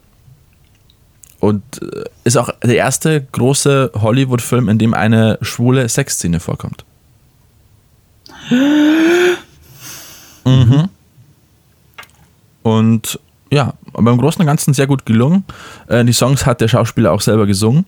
und 1.43 1.81
äh, 1.81 2.05
ist 2.23 2.37
auch 2.37 2.49
der 2.63 2.77
erste 2.77 3.21
große 3.21 3.91
Hollywood-Film, 3.95 4.69
in 4.69 4.77
dem 4.77 4.93
eine 4.93 5.37
schwule 5.41 5.89
Sexszene 5.89 6.39
vorkommt. 6.39 6.85
Mhm. 10.45 10.87
Und 12.63 13.19
ja, 13.51 13.73
aber 13.93 14.11
im 14.11 14.17
Großen 14.19 14.39
und 14.39 14.47
Ganzen 14.47 14.73
sehr 14.73 14.87
gut 14.87 15.05
gelungen. 15.05 15.43
Äh, 15.87 16.05
die 16.05 16.13
Songs 16.13 16.45
hat 16.45 16.61
der 16.61 16.69
Schauspieler 16.69 17.11
auch 17.11 17.19
selber 17.19 17.45
gesungen. 17.45 17.85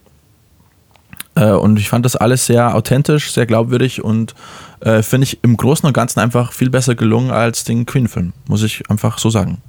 Äh, 1.35 1.51
und 1.51 1.79
ich 1.79 1.87
fand 1.87 2.03
das 2.03 2.17
alles 2.17 2.45
sehr 2.45 2.75
authentisch, 2.75 3.31
sehr 3.31 3.45
glaubwürdig 3.45 4.03
und 4.03 4.35
äh, 4.81 5.01
finde 5.01 5.23
ich 5.23 5.43
im 5.43 5.55
Großen 5.55 5.87
und 5.87 5.93
Ganzen 5.93 6.19
einfach 6.19 6.51
viel 6.51 6.69
besser 6.69 6.95
gelungen 6.95 7.31
als 7.31 7.63
den 7.63 7.85
Queen-Film, 7.85 8.33
muss 8.49 8.63
ich 8.63 8.89
einfach 8.89 9.17
so 9.17 9.29
sagen. 9.29 9.61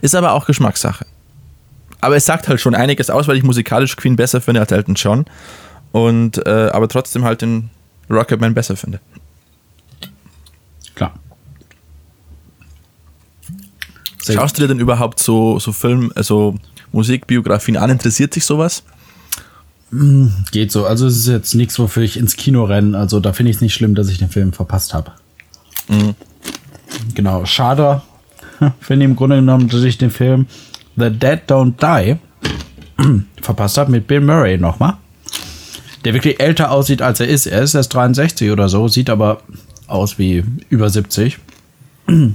Ist 0.00 0.14
aber 0.14 0.32
auch 0.32 0.46
Geschmackssache 0.46 1.04
aber 2.00 2.16
es 2.16 2.26
sagt 2.26 2.48
halt 2.48 2.60
schon 2.60 2.74
einiges 2.74 3.10
aus, 3.10 3.28
weil 3.28 3.36
ich 3.36 3.42
musikalisch 3.42 3.96
Queen 3.96 4.16
besser 4.16 4.40
finde 4.40 4.60
als 4.60 4.72
Elton 4.72 4.94
John. 4.94 5.24
Und 5.92 6.46
äh, 6.46 6.70
aber 6.72 6.88
trotzdem 6.88 7.24
halt 7.24 7.42
den 7.42 7.70
Rocketman 8.10 8.54
besser 8.54 8.76
finde. 8.76 9.00
Klar. 10.94 11.14
Sehr 14.22 14.36
Schaust 14.36 14.54
gut. 14.54 14.58
du 14.58 14.62
dir 14.64 14.68
denn 14.68 14.80
überhaupt 14.80 15.18
so, 15.20 15.58
so 15.58 15.72
Film, 15.72 16.12
also 16.14 16.56
Musikbiografien 16.92 17.76
an? 17.76 17.90
Interessiert 17.90 18.34
sich 18.34 18.44
sowas? 18.44 18.82
Hm, 19.90 20.32
geht 20.52 20.70
so. 20.70 20.86
Also 20.86 21.06
es 21.06 21.16
ist 21.16 21.28
jetzt 21.28 21.54
nichts, 21.54 21.78
wofür 21.78 22.02
ich 22.02 22.16
ins 22.16 22.36
Kino 22.36 22.64
renne. 22.64 22.96
Also 22.96 23.20
da 23.20 23.32
finde 23.32 23.50
ich 23.50 23.56
es 23.56 23.62
nicht 23.62 23.74
schlimm, 23.74 23.94
dass 23.94 24.08
ich 24.08 24.18
den 24.18 24.28
Film 24.28 24.52
verpasst 24.52 24.94
habe. 24.94 25.12
Mhm. 25.88 26.14
Genau. 27.14 27.44
Schade. 27.46 28.02
finde 28.80 29.04
ich 29.04 29.10
im 29.10 29.16
Grunde 29.16 29.36
genommen, 29.36 29.68
dass 29.68 29.82
ich 29.82 29.98
den 29.98 30.10
Film 30.10 30.46
The 30.98 31.10
Dead 31.10 31.40
Don't 31.46 31.74
Die 31.80 32.16
verpasst 33.42 33.78
habe 33.78 33.90
mit 33.90 34.06
Bill 34.06 34.20
Murray 34.20 34.58
nochmal. 34.58 34.94
Der 36.04 36.14
wirklich 36.14 36.40
älter 36.40 36.70
aussieht, 36.70 37.02
als 37.02 37.20
er 37.20 37.28
ist. 37.28 37.46
Er 37.46 37.62
ist 37.62 37.74
erst 37.74 37.94
63 37.94 38.50
oder 38.50 38.68
so, 38.68 38.88
sieht 38.88 39.10
aber 39.10 39.42
aus 39.86 40.18
wie 40.18 40.44
über 40.68 40.90
70. 40.90 41.38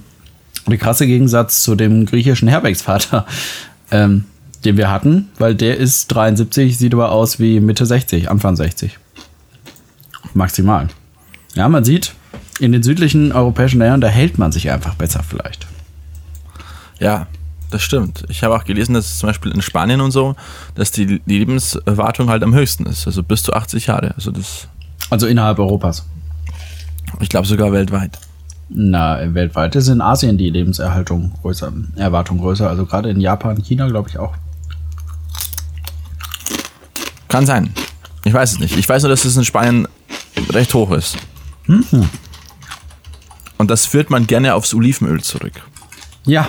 Der 0.67 0.77
krasse 0.77 1.05
Gegensatz 1.05 1.61
zu 1.63 1.75
dem 1.75 2.05
griechischen 2.05 2.47
Herbergsvater, 2.47 3.25
ähm, 3.91 4.25
den 4.63 4.77
wir 4.77 4.89
hatten, 4.89 5.29
weil 5.37 5.55
der 5.55 5.77
ist 5.77 6.07
73, 6.07 6.77
sieht 6.77 6.93
aber 6.93 7.11
aus 7.11 7.37
wie 7.39 7.59
Mitte 7.59 7.85
60, 7.85 8.31
Anfang 8.31 8.55
60. 8.55 8.97
Maximal. 10.33 10.87
Ja, 11.53 11.67
man 11.67 11.83
sieht, 11.83 12.13
in 12.59 12.71
den 12.71 12.81
südlichen 12.81 13.33
europäischen 13.33 13.79
Ländern, 13.79 13.99
da 14.01 14.07
hält 14.07 14.37
man 14.37 14.53
sich 14.53 14.71
einfach 14.71 14.95
besser 14.95 15.21
vielleicht. 15.21 15.67
Ja, 16.99 17.27
das 17.73 17.81
stimmt. 17.81 18.23
Ich 18.29 18.43
habe 18.43 18.55
auch 18.55 18.65
gelesen, 18.65 18.93
dass 18.93 19.17
zum 19.17 19.27
Beispiel 19.27 19.51
in 19.51 19.61
Spanien 19.61 20.01
und 20.01 20.11
so, 20.11 20.35
dass 20.75 20.91
die, 20.91 21.21
die 21.25 21.39
Lebenserwartung 21.39 22.29
halt 22.29 22.43
am 22.43 22.53
höchsten 22.53 22.85
ist. 22.85 23.07
Also 23.07 23.23
bis 23.23 23.43
zu 23.43 23.53
80 23.53 23.87
Jahre. 23.87 24.13
Also, 24.15 24.31
das 24.31 24.67
also 25.09 25.27
innerhalb 25.27 25.59
Europas. 25.59 26.05
Ich 27.19 27.29
glaube 27.29 27.47
sogar 27.47 27.71
weltweit. 27.71 28.19
Na, 28.69 29.33
weltweit 29.33 29.75
ist 29.75 29.87
in 29.87 30.01
Asien 30.01 30.37
die 30.37 30.49
Lebenserhaltung 30.49 31.33
größer, 31.41 31.71
Erwartung 31.95 32.39
größer. 32.39 32.69
Also 32.69 32.85
gerade 32.85 33.09
in 33.09 33.19
Japan, 33.19 33.61
China 33.61 33.87
glaube 33.87 34.09
ich 34.09 34.17
auch. 34.17 34.33
Kann 37.27 37.45
sein. 37.45 37.73
Ich 38.23 38.33
weiß 38.33 38.53
es 38.53 38.59
nicht. 38.59 38.77
Ich 38.77 38.87
weiß 38.87 39.03
nur, 39.03 39.09
dass 39.09 39.25
es 39.25 39.35
in 39.35 39.45
Spanien 39.45 39.87
recht 40.51 40.73
hoch 40.73 40.91
ist. 40.91 41.17
Mhm. 41.67 42.09
Und 43.57 43.69
das 43.69 43.85
führt 43.85 44.09
man 44.09 44.27
gerne 44.27 44.55
aufs 44.55 44.73
Olivenöl 44.73 45.21
zurück. 45.21 45.53
Ja, 46.25 46.47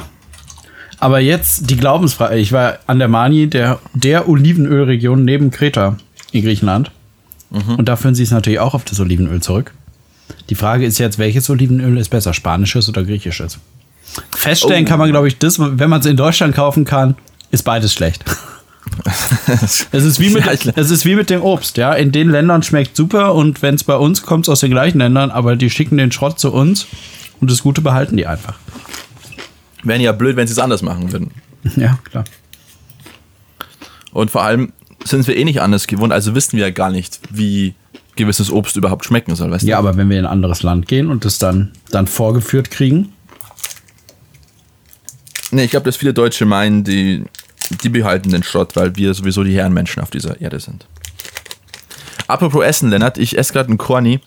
aber 1.04 1.20
jetzt 1.20 1.68
die 1.68 1.76
Glaubensfrage. 1.76 2.36
Ich 2.36 2.50
war 2.50 2.78
an 2.86 2.98
der 2.98 3.08
Mani, 3.08 3.46
der, 3.46 3.78
der 3.92 4.26
Olivenölregion 4.26 5.22
neben 5.22 5.50
Kreta 5.50 5.98
in 6.32 6.42
Griechenland. 6.42 6.92
Mhm. 7.50 7.74
Und 7.74 7.90
da 7.90 7.96
führen 7.96 8.14
sie 8.14 8.22
es 8.22 8.30
natürlich 8.30 8.58
auch 8.58 8.72
auf 8.72 8.84
das 8.84 9.00
Olivenöl 9.00 9.42
zurück. 9.42 9.74
Die 10.48 10.54
Frage 10.54 10.86
ist 10.86 10.96
jetzt, 10.96 11.18
welches 11.18 11.50
Olivenöl 11.50 11.98
ist 11.98 12.08
besser, 12.08 12.32
spanisches 12.32 12.88
oder 12.88 13.04
griechisches? 13.04 13.58
Feststellen 14.34 14.86
oh. 14.86 14.88
kann 14.88 14.98
man, 14.98 15.10
glaube 15.10 15.28
ich, 15.28 15.36
das, 15.36 15.58
wenn 15.58 15.90
man 15.90 16.00
es 16.00 16.06
in 16.06 16.16
Deutschland 16.16 16.54
kaufen 16.54 16.86
kann, 16.86 17.16
ist 17.50 17.64
beides 17.64 17.92
schlecht. 17.92 18.24
es, 19.92 20.04
ist 20.04 20.20
wie 20.20 20.30
mit, 20.30 20.46
es 20.74 20.90
ist 20.90 21.04
wie 21.04 21.16
mit 21.16 21.28
dem 21.28 21.42
Obst, 21.42 21.76
ja. 21.76 21.92
In 21.92 22.12
den 22.12 22.30
Ländern 22.30 22.62
schmeckt 22.62 22.96
super 22.96 23.34
und 23.34 23.60
wenn 23.60 23.74
es 23.74 23.84
bei 23.84 23.96
uns 23.96 24.22
kommt, 24.22 24.48
aus 24.48 24.60
den 24.60 24.70
gleichen 24.70 25.00
Ländern, 25.00 25.30
aber 25.30 25.56
die 25.56 25.68
schicken 25.68 25.98
den 25.98 26.12
Schrott 26.12 26.38
zu 26.38 26.50
uns 26.50 26.86
und 27.42 27.50
das 27.50 27.62
Gute 27.62 27.82
behalten 27.82 28.16
die 28.16 28.26
einfach. 28.26 28.54
Wären 29.84 30.00
ja 30.00 30.12
blöd, 30.12 30.36
wenn 30.36 30.46
sie 30.46 30.52
es 30.52 30.58
anders 30.58 30.82
machen 30.82 31.12
würden. 31.12 31.30
Ja, 31.76 31.98
klar. 32.04 32.24
Und 34.12 34.30
vor 34.30 34.42
allem 34.42 34.74
sind 35.02 35.26
wir 35.26 35.34
eh 35.34 35.44
nicht 35.44 35.62
anders 35.62 35.86
gewohnt, 35.86 36.12
also 36.12 36.34
wissen 36.34 36.58
wir 36.58 36.66
ja 36.66 36.70
gar 36.70 36.90
nicht, 36.90 37.20
wie 37.30 37.74
gewisses 38.16 38.50
Obst 38.50 38.76
überhaupt 38.76 39.06
schmecken 39.06 39.34
soll. 39.34 39.50
Weißt 39.50 39.64
ja, 39.64 39.76
du? 39.76 39.88
aber 39.88 39.96
wenn 39.96 40.10
wir 40.10 40.18
in 40.18 40.26
ein 40.26 40.30
anderes 40.30 40.62
Land 40.62 40.88
gehen 40.88 41.10
und 41.10 41.24
das 41.24 41.38
dann, 41.38 41.72
dann 41.90 42.06
vorgeführt 42.06 42.70
kriegen. 42.70 43.14
Nee, 45.52 45.64
ich 45.64 45.70
glaube, 45.70 45.84
dass 45.86 45.96
viele 45.96 46.12
Deutsche 46.12 46.44
meinen, 46.44 46.84
die 46.84 47.24
die 47.82 47.88
behalten 47.88 48.30
den 48.30 48.42
Schrott, 48.42 48.76
weil 48.76 48.94
wir 48.96 49.14
sowieso 49.14 49.42
die 49.42 49.56
Herrenmenschen 49.56 50.02
auf 50.02 50.10
dieser 50.10 50.40
Erde 50.40 50.60
sind. 50.60 50.86
Apropos 52.26 52.64
Essen, 52.64 52.90
Lennart, 52.90 53.18
ich 53.18 53.36
esse 53.36 53.52
gerade 53.52 53.68
einen 53.68 53.78
Corny 53.78 54.20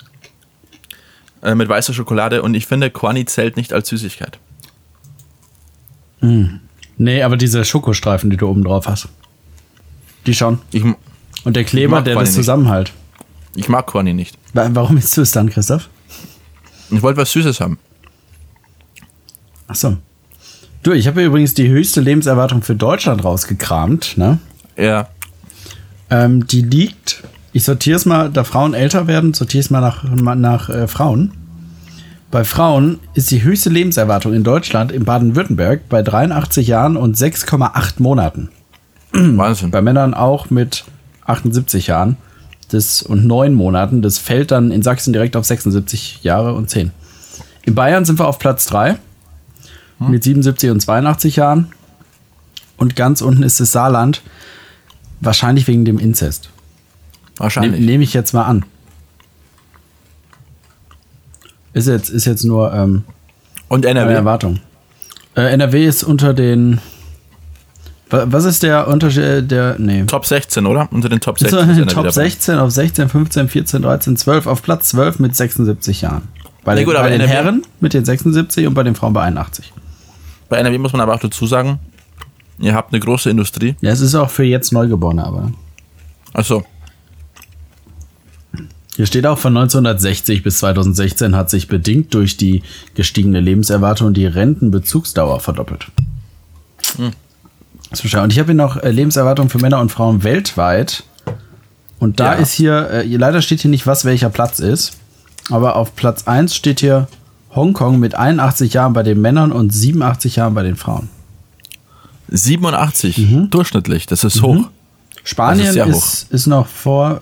äh, 1.41 1.55
mit 1.55 1.70
weißer 1.70 1.93
Schokolade 1.93 2.41
und 2.41 2.53
ich 2.53 2.66
finde, 2.66 2.89
Corny 2.89 3.26
zählt 3.26 3.58
nicht 3.58 3.74
als 3.74 3.89
Süßigkeit. 3.89 4.39
Nee, 6.22 7.22
aber 7.24 7.38
diese 7.38 7.63
Schokostreifen, 7.63 8.30
die 8.30 8.38
du 8.38 8.47
oben 8.47 8.63
drauf 8.63 8.88
hast. 8.88 9.07
Die 10.26 10.34
schon. 10.34 10.59
Ich, 10.72 10.84
Und 11.43 11.55
der 11.55 11.63
Kleber, 11.63 12.01
der 12.01 12.15
das 12.15 12.34
zusammenhält. 12.34 12.91
ich 13.55 13.70
mag 13.70 13.86
Corny 13.88 14.13
nicht. 14.13 14.38
Wa- 14.53 14.70
Warum 14.74 14.97
isst 14.97 15.15
du 15.18 15.22
es 15.22 15.32
dann, 15.32 15.49
Christoph? 15.49 15.89
Ich 16.89 17.01
wollte 17.01 17.20
was 17.22 17.32
Süßes 17.32 17.59
haben. 17.61 17.78
Ach 19.68 19.76
so. 19.76 19.97
Du, 20.84 20.91
ich 20.93 21.07
habe 21.07 21.24
übrigens 21.24 21.53
die 21.53 21.68
höchste 21.68 22.01
Lebenserwartung 22.01 22.61
für 22.61 22.76
Deutschland 22.76 23.24
rausgekramt. 23.24 24.18
Ne? 24.18 24.39
Ja. 24.78 25.09
Ähm, 26.09 26.47
die 26.47 26.61
liegt, 26.61 27.24
ich 27.51 27.63
sortiere 27.65 27.97
es 27.97 28.05
mal, 28.05 28.30
da 28.32 28.43
Frauen 28.45 28.74
älter 28.74 29.07
werden, 29.07 29.34
sortiere 29.34 29.59
es 29.61 29.70
mal 29.70 29.82
nach, 29.82 30.03
nach 30.36 30.70
äh, 30.70 30.88
Frauen. 30.88 31.34
Bei 32.30 32.43
Frauen 32.43 32.99
ist 33.13 33.32
die 33.32 33.43
höchste 33.43 33.69
Lebenserwartung 33.69 34.34
in 34.34 34.43
Deutschland 34.43 34.91
in 34.91 35.05
Baden-Württemberg 35.05 35.88
bei 35.88 36.01
83 36.01 36.67
Jahren 36.67 36.97
und 36.97 37.15
6,8 37.15 37.93
Monaten. 37.99 38.49
Wahnsinn. 39.13 39.71
Bei 39.71 39.82
Männern 39.82 40.13
auch 40.13 40.49
mit 40.49 40.84
78 41.25 41.88
Jahren 41.88 42.17
das, 42.69 43.01
und 43.01 43.25
9 43.25 43.53
Monaten. 43.53 44.01
Das 44.01 44.17
fällt 44.17 44.51
dann 44.51 44.71
in 44.71 44.82
Sachsen 44.82 45.13
direkt 45.13 45.38
auf 45.38 45.45
76 45.45 46.23
Jahre 46.23 46.53
und 46.53 46.69
10. 46.69 46.91
In 47.63 47.75
Bayern 47.75 48.03
sind 48.03 48.19
wir 48.19 48.28
auf 48.28 48.39
Platz 48.39 48.65
3 48.65 48.97
mit 49.99 50.23
77 50.23 50.69
und 50.69 50.82
82 50.82 51.38
Jahren. 51.38 51.71
Und 52.75 52.95
ganz 52.95 53.21
unten 53.21 53.41
ist 53.41 53.59
das 53.59 53.71
Saarland, 53.71 54.21
wahrscheinlich 55.21 55.67
wegen 55.67 55.86
dem 55.86 55.97
Inzest. 55.97 56.45
Nehme 56.45 57.39
Wahrscheinlich. 57.39 57.86
nehm 57.86 58.01
ich 58.01 58.13
jetzt 58.13 58.34
mal 58.34 58.43
an. 58.43 58.65
Ist 61.78 61.88
jetzt, 61.88 62.09
ist 62.09 62.25
jetzt 62.25 62.43
nur 62.43 62.73
ähm, 62.73 63.03
Und 63.67 63.86
eine 63.86 63.99
NRW. 63.99 64.13
Erwartung. 64.15 64.59
Äh, 65.36 65.53
NRW 65.53 65.86
ist 65.86 66.03
unter 66.03 66.34
den. 66.34 66.80
Wa- 68.09 68.25
Was 68.28 68.45
ist 68.45 68.63
der 68.63 68.88
Unterschied? 68.88 69.51
Der. 69.51 69.75
Nee. 69.78 70.03
Top 70.05 70.25
16, 70.25 70.65
oder? 70.65 70.88
Unter 70.91 71.09
den 71.09 71.19
Top 71.19 71.36
Ist 71.38 71.49
16. 71.51 71.57
er 71.59 71.63
in 71.63 71.69
ist 71.71 71.78
den 71.78 71.88
Top 71.88 71.95
dabei. 72.05 72.11
16 72.11 72.57
auf 72.57 72.71
16, 72.71 73.09
15, 73.09 73.49
14, 73.49 73.82
13, 73.82 74.17
12 74.17 74.47
auf 74.47 74.61
Platz 74.63 74.89
12 74.89 75.19
mit 75.19 75.36
76 75.36 76.01
Jahren. 76.01 76.28
Bei, 76.63 76.73
Nee, 76.73 76.82
den, 76.82 76.86
gut, 76.86 76.95
bei 76.95 77.09
den 77.09 77.21
NRW 77.21 77.32
Herren 77.34 77.63
mit 77.80 77.93
den 77.93 78.03
76 78.05 78.67
und 78.67 78.73
bei 78.73 78.84
den 78.84 78.95
Frauen 78.95 79.13
bei 79.13 79.21
81. 79.23 79.71
Bei 80.49 80.57
NRW 80.57 80.78
muss 80.78 80.91
man 80.93 81.01
aber 81.01 81.13
auch 81.13 81.19
dazu 81.19 81.45
sagen, 81.45 81.80
ihr 82.59 82.73
habt 82.73 82.93
eine 82.93 82.99
große 82.99 83.30
Industrie. 83.30 83.75
Ja, 83.82 83.91
es 83.91 84.01
ist 84.01 84.15
auch 84.15 84.30
für 84.30 84.43
jetzt 84.43 84.71
Neugeborene, 84.73 85.23
aber. 85.25 85.51
Achso, 86.34 86.63
Hier 88.97 89.05
steht 89.05 89.25
auch 89.27 89.37
von 89.37 89.55
1960 89.55 90.41
bis 90.43 90.57
2016 90.57 91.35
hat 91.35 91.49
sich 91.51 91.67
bedingt 91.67 92.13
durch 92.15 92.35
die 92.35 92.63
gestiegene 92.95 93.39
Lebenserwartung 93.39 94.13
die 94.13 94.25
Rentenbezugsdauer 94.25 95.39
verdoppelt. 95.39 95.87
Das 96.97 97.99
ist 97.99 98.01
bescheuert. 98.01 98.23
Und 98.25 98.33
ich 98.33 98.39
habe 98.39 98.47
hier 98.47 98.55
noch 98.55 98.77
äh, 98.77 98.89
Lebenserwartung 98.91 99.49
für 99.49 99.59
Männer 99.59 99.79
und 99.79 99.91
Frauen 99.91 100.23
weltweit. 100.23 101.03
Und 101.99 102.19
da 102.19 102.33
Ja. 102.33 102.39
ist 102.39 102.53
hier, 102.53 102.89
äh, 102.89 103.15
leider 103.15 103.41
steht 103.43 103.61
hier 103.61 103.71
nicht, 103.71 103.85
was 103.87 104.03
welcher 104.03 104.29
Platz 104.29 104.59
ist. 104.59 104.97
Aber 105.51 105.75
auf 105.75 105.95
Platz 105.95 106.23
1 106.27 106.55
steht 106.55 106.79
hier 106.79 107.07
Hongkong 107.55 107.99
mit 107.99 108.15
81 108.15 108.73
Jahren 108.73 108.93
bei 108.93 109.03
den 109.03 109.21
Männern 109.21 109.51
und 109.51 109.71
87 109.73 110.35
Jahren 110.37 110.53
bei 110.55 110.63
den 110.63 110.75
Frauen. 110.75 111.07
87 112.29 113.17
Mhm. 113.19 113.49
durchschnittlich, 113.51 114.05
das 114.07 114.23
ist 114.23 114.41
hoch. 114.41 114.69
Spanien 115.23 115.67
ist 115.67 115.75
ist, 115.75 116.31
ist 116.31 116.47
noch 116.47 116.67
vor, 116.67 117.19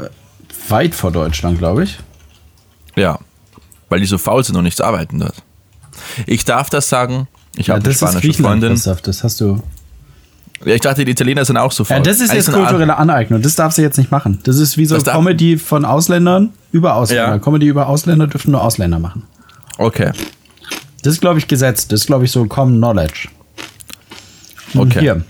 weit 0.70 0.96
vor 0.96 1.12
Deutschland, 1.12 1.58
glaube 1.58 1.84
ich. 1.84 1.98
Ja, 2.96 3.20
weil 3.90 4.00
die 4.00 4.06
so 4.06 4.18
faul 4.18 4.44
sind 4.44 4.56
und 4.56 4.64
nichts 4.64 4.82
arbeiten 4.82 5.20
dort. 5.20 5.44
Ich 6.26 6.46
darf 6.46 6.70
das 6.70 6.90
sagen, 6.90 7.28
ich 7.56 7.70
habe 7.70 7.84
eine 7.84 7.94
spanische 7.94 8.34
Freundin. 8.34 8.74
Christoph, 8.74 9.02
das 9.02 9.24
hast 9.24 9.42
du. 9.42 9.62
Ja, 10.64 10.74
ich 10.74 10.82
dachte, 10.82 11.06
die 11.06 11.12
Italiener 11.12 11.46
sind 11.46 11.58
auch 11.58 11.72
so 11.72 11.84
faul. 11.84 11.98
Ja, 11.98 12.04
das 12.04 12.20
ist 12.20 12.34
jetzt 12.34 12.52
kulturelle 12.52 12.98
Aneignung. 12.98 13.42
Das 13.42 13.56
darfst 13.56 13.78
du 13.78 13.82
jetzt 13.82 13.98
nicht 13.98 14.12
machen. 14.12 14.40
Das 14.44 14.58
ist 14.58 14.78
wie 14.78 14.86
so 14.86 14.98
Comedy 14.98 15.58
von 15.58 15.86
Ausländern 15.86 16.54
über 16.72 16.96
Ausländer. 16.96 17.34
Ja. 17.34 17.40
Comedy 17.40 17.68
über 17.68 17.88
Ausländer 17.88 18.28
dürfen 18.28 18.52
nur 18.52 18.64
Ausländer 18.64 19.00
machen. 19.00 19.24
Okay, 19.78 20.12
Das 21.04 21.14
ist, 21.14 21.22
glaube 21.22 21.40
ich, 21.40 21.48
Gesetz. 21.48 21.88
Das 21.88 22.02
ist, 22.02 22.08
glaube 22.08 22.26
ich, 22.26 22.32
so 22.32 22.46
Common 22.46 22.78
Knowledge. 22.78 23.28
Und 24.74 24.92
okay. 24.94 25.02
Hier. 25.02 25.24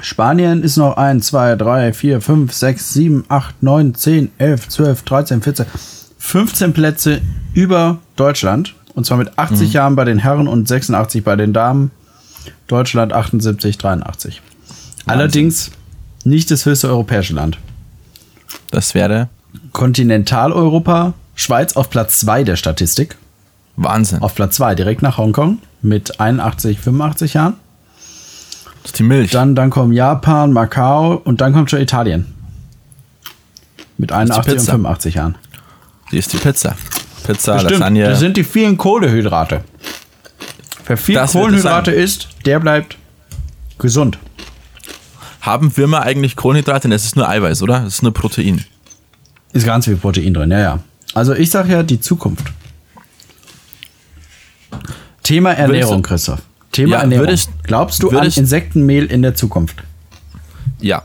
Spanien 0.00 0.62
ist 0.62 0.76
noch 0.76 0.96
1, 0.96 1.26
2, 1.26 1.56
3, 1.56 1.92
4, 1.92 2.20
5, 2.20 2.52
6, 2.52 2.92
7, 2.94 3.24
8, 3.28 3.62
9, 3.62 3.94
10, 3.94 4.30
11, 4.38 4.68
12, 4.68 5.02
13, 5.02 5.42
14, 5.42 5.66
15 6.18 6.72
Plätze 6.72 7.20
über 7.54 7.98
Deutschland. 8.16 8.74
Und 8.94 9.04
zwar 9.06 9.18
mit 9.18 9.38
80 9.38 9.68
Mhm. 9.68 9.72
Jahren 9.74 9.96
bei 9.96 10.04
den 10.04 10.18
Herren 10.18 10.46
und 10.48 10.68
86 10.68 11.24
bei 11.24 11.36
den 11.36 11.52
Damen. 11.52 11.90
Deutschland 12.68 13.12
78, 13.12 13.78
83. 13.78 14.40
Allerdings 15.06 15.70
nicht 16.24 16.50
das 16.50 16.66
höchste 16.66 16.88
europäische 16.88 17.34
Land. 17.34 17.58
Das 18.70 18.94
wäre 18.94 19.28
Kontinentaleuropa, 19.72 21.14
Schweiz 21.34 21.74
auf 21.76 21.90
Platz 21.90 22.20
2 22.20 22.44
der 22.44 22.56
Statistik. 22.56 23.16
Wahnsinn. 23.76 24.22
Auf 24.22 24.34
Platz 24.34 24.56
2 24.56 24.74
direkt 24.74 25.02
nach 25.02 25.18
Hongkong 25.18 25.58
mit 25.82 26.20
81, 26.20 26.78
85 26.80 27.34
Jahren. 27.34 27.54
Das 28.82 28.92
ist 28.92 28.98
die 28.98 29.02
Milch. 29.02 29.30
Dann, 29.30 29.54
dann 29.54 29.70
kommen 29.70 29.92
Japan, 29.92 30.52
Macau 30.52 31.14
und 31.24 31.40
dann 31.40 31.52
kommt 31.52 31.70
schon 31.70 31.80
Italien. 31.80 32.34
Mit 33.98 34.12
81 34.12 34.38
und 34.52 34.56
Pizza. 34.58 34.72
85 34.72 35.14
Jahren. 35.14 35.34
die 36.10 36.18
ist 36.18 36.32
die 36.32 36.38
Pizza. 36.38 36.74
Pizza, 37.24 37.58
Stimmt, 37.58 37.72
Lasagne. 37.72 38.04
das 38.04 38.18
sind 38.18 38.36
die 38.36 38.44
vielen 38.44 38.78
Kohlehydrate. 38.78 39.62
Wer 40.86 40.96
viel 40.96 41.14
Das 41.14 41.32
Kohlenhydrate 41.32 41.90
isst, 41.92 42.28
der 42.46 42.58
bleibt 42.60 42.96
gesund. 43.78 44.18
Haben 45.42 45.76
Würmer 45.76 46.02
eigentlich 46.02 46.36
Kohlenhydrate? 46.36 46.88
Das 46.88 47.04
ist 47.04 47.16
nur 47.16 47.28
Eiweiß, 47.28 47.62
oder? 47.62 47.80
Das 47.80 47.94
ist 47.94 48.02
nur 48.02 48.12
Protein. 48.12 48.64
Ist 49.52 49.66
ganz 49.66 49.84
viel 49.84 49.96
Protein 49.96 50.32
drin, 50.34 50.50
ja, 50.50 50.58
ja. 50.58 50.78
Also 51.14 51.34
ich 51.34 51.50
sag 51.50 51.68
ja 51.68 51.82
die 51.82 52.00
Zukunft. 52.00 52.46
Thema 55.22 55.52
Ernährung, 55.52 56.02
Christoph. 56.02 56.40
Thema 56.72 56.92
Ja, 56.96 57.00
Ernährung. 57.02 57.26
würdest- 57.26 57.50
Glaubst 57.64 58.02
du 58.02 58.10
würdest- 58.12 58.38
an 58.38 58.44
Insektenmehl 58.44 59.06
in 59.06 59.22
der 59.22 59.34
Zukunft? 59.34 59.82
Ja. 60.80 61.02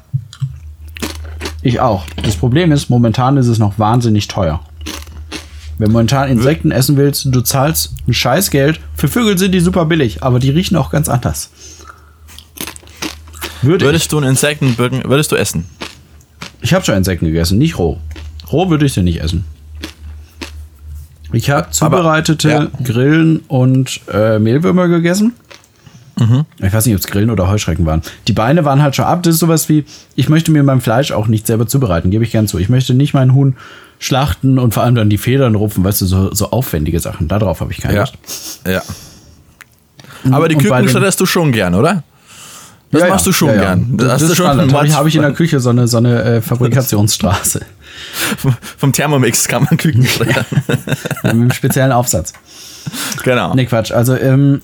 Ich 1.62 1.80
auch. 1.80 2.06
Das 2.24 2.36
Problem 2.36 2.72
ist, 2.72 2.90
momentan 2.90 3.38
ist 3.38 3.48
es 3.48 3.58
noch 3.58 3.80
wahnsinnig 3.80 4.28
teuer. 4.28 4.60
Wenn 5.78 5.92
momentan 5.92 6.30
Insekten 6.30 6.72
essen 6.72 6.96
willst, 6.96 7.26
du 7.26 7.42
zahlst 7.42 7.94
ein 8.08 8.14
Scheißgeld. 8.14 8.80
Für 8.96 9.08
Vögel 9.08 9.38
sind 9.38 9.52
die 9.52 9.60
super 9.60 9.86
billig, 9.86 10.24
aber 10.24 10.40
die 10.40 10.50
riechen 10.52 10.78
auch 10.78 10.90
ganz 10.90 11.10
anders. 11.10 11.50
Würde 13.62 13.86
Würdest 13.86 14.12
du 14.12 14.18
einen 14.18 14.30
Insektenbücken, 14.30 15.04
würdest 15.06 15.32
du 15.32 15.36
essen? 15.36 15.66
ich. 16.62 16.66
Ich 16.66 16.74
habe 16.74 16.86
schon 16.86 16.96
Insekten 16.96 17.26
gegessen, 17.26 17.58
nicht 17.58 17.78
roh. 17.78 18.00
Roh 18.52 18.70
würde 18.70 18.86
ich 18.86 18.94
sie 18.94 19.02
nicht 19.04 19.22
essen. 19.22 19.44
Ich 21.34 21.50
habe 21.50 21.72
zubereitete 21.72 22.50
ja. 22.50 22.68
Grillen 22.84 23.40
und 23.48 24.00
äh, 24.12 24.40
Mehlwürmer 24.40 24.88
gegessen. 24.88 25.34
Ich 26.18 26.72
weiß 26.74 26.86
nicht, 26.86 26.96
ob 26.96 27.02
es 27.02 27.08
Grillen 27.08 27.30
oder 27.30 27.50
Heuschrecken 27.50 27.86
waren. 27.86 28.02
Die 28.28 28.34
Beine 28.34 28.64
waren 28.64 28.82
halt 28.82 28.96
schon 28.96 29.06
ab. 29.06 29.24
Das 29.24 29.34
ist 29.34 29.40
sowas 29.42 29.68
wie, 29.68 29.84
ich 30.16 30.30
möchte 30.30 30.52
mir 30.52 30.64
mein 30.64 30.80
Fleisch 30.80 31.12
auch 31.12 31.28
nicht 31.28 31.46
selber 31.46 31.68
zubereiten, 31.68 32.10
gebe 32.10 32.24
ich 32.24 32.32
gern 32.32 32.48
zu. 32.48 32.58
Ich 32.58 32.70
möchte 32.70 32.94
nicht 32.94 33.14
mein 33.14 33.34
Huhn 33.34 33.56
schlachten 34.00 34.58
und 34.60 34.74
vor 34.74 34.84
allem 34.84 34.96
dann 34.96 35.10
die 35.10 35.18
Federn 35.18 35.56
rupfen, 35.56 35.84
weißt 35.84 36.02
du, 36.02 36.06
so, 36.06 36.34
so 36.34 36.52
aufwendige 36.52 37.00
Sachen. 37.00 37.28
Darauf 37.28 37.60
habe 37.62 37.72
ich 37.74 37.80
keine 37.80 38.00
Lust. 38.00 38.14
Ja. 38.68 38.82
Aber 40.32 40.48
die 40.48 40.56
Küken 40.56 40.88
schredderst 40.90 41.20
du 41.20 41.26
schon 41.26 41.52
gern, 41.52 41.76
oder? 41.76 42.04
Das 42.92 43.02
Ja, 43.02 43.08
ja. 43.08 43.14
machst 43.14 43.26
du 43.28 43.32
schon 43.32 43.50
Ja, 43.50 43.56
ja. 43.56 43.62
gern. 43.62 43.98
Das, 43.98 44.22
das 44.22 44.30
ist 44.32 44.38
schon. 44.38 44.48
Habe 44.74 44.88
ich, 44.88 44.96
hab 44.96 45.06
ich 45.06 45.16
in 45.16 45.22
der 45.22 45.34
Küche 45.34 45.60
so 45.60 45.70
eine, 45.70 45.88
so 45.88 45.98
eine 45.98 46.22
äh, 46.24 46.42
Fabrikationsstraße 46.42 47.62
Vom 48.78 48.92
Thermomix 48.94 49.48
kann 49.48 49.64
man 49.64 49.78
Küken 49.78 50.06
schreddern. 50.08 50.46
mit 50.68 51.32
einem 51.32 51.52
speziellen 51.52 51.92
Aufsatz. 51.92 52.34
genau. 53.24 53.54
Nee, 53.54 53.66
Quatsch. 53.66 53.92
Also, 53.92 54.16
ähm, 54.16 54.62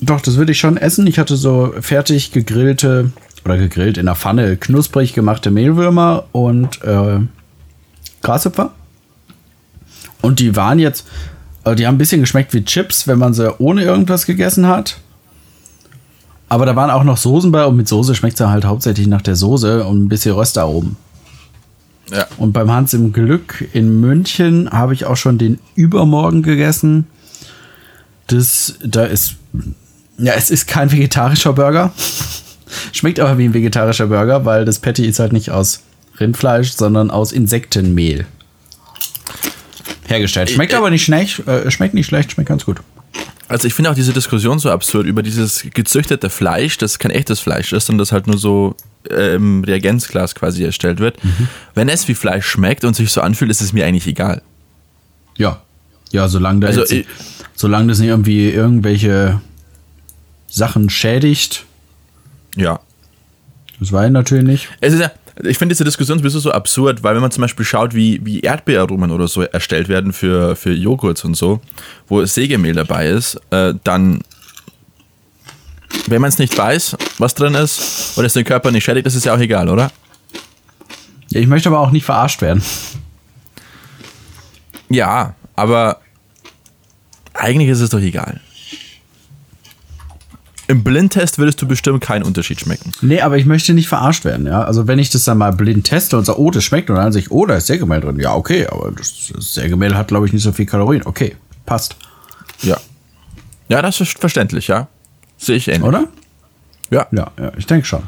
doch, 0.00 0.20
das 0.20 0.36
würde 0.36 0.52
ich 0.52 0.58
schon 0.58 0.76
essen. 0.76 1.06
Ich 1.06 1.18
hatte 1.18 1.36
so 1.36 1.74
fertig 1.80 2.32
gegrillte 2.32 3.12
oder 3.44 3.56
gegrillt 3.58 3.98
in 3.98 4.06
der 4.06 4.14
Pfanne, 4.14 4.56
knusprig 4.56 5.12
gemachte 5.12 5.50
Mehlwürmer 5.50 6.24
und 6.32 6.82
äh, 6.82 7.20
Grashüpfer. 8.22 8.72
Und 10.22 10.40
die 10.40 10.56
waren 10.56 10.78
jetzt, 10.78 11.06
also 11.62 11.76
die 11.76 11.86
haben 11.86 11.96
ein 11.96 11.98
bisschen 11.98 12.22
geschmeckt 12.22 12.54
wie 12.54 12.64
Chips, 12.64 13.06
wenn 13.06 13.18
man 13.18 13.34
sie 13.34 13.54
ohne 13.58 13.82
irgendwas 13.82 14.26
gegessen 14.26 14.66
hat. 14.66 14.98
Aber 16.48 16.66
da 16.66 16.76
waren 16.76 16.90
auch 16.90 17.04
noch 17.04 17.16
Soßen 17.16 17.50
bei 17.52 17.64
und 17.64 17.76
mit 17.76 17.88
Soße 17.88 18.14
schmeckt 18.14 18.40
es 18.40 18.46
halt 18.46 18.64
hauptsächlich 18.64 19.06
nach 19.06 19.22
der 19.22 19.36
Soße 19.36 19.84
und 19.84 20.04
ein 20.04 20.08
bisschen 20.08 20.34
Röstaromen. 20.34 20.96
Ja. 22.10 22.26
Und 22.36 22.52
beim 22.52 22.70
Hans 22.70 22.94
im 22.94 23.12
Glück 23.12 23.66
in 23.72 24.00
München 24.00 24.70
habe 24.70 24.94
ich 24.94 25.04
auch 25.04 25.16
schon 25.16 25.38
den 25.38 25.58
Übermorgen 25.74 26.42
gegessen. 26.42 27.06
Das, 28.26 28.78
da 28.84 29.04
ist, 29.04 29.36
ja, 30.18 30.32
es 30.34 30.50
ist 30.50 30.66
kein 30.66 30.90
vegetarischer 30.92 31.52
Burger. 31.52 31.92
Schmeckt 32.92 33.20
aber 33.20 33.38
wie 33.38 33.44
ein 33.44 33.54
vegetarischer 33.54 34.06
Burger, 34.08 34.44
weil 34.44 34.64
das 34.64 34.78
Patty 34.78 35.06
ist 35.06 35.18
halt 35.20 35.32
nicht 35.32 35.50
aus 35.50 35.82
Rindfleisch, 36.18 36.72
sondern 36.72 37.10
aus 37.10 37.32
Insektenmehl 37.32 38.26
hergestellt. 40.06 40.50
Schmeckt 40.50 40.72
äh, 40.72 40.76
aber 40.76 40.90
nicht 40.90 41.04
schlecht, 41.04 41.46
äh, 41.46 41.70
schmeckt 41.70 41.94
nicht 41.94 42.06
schlecht, 42.06 42.32
schmeckt 42.32 42.48
ganz 42.48 42.64
gut. 42.64 42.80
Also 43.48 43.66
ich 43.66 43.74
finde 43.74 43.90
auch 43.90 43.94
diese 43.94 44.12
Diskussion 44.12 44.58
so 44.58 44.70
absurd 44.70 45.06
über 45.06 45.22
dieses 45.22 45.66
gezüchtete 45.74 46.30
Fleisch, 46.30 46.78
das 46.78 46.98
kein 46.98 47.10
echtes 47.10 47.40
Fleisch 47.40 47.72
ist 47.72 47.90
und 47.90 47.98
das 47.98 48.10
halt 48.10 48.26
nur 48.26 48.38
so 48.38 48.74
äh, 49.10 49.34
im 49.34 49.62
Reagenzglas 49.64 50.34
quasi 50.34 50.64
erstellt 50.64 50.98
wird. 50.98 51.16
Wenn 51.74 51.88
es 51.88 52.08
wie 52.08 52.14
Fleisch 52.14 52.46
schmeckt 52.46 52.84
und 52.84 52.94
sich 52.96 53.10
so 53.10 53.20
anfühlt, 53.20 53.50
ist 53.50 53.60
es 53.60 53.72
mir 53.72 53.84
eigentlich 53.86 54.06
egal. 54.06 54.42
Ja. 55.36 55.60
Ja, 56.10 56.28
solange 56.28 56.60
da 56.60 56.66
Also, 56.68 56.80
jetzt, 56.80 56.92
ich- 56.92 57.06
solange 57.54 57.88
das 57.88 57.98
nicht 57.98 58.08
irgendwie 58.08 58.48
irgendwelche 58.48 59.40
Sachen 60.54 60.88
schädigt, 60.88 61.64
Ja. 62.56 62.78
das 63.80 63.88
ich 63.88 64.10
natürlich 64.12 64.44
nicht. 64.44 64.68
Es 64.80 64.92
ist 64.94 65.00
ja, 65.00 65.10
ich 65.42 65.58
finde 65.58 65.74
diese 65.74 65.82
Diskussion 65.84 66.18
sowieso 66.18 66.38
so 66.38 66.52
absurd, 66.52 67.02
weil 67.02 67.14
wenn 67.16 67.22
man 67.22 67.32
zum 67.32 67.42
Beispiel 67.42 67.64
schaut, 67.64 67.92
wie, 67.92 68.24
wie 68.24 68.38
Erdbeeraromen 68.40 69.10
oder 69.10 69.26
so 69.26 69.42
erstellt 69.42 69.88
werden 69.88 70.12
für, 70.12 70.54
für 70.54 70.72
Joghurts 70.72 71.24
und 71.24 71.34
so, 71.36 71.60
wo 72.06 72.24
Sägemehl 72.24 72.74
dabei 72.74 73.08
ist, 73.08 73.40
äh, 73.50 73.74
dann, 73.82 74.20
wenn 76.06 76.20
man 76.20 76.28
es 76.28 76.38
nicht 76.38 76.56
weiß, 76.56 76.96
was 77.18 77.34
drin 77.34 77.54
ist 77.54 78.16
und 78.16 78.24
es 78.24 78.34
den 78.34 78.44
Körper 78.44 78.70
nicht 78.70 78.84
schädigt, 78.84 79.08
ist 79.08 79.16
es 79.16 79.24
ja 79.24 79.34
auch 79.34 79.40
egal, 79.40 79.68
oder? 79.68 79.90
Ja, 81.30 81.40
ich 81.40 81.48
möchte 81.48 81.68
aber 81.68 81.80
auch 81.80 81.90
nicht 81.90 82.04
verarscht 82.04 82.40
werden. 82.42 82.62
Ja, 84.88 85.34
aber 85.56 86.00
eigentlich 87.32 87.70
ist 87.70 87.80
es 87.80 87.90
doch 87.90 87.98
egal. 87.98 88.40
Im 90.66 90.82
Blindtest 90.82 91.38
würdest 91.38 91.60
du 91.60 91.68
bestimmt 91.68 92.00
keinen 92.00 92.22
Unterschied 92.22 92.60
schmecken. 92.60 92.92
Nee, 93.02 93.20
aber 93.20 93.36
ich 93.36 93.44
möchte 93.44 93.74
nicht 93.74 93.88
verarscht 93.88 94.24
werden, 94.24 94.46
ja. 94.46 94.62
Also 94.62 94.86
wenn 94.86 94.98
ich 94.98 95.10
das 95.10 95.24
dann 95.24 95.38
mal 95.38 95.52
blind 95.52 95.84
teste 95.86 96.16
und 96.16 96.24
sage, 96.24 96.40
oh, 96.40 96.50
das 96.50 96.64
schmeckt 96.64 96.88
und 96.88 96.96
dann 96.96 97.12
sage 97.12 97.24
ich, 97.24 97.30
oh, 97.30 97.44
da 97.44 97.56
ist 97.56 97.66
Sägemehl 97.66 98.00
drin. 98.00 98.18
Ja, 98.18 98.34
okay, 98.34 98.66
aber 98.66 98.90
das, 98.92 99.30
das 99.34 99.54
Sägemehl 99.54 99.94
hat, 99.94 100.08
glaube 100.08 100.26
ich, 100.26 100.32
nicht 100.32 100.42
so 100.42 100.52
viel 100.52 100.66
Kalorien. 100.66 101.02
Okay, 101.04 101.36
passt. 101.66 101.96
Ja. 102.62 102.78
Ja, 103.68 103.82
das 103.82 104.00
ist 104.00 104.18
verständlich, 104.18 104.68
ja. 104.68 104.88
Sehe 105.36 105.56
ich 105.56 105.68
ähnlich. 105.68 105.84
Oder? 105.84 106.08
Ja. 106.90 107.06
Ja, 107.12 107.30
ja, 107.38 107.52
ich 107.56 107.66
denke 107.66 107.86
schon. 107.86 108.02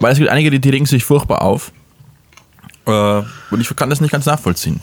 Weil 0.00 0.12
es 0.12 0.18
gibt 0.18 0.30
einige, 0.30 0.50
die, 0.50 0.60
die 0.60 0.70
regen 0.70 0.86
sich 0.86 1.04
furchtbar 1.04 1.42
auf. 1.42 1.72
Äh, 2.86 3.22
und 3.50 3.60
ich 3.60 3.74
kann 3.74 3.90
das 3.90 4.00
nicht 4.00 4.10
ganz 4.10 4.26
nachvollziehen. 4.26 4.80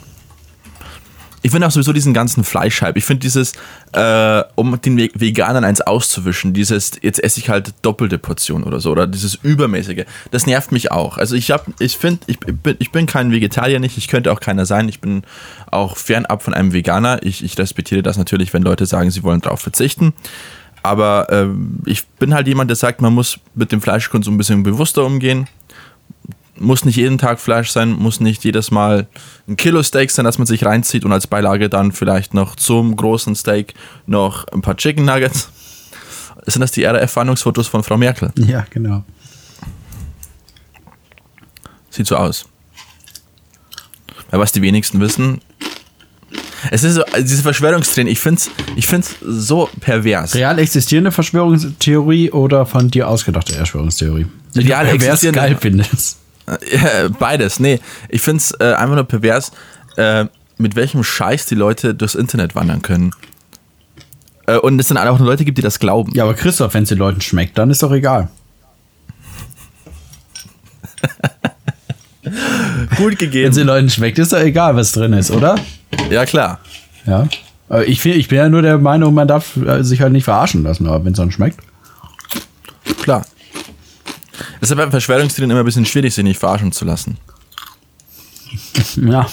Ich 1.45 1.51
finde 1.51 1.67
auch 1.67 1.71
sowieso 1.71 1.93
diesen 1.93 2.15
ganzen 2.15 2.43
Fleischhype. 2.43 2.97
Ich 2.97 3.05
finde 3.05 3.19
dieses, 3.19 3.53
äh, 3.91 4.43
um 4.55 4.81
den 4.81 4.97
Ve- 4.97 5.11
Veganern 5.13 5.63
eins 5.63 5.79
auszuwischen, 5.79 6.53
dieses, 6.53 6.93
jetzt 7.03 7.23
esse 7.23 7.39
ich 7.39 7.49
halt 7.49 7.71
doppelte 7.83 8.17
Portion 8.17 8.63
oder 8.63 8.79
so, 8.79 8.89
oder 8.89 9.05
dieses 9.05 9.35
Übermäßige, 9.35 10.05
das 10.31 10.47
nervt 10.47 10.71
mich 10.71 10.91
auch. 10.91 11.19
Also 11.19 11.35
ich 11.35 11.51
habe, 11.51 11.65
ich 11.77 11.97
finde, 11.97 12.21
ich 12.25 12.39
bin, 12.39 12.75
ich 12.79 12.91
bin 12.91 13.05
kein 13.05 13.31
Vegetarier 13.31 13.79
nicht, 13.79 13.95
ich 13.95 14.07
könnte 14.07 14.31
auch 14.31 14.39
keiner 14.39 14.65
sein. 14.65 14.89
Ich 14.89 15.01
bin 15.01 15.21
auch 15.69 15.97
fernab 15.97 16.41
von 16.41 16.55
einem 16.55 16.73
Veganer. 16.73 17.21
Ich, 17.21 17.43
ich 17.43 17.55
respektiere 17.59 18.01
das 18.01 18.17
natürlich, 18.17 18.51
wenn 18.55 18.63
Leute 18.63 18.87
sagen, 18.87 19.11
sie 19.11 19.21
wollen 19.21 19.41
darauf 19.41 19.61
verzichten. 19.61 20.13
Aber 20.81 21.27
ähm, 21.29 21.77
ich 21.85 22.07
bin 22.07 22.33
halt 22.33 22.47
jemand, 22.47 22.71
der 22.71 22.75
sagt, 22.75 23.01
man 23.01 23.13
muss 23.13 23.37
mit 23.53 23.71
dem 23.71 23.81
Fleischkonsum 23.81 24.33
ein 24.33 24.37
bisschen 24.39 24.63
bewusster 24.63 25.05
umgehen. 25.05 25.47
Muss 26.57 26.85
nicht 26.85 26.95
jeden 26.95 27.17
Tag 27.17 27.39
Fleisch 27.39 27.69
sein, 27.69 27.91
muss 27.91 28.21
nicht 28.21 28.45
jedes 28.45 28.71
Mal 28.71 29.07
ein 29.47 29.57
Kilo 29.57 29.83
Steak 29.83 30.09
sein, 30.09 30.23
das 30.23 30.37
man 30.37 30.47
sich 30.47 30.65
reinzieht 30.65 31.03
und 31.03 31.11
als 31.11 31.27
Beilage 31.27 31.69
dann 31.69 31.91
vielleicht 31.91 32.33
noch 32.33 32.55
zum 32.55 32.95
großen 32.95 33.35
Steak 33.35 33.73
noch 34.05 34.47
ein 34.47 34.61
paar 34.61 34.77
Chicken 34.77 35.03
Nuggets. 35.03 35.49
Sind 36.45 36.61
das 36.61 36.71
die 36.71 36.85
RAF-Warnungsfotos 36.85 37.67
von 37.67 37.83
Frau 37.83 37.97
Merkel? 37.97 38.31
Ja, 38.37 38.65
genau. 38.69 39.03
Sieht 41.89 42.07
so 42.07 42.15
aus. 42.15 42.45
Weil 44.29 44.39
was 44.39 44.51
die 44.51 44.61
wenigsten 44.61 44.99
wissen, 44.99 45.41
es 46.71 46.83
ist 46.83 46.95
so, 46.95 47.05
also 47.05 47.21
diese 47.21 47.43
Verschwörungstraining, 47.43 48.11
ich 48.11 48.19
finde 48.19 48.39
es 48.39 48.51
ich 48.75 48.87
find's 48.87 49.15
so 49.21 49.69
pervers. 49.79 50.35
Real 50.35 50.57
existierende 50.59 51.11
Verschwörungstheorie 51.11 52.31
oder 52.31 52.65
von 52.65 52.89
dir 52.89 53.07
ausgedachte 53.07 53.53
Verschwörungstheorie? 53.53 54.25
Die 54.55 54.59
Real 54.59 54.85
pervers 54.85 55.21
geil 55.31 55.57
findest. 55.59 56.17
Ja, 56.71 57.07
Beides, 57.19 57.59
nee. 57.59 57.79
Ich 58.09 58.21
finde 58.21 58.37
es 58.37 58.51
äh, 58.59 58.73
einfach 58.73 58.95
nur 58.95 59.03
pervers, 59.05 59.51
äh, 59.97 60.25
mit 60.57 60.75
welchem 60.75 61.03
Scheiß 61.03 61.45
die 61.47 61.55
Leute 61.55 61.93
durchs 61.95 62.15
Internet 62.15 62.55
wandern 62.55 62.81
können. 62.81 63.11
Äh, 64.47 64.57
und 64.57 64.79
es 64.79 64.87
dann 64.87 64.97
auch 64.97 65.17
nur 65.19 65.27
Leute 65.27 65.43
gibt, 65.45 65.57
die 65.57 65.61
das 65.63 65.79
glauben. 65.79 66.11
Ja, 66.13 66.23
aber 66.23 66.33
Christoph, 66.35 66.73
wenn 66.73 66.83
es 66.83 66.89
den 66.89 66.97
Leuten 66.99 67.21
schmeckt, 67.21 67.57
dann 67.57 67.69
ist 67.71 67.81
doch 67.83 67.91
egal. 67.91 68.29
Gut 72.23 72.31
Wenn 72.99 73.11
es 73.11 73.17
den 73.19 73.31
gegeben. 73.31 73.67
Leuten 73.67 73.89
schmeckt, 73.89 74.17
ist 74.19 74.33
doch 74.33 74.39
egal, 74.39 74.75
was 74.75 74.91
drin 74.93 75.13
ist, 75.13 75.31
oder? 75.31 75.55
Ja, 76.09 76.25
klar. 76.25 76.59
Ja. 77.05 77.27
Aber 77.69 77.87
ich, 77.87 78.01
find- 78.01 78.15
ich 78.15 78.27
bin 78.27 78.37
ja 78.39 78.49
nur 78.49 78.61
der 78.61 78.77
Meinung, 78.77 79.13
man 79.13 79.27
darf 79.27 79.57
äh, 79.57 79.83
sich 79.83 80.01
halt 80.01 80.11
nicht 80.13 80.23
verarschen 80.23 80.63
lassen, 80.63 80.87
aber 80.87 81.03
wenn 81.05 81.11
es 81.13 81.17
dann 81.17 81.31
schmeckt. 81.31 81.59
Klar. 83.03 83.25
Es 84.61 84.69
ist 84.69 84.77
bei 84.77 84.89
Verschwörungstheorien 84.89 85.51
immer 85.51 85.61
ein 85.61 85.65
bisschen 85.65 85.85
schwierig, 85.85 86.13
sich 86.13 86.23
nicht 86.23 86.39
verarschen 86.39 86.71
zu 86.71 86.85
lassen. 86.85 87.17
Ja. 88.95 89.27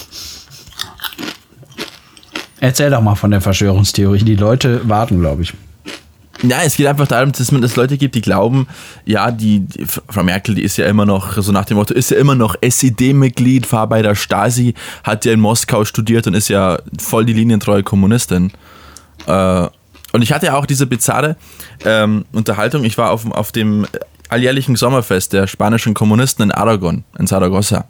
Erzähl 2.61 2.91
doch 2.91 3.01
mal 3.01 3.15
von 3.15 3.31
der 3.31 3.41
Verschwörungstheorie. 3.41 4.23
Die 4.23 4.37
Leute 4.37 4.89
warten, 4.89 5.21
glaube 5.21 5.43
ich. 5.43 5.53
Ja, 6.43 6.63
es 6.65 6.77
geht 6.77 6.87
einfach 6.87 7.07
darum, 7.07 7.31
dass 7.31 7.53
man 7.53 7.63
es 7.63 7.77
Leute 7.77 7.97
gibt, 7.97 8.17
die 8.17 8.21
glauben, 8.21 8.67
ja, 9.05 9.31
die, 9.31 9.61
die 9.61 9.87
Frau 9.87 10.25
Merkel, 10.25 10.57
die 10.57 10.63
ist 10.63 10.77
ja 10.77 10.87
immer 10.87 11.07
noch, 11.07 11.41
so 11.41 11.53
nach 11.53 11.65
dem 11.65 11.77
Motto, 11.77 11.95
ist 11.95 12.11
ja 12.11 12.17
immer 12.17 12.35
noch 12.35 12.57
SED-Mitglied, 12.61 13.71
war 13.73 13.87
bei 13.87 14.03
der 14.03 14.17
Stasi, 14.17 14.75
hat 15.05 15.25
ja 15.25 15.33
in 15.33 15.41
Moskau 15.41 15.85
studiert 15.85 16.27
und 16.27 16.35
ist 16.35 16.49
ja 16.49 16.79
voll 17.01 17.25
die 17.25 17.33
linientreue 17.33 17.85
Kommunistin. 17.85 18.53
Äh, 19.27 19.69
und 20.13 20.23
ich 20.23 20.33
hatte 20.33 20.47
ja 20.47 20.55
auch 20.55 20.67
diese 20.67 20.87
bizarre 20.87 21.37
ähm, 21.85 22.25
Unterhaltung, 22.33 22.85
ich 22.85 22.99
war 22.99 23.11
auf, 23.11 23.31
auf 23.31 23.53
dem 23.53 23.87
alljährlichen 24.33 24.77
Sommerfest 24.77 25.33
der 25.33 25.47
spanischen 25.47 25.95
Kommunisten 25.95 26.43
in 26.45 26.53
Aragon, 26.53 27.05
in 27.19 27.27
Zaragoza. 27.27 27.85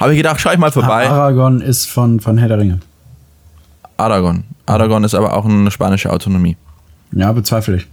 Habe 0.00 0.12
ich 0.12 0.18
gedacht, 0.18 0.40
schau 0.40 0.50
ich 0.52 0.58
mal 0.58 0.72
vorbei. 0.72 1.08
Aragon 1.08 1.60
ist 1.60 1.86
von, 1.86 2.20
von 2.20 2.36
Herr 2.38 2.48
der 2.48 2.58
Ringe. 2.58 2.80
Aragon. 3.96 4.44
Aragon 4.66 5.04
ist 5.04 5.14
aber 5.14 5.34
auch 5.36 5.44
eine 5.44 5.70
spanische 5.70 6.10
Autonomie. 6.12 6.56
Ja, 7.12 7.32
bezweifle 7.32 7.76
ich. 7.76 7.86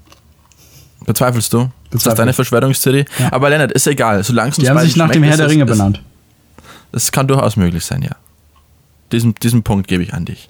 Bezweifelst 1.06 1.54
du? 1.54 1.60
Ist 1.62 1.70
das 1.70 1.90
Bezweifle 1.92 2.16
deine. 2.18 2.34
Verschwörungstheorie? 2.34 3.06
Ja. 3.20 3.32
Aber 3.34 3.50
Lennart, 3.50 3.72
ist 3.72 3.86
egal. 3.88 4.24
Solange 4.24 4.50
es 4.52 4.58
uns 4.58 4.66
Die 4.66 4.70
haben 4.70 4.80
sich 4.80 4.96
nach 4.96 5.10
dem 5.12 5.24
Herr 5.24 5.38
der 5.38 5.50
Ringe 5.50 5.64
ist- 5.66 5.70
benannt. 5.70 6.02
Das 6.92 7.12
kann 7.12 7.28
durchaus 7.28 7.56
möglich 7.56 7.86
sein, 7.86 8.02
ja. 8.02 8.16
Diesen, 9.12 9.36
diesen 9.36 9.64
Punkt 9.64 9.88
gebe 9.88 10.04
ich 10.04 10.14
an 10.14 10.26
dich. 10.26 10.50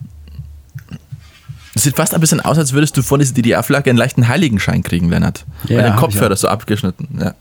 Das 1.74 1.84
sieht 1.84 1.96
fast 1.96 2.14
ein 2.14 2.20
bisschen 2.20 2.40
aus, 2.40 2.58
als 2.58 2.72
würdest 2.72 2.96
du 2.96 3.02
vor 3.02 3.18
dieser 3.18 3.34
DDR-Flagge 3.34 3.90
einen 3.90 3.98
leichten 3.98 4.28
Heiligenschein 4.28 4.82
kriegen, 4.82 5.08
Lennart. 5.08 5.46
Ja, 5.64 5.76
Weil 5.76 5.84
der 5.84 5.92
Kopfhörer 5.96 6.36
so 6.36 6.48
abgeschnitten. 6.48 7.08
Ja. 7.18 7.34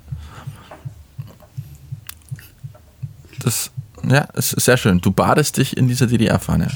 Das, 3.39 3.71
ja, 4.07 4.21
ist 4.33 4.51
sehr 4.51 4.77
schön. 4.77 5.01
Du 5.01 5.11
badest 5.11 5.57
dich 5.57 5.75
in 5.75 5.87
dieser 5.87 6.07
DDR-Fahne. 6.07 6.67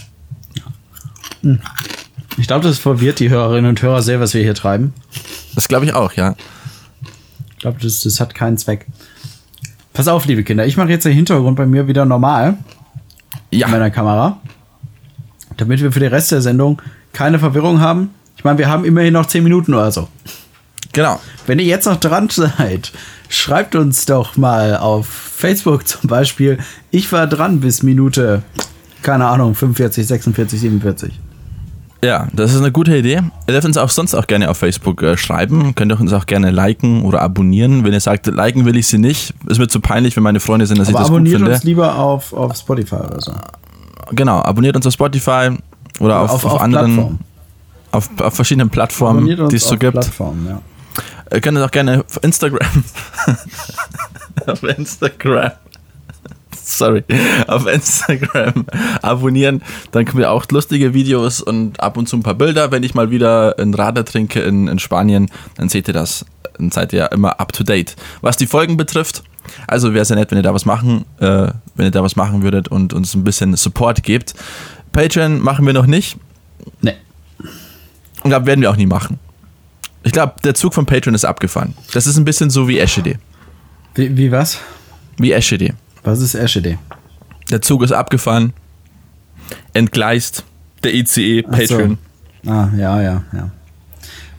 Ich 2.37 2.47
glaube, 2.47 2.67
das 2.67 2.79
verwirrt 2.79 3.19
die 3.19 3.29
Hörerinnen 3.29 3.69
und 3.69 3.81
Hörer 3.81 4.01
sehr, 4.01 4.19
was 4.19 4.33
wir 4.33 4.41
hier 4.41 4.55
treiben. 4.55 4.93
Das 5.53 5.67
glaube 5.67 5.85
ich 5.85 5.93
auch, 5.93 6.11
ja. 6.13 6.35
Ich 7.51 7.59
glaube, 7.59 7.79
das, 7.81 8.01
das 8.01 8.19
hat 8.19 8.35
keinen 8.35 8.57
Zweck. 8.57 8.85
Pass 9.93 10.07
auf, 10.07 10.25
liebe 10.25 10.43
Kinder, 10.43 10.65
ich 10.65 10.75
mache 10.75 10.89
jetzt 10.89 11.05
den 11.05 11.13
Hintergrund 11.13 11.55
bei 11.55 11.65
mir 11.65 11.87
wieder 11.87 12.03
normal 12.03 12.57
Ja, 13.51 13.67
in 13.67 13.71
meiner 13.71 13.89
Kamera, 13.91 14.41
damit 15.55 15.81
wir 15.81 15.91
für 15.91 16.01
den 16.01 16.11
Rest 16.11 16.31
der 16.31 16.41
Sendung 16.41 16.81
keine 17.15 17.39
Verwirrung 17.39 17.79
haben. 17.79 18.09
Ich 18.37 18.43
meine, 18.43 18.59
wir 18.59 18.67
haben 18.69 18.85
immerhin 18.85 19.13
noch 19.13 19.25
10 19.25 19.43
Minuten 19.43 19.73
oder 19.73 19.91
so. 19.91 20.07
genau. 20.91 21.19
Wenn 21.47 21.59
ihr 21.59 21.65
jetzt 21.65 21.85
noch 21.85 21.99
dran 21.99 22.29
seid, 22.29 22.91
schreibt 23.29 23.75
uns 23.75 24.05
doch 24.05 24.35
mal 24.37 24.77
auf 24.77 25.07
Facebook 25.07 25.87
zum 25.87 26.07
Beispiel. 26.09 26.59
Ich 26.91 27.11
war 27.11 27.25
dran 27.27 27.59
bis 27.61 27.81
Minute, 27.83 28.43
keine 29.01 29.25
Ahnung, 29.27 29.55
45, 29.55 30.05
46, 30.05 30.59
47. 30.59 31.19
Ja, 32.03 32.27
das 32.33 32.53
ist 32.53 32.59
eine 32.59 32.71
gute 32.71 32.95
Idee. 32.95 33.21
Ihr 33.47 33.51
dürft 33.53 33.65
uns 33.65 33.77
auch 33.77 33.89
sonst 33.89 34.13
auch 34.13 34.27
gerne 34.27 34.49
auf 34.49 34.57
Facebook 34.57 35.01
äh, 35.01 35.17
schreiben. 35.17 35.73
Könnt 35.73 35.91
ihr 35.91 35.99
uns 35.99 36.13
auch 36.13 36.25
gerne 36.27 36.51
liken 36.51 37.01
oder 37.03 37.21
abonnieren. 37.21 37.83
Wenn 37.83 37.93
ihr 37.93 37.99
sagt, 37.99 38.27
liken 38.27 38.65
will 38.65 38.75
ich 38.75 38.87
sie 38.87 38.99
nicht, 38.99 39.33
es 39.49 39.57
wird 39.57 39.71
zu 39.71 39.79
peinlich, 39.79 40.15
wenn 40.15 40.21
meine 40.23 40.39
Freunde 40.39 40.67
sind, 40.67 40.77
dass 40.77 40.89
Aber 40.89 40.97
ich 40.97 41.01
das 41.03 41.07
gut 41.07 41.15
abonniert 41.15 41.37
finde. 41.37 41.51
uns 41.53 41.63
lieber 41.63 41.95
auf, 41.97 42.31
auf 42.33 42.55
Spotify 42.55 42.95
oder 42.95 43.21
so. 43.21 43.33
Genau, 44.11 44.39
abonniert 44.41 44.75
uns 44.75 44.85
auf 44.85 44.93
Spotify 44.93 45.49
oder 45.99 46.21
auf, 46.21 46.45
auf, 46.45 46.61
anderen, 46.61 46.93
Plattformen. 46.93 47.19
auf, 47.91 48.09
auf 48.19 48.33
verschiedenen 48.33 48.69
Plattformen, 48.69 49.49
die 49.49 49.55
es 49.55 49.63
so 49.63 49.73
auf 49.73 49.79
gibt. 49.79 49.93
Plattformen, 49.93 50.47
ja. 50.47 50.61
Ihr 51.31 51.41
könnt 51.41 51.57
uns 51.57 51.65
auch 51.65 51.71
gerne 51.71 52.03
auf 52.07 52.23
Instagram. 52.23 52.83
auf 54.47 54.63
Instagram. 54.63 55.51
Sorry. 56.65 57.03
Auf 57.47 57.67
Instagram 57.67 58.65
abonnieren. 59.01 59.61
Dann 59.91 60.05
kommen 60.05 60.19
wir 60.19 60.31
auch 60.31 60.45
lustige 60.49 60.93
Videos 60.93 61.41
und 61.41 61.79
ab 61.79 61.97
und 61.97 62.07
zu 62.07 62.17
ein 62.17 62.23
paar 62.23 62.33
Bilder. 62.33 62.71
Wenn 62.71 62.83
ich 62.83 62.95
mal 62.95 63.11
wieder 63.11 63.57
ein 63.59 63.73
Radler 63.73 64.05
trinke 64.05 64.41
in, 64.41 64.67
in 64.67 64.79
Spanien, 64.79 65.29
dann 65.55 65.69
seht 65.69 65.87
ihr 65.87 65.93
das. 65.93 66.25
Dann 66.57 66.71
seid 66.71 66.93
ihr 66.93 66.99
ja 66.99 67.05
immer 67.07 67.39
up 67.39 67.53
to 67.53 67.63
date. 67.63 67.95
Was 68.21 68.37
die 68.37 68.47
Folgen 68.47 68.77
betrifft, 68.77 69.23
also 69.67 69.93
wäre 69.93 70.05
sehr 70.05 70.15
nett, 70.15 70.31
wenn 70.31 70.39
ihr 70.39 70.43
da 70.43 70.53
was 70.53 70.65
machen, 70.65 71.05
äh, 71.19 71.47
wenn 71.75 71.85
ihr 71.85 71.91
da 71.91 72.03
was 72.03 72.15
machen 72.15 72.41
würdet 72.41 72.67
und 72.67 72.93
uns 72.93 73.13
ein 73.13 73.23
bisschen 73.23 73.55
Support 73.55 74.03
gebt. 74.03 74.33
Patreon 74.95 75.41
machen 75.41 75.65
wir 75.65 75.73
noch 75.73 75.85
nicht 75.87 76.17
Nee. 76.81 76.93
und 78.23 78.29
glaube, 78.29 78.45
werden 78.45 78.61
wir 78.61 78.71
auch 78.71 78.77
nie 78.77 78.85
machen. 78.85 79.19
Ich 80.03 80.11
glaube, 80.13 80.35
der 80.43 80.55
Zug 80.55 80.73
von 80.73 80.85
Patreon 80.85 81.13
ist 81.15 81.25
abgefahren. 81.25 81.73
Das 81.93 82.07
ist 82.07 82.17
ein 82.17 82.23
bisschen 82.25 82.49
so 82.49 82.67
wie 82.67 82.79
Eschede. 82.79 83.17
Wie, 83.95 84.15
wie 84.15 84.31
was? 84.31 84.59
Wie 85.17 85.31
Eschede. 85.33 85.73
Was 86.03 86.21
ist 86.21 86.35
Eschede? 86.35 86.77
Der 87.49 87.61
Zug 87.61 87.83
ist 87.83 87.91
abgefahren, 87.91 88.53
entgleist, 89.73 90.43
der 90.83 90.93
ICE, 90.93 91.43
Ach 91.47 91.51
so. 91.51 91.57
Patreon. 91.75 91.97
Ah, 92.45 92.69
ja, 92.77 93.01
ja, 93.01 93.23
ja. 93.33 93.49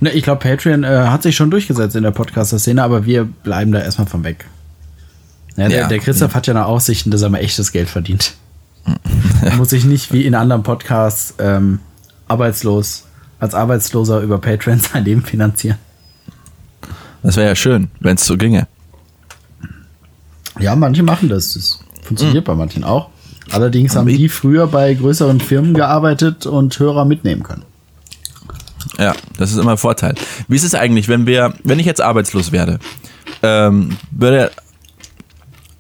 Ne, 0.01 0.11
ich 0.13 0.23
glaube, 0.25 0.41
Patreon 0.41 0.85
äh, 0.85 0.87
hat 1.09 1.23
sich 1.23 1.37
schon 1.37 1.51
durchgesetzt 1.51 1.97
in 1.97 2.03
der 2.03 2.11
Podcaster-Szene, 2.13 2.83
aber 2.83 3.05
wir 3.07 3.25
bleiben 3.25 3.73
da 3.73 3.81
erstmal 3.81 4.07
von 4.07 4.25
weg. 4.25 4.47
Ja, 5.57 5.69
der, 5.69 5.79
Ja. 5.81 5.89
der 5.89 5.99
Christoph 5.99 6.35
hat 6.35 6.47
ja 6.47 6.55
noch 6.55 6.67
Aussichten, 6.67 7.11
dass 7.11 7.23
er 7.23 7.31
mal 7.31 7.39
echtes 7.39 7.73
Geld 7.73 7.89
verdient. 7.89 8.35
Muss 9.57 9.71
sich 9.71 9.85
nicht 9.85 10.13
wie 10.13 10.25
in 10.25 10.35
anderen 10.35 10.63
Podcasts 10.63 11.35
ähm, 11.39 11.81
arbeitslos, 12.29 13.05
als 13.39 13.55
Arbeitsloser 13.55 14.21
über 14.21 14.39
Patreon 14.39 14.81
sein 14.81 15.05
Leben 15.05 15.23
finanzieren. 15.23 15.79
Das 17.23 17.37
wäre 17.37 17.49
ja 17.49 17.55
schön, 17.57 17.89
wenn 18.01 18.17
es 18.17 18.25
so 18.25 18.37
ginge. 18.37 18.67
Ja, 20.59 20.75
manche 20.77 21.03
machen 21.03 21.29
das. 21.29 21.55
Das 21.55 21.81
funktioniert 22.03 22.45
bei 22.45 22.55
manchen 22.55 22.85
auch. 22.85 23.11
Allerdings 23.51 23.95
haben 23.95 24.09
die 24.09 24.29
früher 24.29 24.67
bei 24.67 24.95
größeren 24.95 25.41
Firmen 25.41 25.75
gearbeitet 25.75 26.47
und 26.47 26.79
Hörer 26.79 27.05
mitnehmen 27.05 27.43
können. 27.43 27.65
Ja, 28.99 29.15
das 29.39 29.53
ist 29.53 29.59
immer 29.59 29.73
ein 29.73 29.79
Vorteil. 29.79 30.15
Wie 30.49 30.57
ist 30.57 30.65
es 30.65 30.75
eigentlich, 30.75 31.09
wenn 31.09 31.27
wir, 31.27 31.55
wenn 31.63 31.79
ich 31.79 31.87
jetzt 31.87 32.01
arbeitslos 32.01 32.51
werde, 32.51 32.79
ähm, 33.43 33.97
würde 34.11 34.51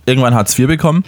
irgendwann 0.04 0.34
Hartz 0.34 0.56
IV 0.58 0.68
bekommen 0.68 1.04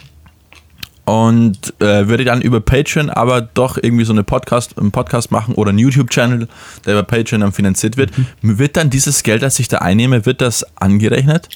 und 1.09 1.73
äh, 1.81 2.07
würde 2.07 2.27
dann 2.27 2.43
über 2.43 2.61
Patreon 2.61 3.09
aber 3.09 3.41
doch 3.41 3.79
irgendwie 3.81 4.05
so 4.05 4.13
eine 4.13 4.25
Podcast, 4.25 4.77
einen 4.77 4.91
Podcast 4.91 5.31
machen 5.31 5.55
oder 5.55 5.71
einen 5.71 5.79
YouTube-Channel, 5.79 6.49
der 6.85 6.93
über 6.93 7.03
Patreon 7.03 7.41
dann 7.41 7.53
finanziert 7.53 7.97
wird. 7.97 8.11
Wird 8.43 8.77
dann 8.77 8.91
dieses 8.91 9.23
Geld, 9.23 9.41
das 9.41 9.59
ich 9.59 9.69
da 9.69 9.79
einnehme, 9.79 10.27
wird 10.27 10.43
das 10.43 10.67
angerechnet? 10.77 11.49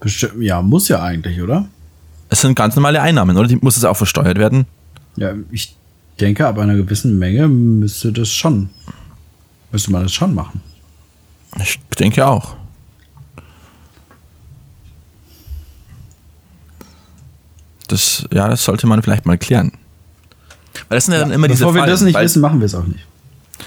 Bestimmt, 0.00 0.42
ja, 0.42 0.60
muss 0.60 0.88
ja 0.88 1.00
eigentlich, 1.00 1.40
oder? 1.40 1.68
Es 2.30 2.40
sind 2.40 2.56
ganz 2.56 2.74
normale 2.74 3.00
Einnahmen, 3.00 3.36
oder? 3.36 3.46
Die, 3.46 3.56
muss 3.56 3.76
es 3.76 3.84
auch 3.84 3.96
versteuert 3.96 4.38
werden? 4.38 4.66
Ja, 5.14 5.34
ich 5.52 5.76
denke, 6.18 6.48
ab 6.48 6.58
einer 6.58 6.74
gewissen 6.74 7.16
Menge 7.16 7.46
müsste 7.46 8.10
das 8.10 8.32
schon, 8.32 8.70
müsste 9.70 9.92
man 9.92 10.02
das 10.02 10.12
schon 10.12 10.34
machen. 10.34 10.62
Ich 11.60 11.78
denke 11.96 12.26
auch. 12.26 12.57
Das, 17.88 18.26
ja, 18.32 18.48
das 18.48 18.64
sollte 18.64 18.86
man 18.86 19.02
vielleicht 19.02 19.26
mal 19.26 19.38
klären. 19.38 19.72
Weil 20.88 20.96
das 20.98 21.06
sind 21.06 21.14
ja 21.14 21.20
dann 21.20 21.30
immer 21.32 21.48
diese 21.48 21.60
Bevor 21.60 21.74
wir 21.74 21.80
Fallen, 21.80 21.90
das 21.90 22.00
nicht 22.02 22.18
wissen, 22.18 22.40
machen 22.40 22.60
wir 22.60 22.66
es 22.66 22.74
auch 22.74 22.84
nicht. 22.84 23.04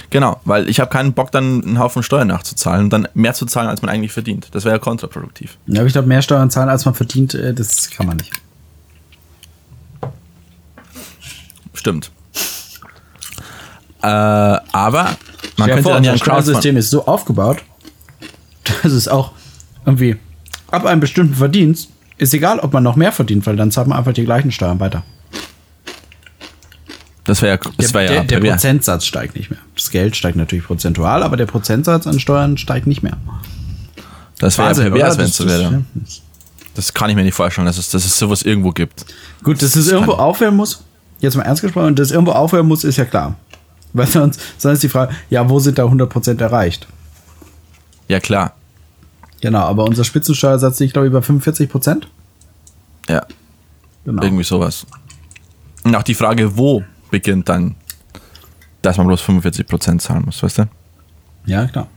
Genau, 0.09 0.39
weil 0.45 0.69
ich 0.69 0.79
habe 0.79 0.89
keinen 0.89 1.13
Bock, 1.13 1.31
dann 1.31 1.63
einen 1.63 1.79
Haufen 1.79 2.03
Steuern 2.03 2.27
nachzuzahlen 2.27 2.85
und 2.85 2.89
dann 2.93 3.07
mehr 3.13 3.33
zu 3.33 3.45
zahlen, 3.45 3.67
als 3.67 3.81
man 3.81 3.89
eigentlich 3.89 4.11
verdient. 4.13 4.47
Das 4.51 4.63
wäre 4.63 4.75
ja 4.75 4.79
kontraproduktiv. 4.79 5.57
Ja, 5.67 5.81
aber 5.81 5.87
ich 5.87 5.93
glaube, 5.93 6.07
mehr 6.07 6.21
Steuern 6.21 6.49
zahlen, 6.49 6.69
als 6.69 6.85
man 6.85 6.93
verdient, 6.93 7.33
äh, 7.33 7.53
das 7.53 7.89
kann 7.89 8.07
man 8.07 8.17
nicht. 8.17 8.31
Stimmt. 11.73 12.11
Äh, 14.01 14.07
aber 14.07 15.15
man 15.57 15.67
Ja, 15.69 15.75
könnte 15.75 15.83
vor, 15.83 15.93
dann 15.93 16.03
ja 16.03 16.13
ein. 16.13 16.17
Steuersystem 16.17 16.77
ist 16.77 16.89
so 16.89 17.05
aufgebaut, 17.05 17.63
dass 18.83 18.91
es 18.91 19.07
auch 19.07 19.31
irgendwie 19.85 20.17
ab 20.69 20.85
einem 20.85 21.01
bestimmten 21.01 21.35
Verdienst 21.35 21.89
ist 22.21 22.33
egal, 22.33 22.59
ob 22.59 22.71
man 22.73 22.83
noch 22.83 22.95
mehr 22.95 23.11
verdient, 23.11 23.45
weil 23.47 23.55
dann 23.55 23.71
zahlt 23.71 23.87
man 23.87 23.97
einfach 23.97 24.13
die 24.13 24.23
gleichen 24.23 24.51
Steuern 24.51 24.79
weiter. 24.79 25.03
Das 27.23 27.41
wäre 27.41 27.53
ja, 27.63 27.71
das 27.77 27.91
Der, 27.91 27.93
wär 27.93 28.03
ja 28.13 28.23
der, 28.23 28.39
der. 28.39 28.51
Prozentsatz 28.51 29.05
steigt 29.05 29.35
nicht 29.35 29.49
mehr. 29.51 29.59
Das 29.75 29.91
Geld 29.91 30.15
steigt 30.15 30.35
natürlich 30.37 30.65
prozentual, 30.65 31.23
aber 31.23 31.37
der 31.37 31.45
Prozentsatz 31.45 32.07
an 32.07 32.19
Steuern 32.19 32.57
steigt 32.57 32.87
nicht 32.87 33.03
mehr. 33.03 33.17
Das 34.39 34.57
wäre 34.57 34.69
ja 34.69 34.89
pervers, 34.89 35.17
wenn 35.17 35.23
Das- 35.25 35.29
es 35.31 35.37
so 35.37 35.43
das- 35.45 35.59
wäre. 35.59 35.83
Das 36.73 36.93
kann 36.93 37.09
ich 37.09 37.15
mir 37.15 37.23
nicht 37.23 37.33
vorstellen, 37.35 37.65
dass 37.67 37.77
es, 37.77 37.89
dass 37.89 38.05
es 38.05 38.17
sowas 38.17 38.43
irgendwo 38.43 38.71
gibt. 38.71 39.05
Gut, 39.43 39.61
dass 39.61 39.75
es 39.75 39.89
irgendwo 39.91 40.13
aufhören 40.13 40.55
muss, 40.55 40.83
jetzt 41.19 41.35
mal 41.35 41.43
ernst 41.43 41.61
gesprochen, 41.61 41.95
dass 41.95 42.07
es 42.07 42.11
irgendwo 42.11 42.31
aufhören 42.31 42.65
muss, 42.67 42.83
ist 42.85 42.97
ja 42.97 43.05
klar. 43.05 43.35
Weil 43.93 44.07
sonst, 44.07 44.39
sonst 44.57 44.75
ist 44.75 44.83
die 44.83 44.89
Frage, 44.89 45.13
ja, 45.29 45.47
wo 45.49 45.59
sind 45.59 45.77
da 45.77 45.83
100% 45.83 46.39
erreicht? 46.41 46.87
Ja, 48.07 48.19
klar. 48.21 48.53
Genau, 49.41 49.59
aber 49.59 49.83
unser 49.85 50.03
Spitzensteuersatz 50.03 50.79
liegt, 50.79 50.93
glaube 50.93 51.07
ich, 51.07 51.13
bei 51.13 51.19
45%. 51.19 52.03
Ja, 53.09 53.25
Genau. 54.05 54.23
irgendwie 54.23 54.43
sowas. 54.43 54.85
Und 55.83 55.95
auch 55.95 56.03
die 56.03 56.13
Frage, 56.15 56.57
wo 56.57 56.83
beginnt 57.09 57.49
dann, 57.49 57.75
dass 58.81 58.97
man 58.97 59.07
bloß 59.07 59.21
45% 59.21 59.99
zahlen 59.99 60.23
muss, 60.25 60.41
weißt 60.41 60.59
du? 60.59 60.63
Ja, 61.45 61.65
klar. 61.67 61.87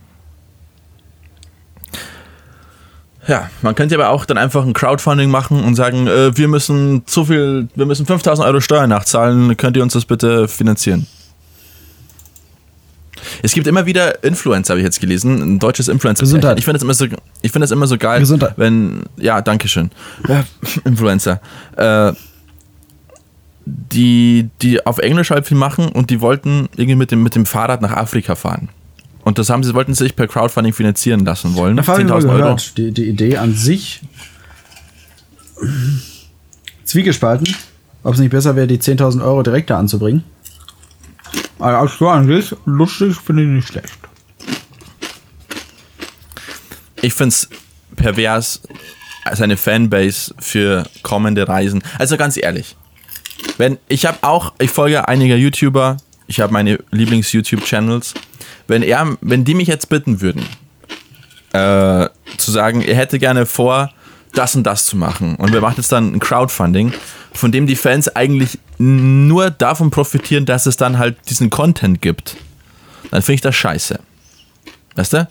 Ja, 3.27 3.49
man 3.63 3.73
könnte 3.73 3.95
aber 3.95 4.09
auch 4.09 4.25
dann 4.25 4.37
einfach 4.37 4.63
ein 4.63 4.73
Crowdfunding 4.73 5.31
machen 5.31 5.63
und 5.63 5.73
sagen, 5.73 6.05
äh, 6.07 6.37
wir 6.37 6.47
müssen 6.47 7.01
so 7.07 7.25
viel, 7.25 7.67
wir 7.73 7.85
müssen 7.87 8.05
5000 8.05 8.47
Euro 8.47 8.59
Steuern 8.59 8.89
nachzahlen, 8.89 9.57
könnt 9.57 9.77
ihr 9.77 9.83
uns 9.83 9.93
das 9.93 10.05
bitte 10.05 10.47
finanzieren? 10.47 11.07
Es 13.41 13.53
gibt 13.53 13.67
immer 13.67 13.85
wieder 13.85 14.23
Influencer, 14.23 14.73
habe 14.73 14.79
ich 14.79 14.85
jetzt 14.85 14.99
gelesen, 14.99 15.41
ein 15.41 15.59
deutsches 15.59 15.87
Influencer. 15.87 16.23
Gesundheit. 16.23 16.57
Ich 16.57 16.65
finde 16.65 16.79
das 16.79 16.83
immer 16.83 16.93
so, 16.93 17.05
ich 17.41 17.51
finde 17.51 17.63
das 17.63 17.71
immer 17.71 17.87
so 17.87 17.97
geil, 17.97 18.19
Gesundheit. 18.19 18.53
wenn, 18.57 19.03
ja, 19.17 19.41
danke 19.41 19.67
schön. 19.67 19.91
Ja, 20.27 20.45
Influencer. 20.85 21.41
Äh, 21.75 22.13
die, 23.65 24.49
die 24.61 24.85
auf 24.85 24.99
Englisch 24.99 25.31
halt 25.31 25.47
viel 25.47 25.57
machen 25.57 25.89
und 25.89 26.09
die 26.09 26.21
wollten 26.21 26.69
irgendwie 26.75 26.95
mit 26.95 27.11
dem, 27.11 27.23
mit 27.23 27.35
dem 27.35 27.45
Fahrrad 27.45 27.81
nach 27.81 27.91
Afrika 27.91 28.35
fahren. 28.35 28.69
Und 29.23 29.39
das 29.39 29.49
haben 29.49 29.63
sie, 29.63 29.73
wollten 29.73 29.95
sie 29.95 30.03
sich 30.03 30.15
per 30.15 30.27
Crowdfunding 30.27 30.73
finanzieren 30.73 31.25
lassen 31.25 31.55
wollen. 31.55 31.77
Da 31.77 31.87
habe 31.87 32.01
ich 32.01 32.07
mal 32.07 32.19
10.000 32.19 32.29
Euro. 32.29 32.57
die, 32.77 32.91
die 32.91 33.05
Idee 33.05 33.37
an 33.37 33.55
sich 33.55 34.01
zwiegespalten, 36.83 37.47
ob 38.03 38.13
es 38.13 38.19
nicht 38.19 38.29
besser 38.29 38.55
wäre, 38.55 38.67
die 38.67 38.77
10.000 38.77 39.23
Euro 39.23 39.41
direkt 39.41 39.71
da 39.71 39.79
anzubringen. 39.79 40.23
Aber 41.59 41.81
auch 41.81 41.89
so 41.89 42.09
an 42.09 42.27
sich, 42.27 42.55
lustig 42.65 43.15
finde 43.15 43.43
ich 43.43 43.49
nicht 43.49 43.67
schlecht. 43.67 43.97
ich 47.01 47.13
finde 47.13 47.29
es 47.29 47.49
pervers, 47.95 48.61
seine 49.33 49.57
Fanbase 49.57 50.33
für 50.39 50.85
kommende 51.03 51.47
Reisen. 51.47 51.83
Also 51.99 52.17
ganz 52.17 52.37
ehrlich, 52.37 52.75
wenn 53.57 53.77
ich 53.87 54.05
habe 54.05 54.17
auch, 54.21 54.53
ich 54.59 54.71
folge 54.71 55.07
einiger 55.07 55.35
YouTuber 55.35 55.97
ich 56.27 56.39
habe 56.39 56.51
meine 56.51 56.79
Lieblings-YouTube-Channels. 56.91 58.15
Wenn 58.67 58.81
er, 58.81 59.15
wenn 59.21 59.45
die 59.45 59.53
mich 59.53 59.67
jetzt 59.67 59.89
bitten 59.89 60.21
würden, 60.21 60.43
äh, 61.53 62.09
zu 62.37 62.51
sagen, 62.51 62.81
er 62.81 62.95
hätte 62.95 63.19
gerne 63.19 63.45
vor, 63.45 63.91
das 64.37 64.55
und 64.55 64.63
das 64.63 64.85
zu 64.85 64.97
machen. 64.97 65.35
Und 65.35 65.53
wir 65.53 65.61
machen 65.61 65.75
jetzt 65.77 65.91
dann 65.91 66.13
ein 66.13 66.19
Crowdfunding, 66.19 66.93
von 67.33 67.51
dem 67.51 67.67
die 67.67 67.75
Fans 67.75 68.07
eigentlich 68.15 68.59
nur 68.77 69.49
davon 69.49 69.89
profitieren, 69.91 70.45
dass 70.45 70.65
es 70.65 70.77
dann 70.77 70.97
halt 70.97 71.17
diesen 71.29 71.49
Content 71.49 72.01
gibt. 72.01 72.35
Dann 73.11 73.21
finde 73.21 73.35
ich 73.35 73.41
das 73.41 73.55
scheiße. 73.55 73.99
Weißt 74.95 75.13
du? 75.13 75.27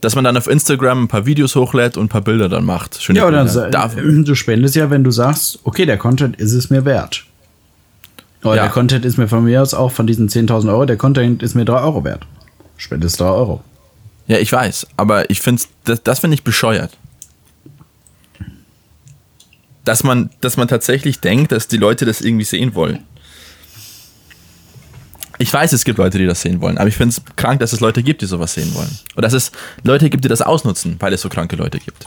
Dass 0.00 0.14
man 0.16 0.24
dann 0.24 0.36
auf 0.36 0.48
Instagram 0.48 1.04
ein 1.04 1.08
paar 1.08 1.26
Videos 1.26 1.54
hochlädt 1.54 1.96
und 1.96 2.06
ein 2.06 2.08
paar 2.08 2.22
Bilder 2.22 2.48
dann 2.48 2.64
macht. 2.64 3.00
Schöne 3.00 3.20
Ja, 3.20 3.26
oder. 3.28 3.44
Darf- 3.70 3.94
du 3.96 4.34
spendest 4.34 4.74
ja, 4.74 4.90
wenn 4.90 5.04
du 5.04 5.10
sagst, 5.10 5.60
okay, 5.64 5.86
der 5.86 5.96
Content 5.98 6.36
ist 6.36 6.52
es 6.52 6.70
mir 6.70 6.84
wert. 6.84 7.24
Oder 8.42 8.56
Ja. 8.56 8.62
der 8.62 8.72
Content 8.72 9.04
ist 9.04 9.18
mir 9.18 9.28
von 9.28 9.44
mir 9.44 9.62
aus 9.62 9.72
auch 9.74 9.92
von 9.92 10.06
diesen 10.08 10.28
10.000 10.28 10.68
Euro, 10.70 10.84
der 10.86 10.96
Content 10.96 11.42
ist 11.44 11.54
mir 11.54 11.64
3 11.64 11.80
Euro 11.82 12.02
wert. 12.02 12.26
Spendest 12.76 13.20
3 13.20 13.26
Euro. 13.26 13.62
Ja, 14.26 14.38
ich 14.38 14.52
weiß, 14.52 14.88
aber 14.96 15.30
ich 15.30 15.40
finde 15.40 15.62
das, 15.84 16.02
das 16.02 16.18
finde 16.18 16.34
ich 16.34 16.42
bescheuert. 16.42 16.90
Dass 19.84 20.04
man, 20.04 20.30
dass 20.40 20.56
man 20.56 20.68
tatsächlich 20.68 21.20
denkt, 21.20 21.52
dass 21.52 21.68
die 21.68 21.76
Leute 21.76 22.04
das 22.04 22.20
irgendwie 22.20 22.44
sehen 22.44 22.74
wollen. 22.74 23.00
Ich 25.38 25.52
weiß, 25.52 25.72
es 25.72 25.84
gibt 25.84 25.98
Leute, 25.98 26.18
die 26.18 26.26
das 26.26 26.40
sehen 26.40 26.60
wollen, 26.60 26.78
aber 26.78 26.88
ich 26.88 26.96
finde 26.96 27.16
es 27.16 27.36
krank, 27.36 27.58
dass 27.58 27.72
es 27.72 27.80
Leute 27.80 28.02
gibt, 28.02 28.22
die 28.22 28.26
sowas 28.26 28.54
sehen 28.54 28.72
wollen. 28.74 28.96
Und 29.16 29.22
dass 29.22 29.32
es 29.32 29.50
Leute 29.82 30.08
gibt, 30.08 30.24
die 30.24 30.28
das 30.28 30.40
ausnutzen, 30.40 30.96
weil 31.00 31.12
es 31.12 31.20
so 31.20 31.28
kranke 31.28 31.56
Leute 31.56 31.80
gibt. 31.80 32.06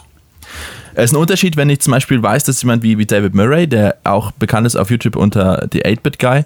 Es 0.93 1.05
ist 1.05 1.13
ein 1.13 1.19
Unterschied, 1.19 1.57
wenn 1.57 1.69
ich 1.69 1.81
zum 1.81 1.91
Beispiel 1.91 2.23
weiß, 2.23 2.45
dass 2.45 2.61
jemand 2.61 2.81
wie, 2.81 2.97
wie 2.97 3.05
David 3.05 3.35
Murray, 3.35 3.67
der 3.67 3.97
auch 4.05 4.31
bekannt 4.31 4.65
ist 4.65 4.77
auf 4.77 4.89
YouTube 4.89 5.17
unter 5.17 5.67
The 5.69 5.83
8-Bit-Guy, 5.83 6.45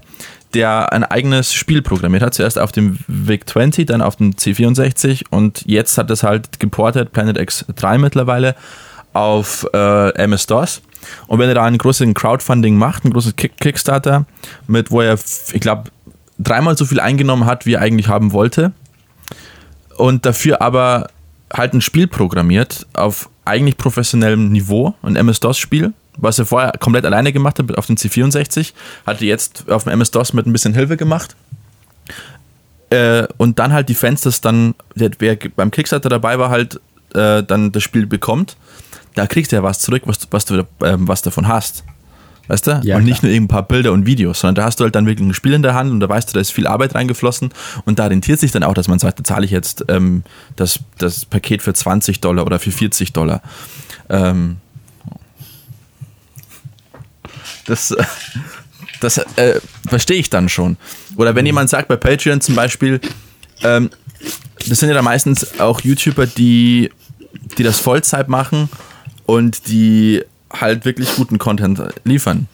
der 0.55 0.91
ein 0.91 1.03
eigenes 1.03 1.53
Spiel 1.53 1.83
programmiert 1.83 2.23
hat. 2.23 2.33
Zuerst 2.33 2.57
auf 2.57 2.71
dem 2.71 2.97
VIC-20, 3.07 3.85
dann 3.85 4.01
auf 4.01 4.15
dem 4.15 4.33
C64 4.33 5.25
und 5.29 5.61
jetzt 5.67 5.99
hat 5.99 6.09
es 6.09 6.23
halt 6.23 6.59
geportet, 6.59 7.11
Planet 7.11 7.37
X3 7.37 7.99
mittlerweile, 7.99 8.55
auf 9.13 9.67
äh, 9.71 10.09
MS-DOS. 10.15 10.81
Und 11.27 11.39
wenn 11.39 11.49
er 11.49 11.55
da 11.55 11.63
einen 11.63 11.77
großen 11.77 12.13
Crowdfunding 12.13 12.75
macht, 12.75 13.05
ein 13.05 13.11
großes 13.11 13.35
Kick 13.35 13.57
Kickstarter, 13.59 14.25
mit 14.67 14.91
wo 14.91 15.01
er, 15.01 15.17
ich 15.53 15.61
glaube, 15.61 15.91
dreimal 16.37 16.77
so 16.77 16.85
viel 16.85 16.99
eingenommen 16.99 17.45
hat, 17.45 17.65
wie 17.65 17.73
er 17.73 17.81
eigentlich 17.81 18.07
haben 18.07 18.31
wollte, 18.31 18.71
und 19.97 20.25
dafür 20.25 20.61
aber 20.61 21.09
halt 21.53 21.73
ein 21.73 21.81
Spiel 21.81 22.07
programmiert 22.07 22.87
auf 22.93 23.29
eigentlich 23.45 23.77
professionellem 23.77 24.51
Niveau, 24.51 24.95
ein 25.01 25.15
MS-DOS-Spiel, 25.15 25.93
was 26.17 26.39
er 26.39 26.45
vorher 26.45 26.73
komplett 26.79 27.05
alleine 27.05 27.33
gemacht 27.33 27.59
hat 27.59 27.77
auf 27.77 27.87
dem 27.87 27.95
C64, 27.95 28.73
hat 29.05 29.21
er 29.21 29.27
jetzt 29.27 29.69
auf 29.69 29.83
dem 29.83 29.93
MS-DOS 29.93 30.33
mit 30.33 30.45
ein 30.45 30.53
bisschen 30.53 30.73
Hilfe 30.73 30.97
gemacht. 30.97 31.35
Äh, 32.89 33.27
und 33.37 33.59
dann 33.59 33.73
halt 33.73 33.89
die 33.89 33.95
Fans, 33.95 34.21
das 34.21 34.41
dann, 34.41 34.75
wer 34.95 35.37
beim 35.55 35.71
Kickstarter 35.71 36.09
dabei 36.09 36.39
war, 36.39 36.49
halt 36.49 36.79
äh, 37.13 37.43
dann 37.43 37.71
das 37.71 37.83
Spiel 37.83 38.05
bekommt, 38.05 38.57
da 39.19 39.27
kriegst 39.27 39.51
du 39.51 39.57
ja 39.57 39.63
was 39.63 39.79
zurück, 39.79 40.03
was, 40.05 40.19
du- 40.19 40.27
was 40.31 40.45
du 40.45 40.65
ähm, 40.83 41.07
was 41.07 41.21
davon 41.21 41.47
hast. 41.47 41.83
Weißt 42.47 42.65
du? 42.65 42.81
Ja, 42.83 42.97
und 42.97 43.03
nicht 43.03 43.19
klar. 43.19 43.27
nur 43.29 43.33
irgendein 43.35 43.53
paar 43.55 43.67
Bilder 43.67 43.91
und 43.91 44.07
Videos, 44.07 44.39
sondern 44.39 44.55
da 44.55 44.63
hast 44.63 44.79
du 44.79 44.83
halt 44.83 44.95
dann 44.95 45.05
wirklich 45.05 45.27
ein 45.27 45.35
Spiel 45.35 45.53
in 45.53 45.61
der 45.61 45.75
Hand 45.75 45.91
und 45.91 45.99
da 45.99 46.09
weißt 46.09 46.29
du, 46.29 46.33
da 46.33 46.39
ist 46.39 46.51
viel 46.51 46.65
Arbeit 46.65 46.95
reingeflossen 46.95 47.51
und 47.85 47.99
da 47.99 48.07
rentiert 48.07 48.39
sich 48.39 48.51
dann 48.51 48.63
auch, 48.63 48.73
dass 48.73 48.87
man 48.87 48.97
sagt, 48.97 49.19
da 49.19 49.23
zahle 49.23 49.45
ich 49.45 49.51
jetzt 49.51 49.85
ähm, 49.87 50.23
das, 50.55 50.79
das 50.97 51.25
Paket 51.25 51.61
für 51.61 51.73
20 51.75 52.21
Dollar 52.21 52.45
oder 52.47 52.57
für 52.57 52.71
40 52.71 53.13
Dollar. 53.13 53.43
Ähm, 54.09 54.55
das 57.65 57.95
das 59.01 59.17
äh, 59.35 59.59
verstehe 59.87 60.17
ich 60.17 60.29
dann 60.29 60.49
schon. 60.49 60.77
Oder 61.17 61.35
wenn 61.35 61.45
jemand 61.45 61.69
sagt, 61.69 61.87
bei 61.87 61.95
Patreon 61.97 62.41
zum 62.41 62.55
Beispiel, 62.55 62.99
ähm, 63.63 63.89
das 64.67 64.79
sind 64.79 64.89
ja 64.89 64.95
dann 64.95 65.05
meistens 65.05 65.59
auch 65.59 65.81
YouTuber, 65.81 66.25
die, 66.27 66.89
die 67.57 67.63
das 67.63 67.79
Vollzeit 67.79 68.27
machen 68.27 68.69
und 69.29 69.67
die 69.67 70.23
halt 70.51 70.85
wirklich 70.85 71.15
guten 71.15 71.37
Content 71.37 71.79
liefern. 72.03 72.47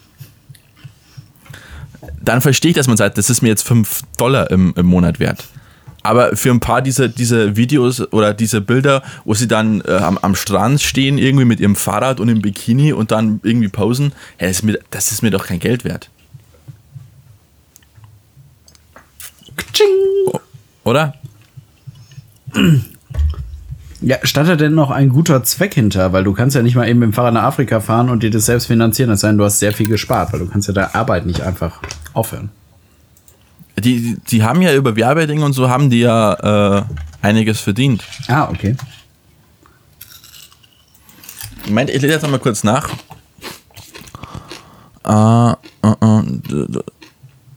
Dann 2.21 2.41
verstehe 2.41 2.71
ich, 2.71 2.76
dass 2.76 2.88
man 2.88 2.97
sagt, 2.97 3.17
das 3.17 3.30
ist 3.30 3.41
mir 3.41 3.47
jetzt 3.47 3.65
5 3.65 4.01
Dollar 4.17 4.51
im, 4.51 4.73
im 4.76 4.86
Monat 4.86 5.21
wert. 5.21 5.45
Aber 6.03 6.36
für 6.36 6.51
ein 6.51 6.59
paar 6.59 6.82
dieser 6.82 7.07
diese 7.07 7.55
Videos 7.55 8.01
oder 8.11 8.34
diese 8.34 8.59
Bilder, 8.59 9.03
wo 9.23 9.34
sie 9.34 9.47
dann 9.47 9.82
äh, 9.88 9.93
am, 9.93 10.17
am 10.17 10.36
Strand 10.36 10.82
stehen, 10.82 11.17
irgendwie 11.17 11.45
mit 11.45 11.61
ihrem 11.61 11.78
Fahrrad 11.78 12.19
und 12.19 12.28
im 12.28 12.41
Bikini 12.41 12.91
und 12.91 13.11
dann 13.11 13.39
irgendwie 13.43 13.69
posen, 13.69 14.11
hey, 14.36 14.49
das, 14.49 14.57
ist 14.57 14.63
mir, 14.63 14.80
das 14.91 15.11
ist 15.13 15.21
mir 15.23 15.32
doch 15.32 15.47
kein 15.47 15.59
Geld 15.59 15.86
wert. 15.86 16.09
Oder? 20.84 21.13
Ja, 24.02 24.18
stand 24.24 24.50
da 24.50 24.56
denn 24.56 24.76
noch 24.76 24.91
ein 24.91 25.10
guter 25.10 25.43
Zweck 25.43 25.74
hinter? 25.74 26.12
Weil 26.12 26.24
du 26.24 26.34
kannst 26.34 26.56
ja 26.56 26.62
nicht 26.62 26.76
mal 26.76 26.88
eben 26.88 27.00
mit 27.00 27.08
dem 27.08 27.14
Fahrrad 27.14 27.34
nach 27.34 27.43
Afrika 27.43 27.80
fahren 27.80 28.10
und 28.10 28.24
dir 28.24 28.30
das 28.30 28.46
selbst 28.46 28.68
finanzieren. 28.68 29.10
Das 29.10 29.24
heißt, 29.24 29.38
du 29.38 29.43
hast 29.43 29.60
sehr 29.60 29.74
viel 29.74 29.88
gespart, 29.88 30.34
weil 30.34 30.39
du 30.39 30.48
kannst 30.48 30.68
ja 30.68 30.74
der 30.74 30.96
Arbeit 30.96 31.26
nicht 31.26 31.41
einfach 31.41 31.80
aufhören. 32.14 32.50
Die, 33.78 34.18
die 34.30 34.43
haben 34.43 34.62
ja 34.62 34.74
über 34.74 34.96
Werbeding 34.96 35.43
und 35.43 35.54
so 35.54 35.70
haben 35.70 35.89
die 35.89 36.02
ja 36.02 36.80
äh, 36.80 36.84
einiges 37.22 37.60
verdient. 37.60 38.04
Ah, 38.28 38.50
okay. 38.50 38.76
Moment, 41.68 41.89
ich 41.89 42.02
lese 42.02 42.14
jetzt 42.14 42.22
nochmal 42.22 42.39
kurz 42.39 42.64
nach. 42.64 42.89
Äh, 45.06 45.52
äh, 45.52 45.96
äh, 46.02 46.24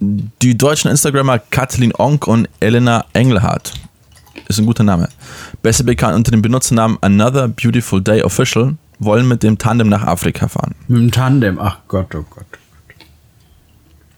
die 0.01 0.57
deutschen 0.57 0.91
Instagrammer 0.91 1.39
Kathleen 1.39 1.93
Onk 1.97 2.26
und 2.26 2.49
Elena 2.61 3.05
Engelhardt. 3.12 3.72
Ist 4.49 4.59
ein 4.59 4.66
guter 4.66 4.84
Name. 4.84 5.09
Besser 5.68 5.84
bekannt 5.84 6.16
unter 6.16 6.30
dem 6.30 6.40
Benutzernamen 6.40 6.96
Another 7.02 7.46
Beautiful 7.46 8.00
Day 8.00 8.22
Official, 8.22 8.76
wollen 9.00 9.28
mit 9.28 9.42
dem 9.42 9.58
Tandem 9.58 9.90
nach 9.90 10.02
Afrika 10.02 10.48
fahren. 10.48 10.74
Mit 10.86 10.98
dem 10.98 11.10
Tandem. 11.10 11.58
Ach 11.60 11.80
Gott, 11.88 12.14
oh 12.14 12.24
Gott. 12.30 12.46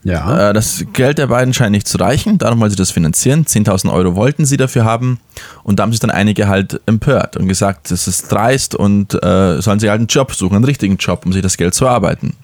Ja. 0.04 0.50
Äh, 0.50 0.52
das 0.52 0.84
Geld 0.92 1.18
der 1.18 1.26
beiden 1.26 1.52
scheint 1.52 1.72
nicht 1.72 1.88
zu 1.88 1.98
reichen, 1.98 2.38
darum 2.38 2.60
wollen 2.60 2.70
sie 2.70 2.76
das 2.76 2.92
finanzieren. 2.92 3.46
10.000 3.46 3.92
Euro 3.92 4.14
wollten 4.14 4.44
sie 4.44 4.58
dafür 4.58 4.84
haben 4.84 5.18
und 5.64 5.80
da 5.80 5.82
haben 5.82 5.90
sich 5.90 5.98
dann 5.98 6.12
einige 6.12 6.46
halt 6.46 6.80
empört 6.86 7.36
und 7.36 7.48
gesagt, 7.48 7.90
das 7.90 8.06
ist 8.06 8.30
dreist 8.30 8.76
und 8.76 9.20
äh, 9.20 9.60
sollen 9.60 9.80
sie 9.80 9.90
halt 9.90 9.98
einen 9.98 10.06
Job 10.06 10.32
suchen, 10.32 10.54
einen 10.54 10.64
richtigen 10.64 10.98
Job, 10.98 11.26
um 11.26 11.32
sich 11.32 11.42
das 11.42 11.56
Geld 11.56 11.74
zu 11.74 11.84
erarbeiten. 11.84 12.36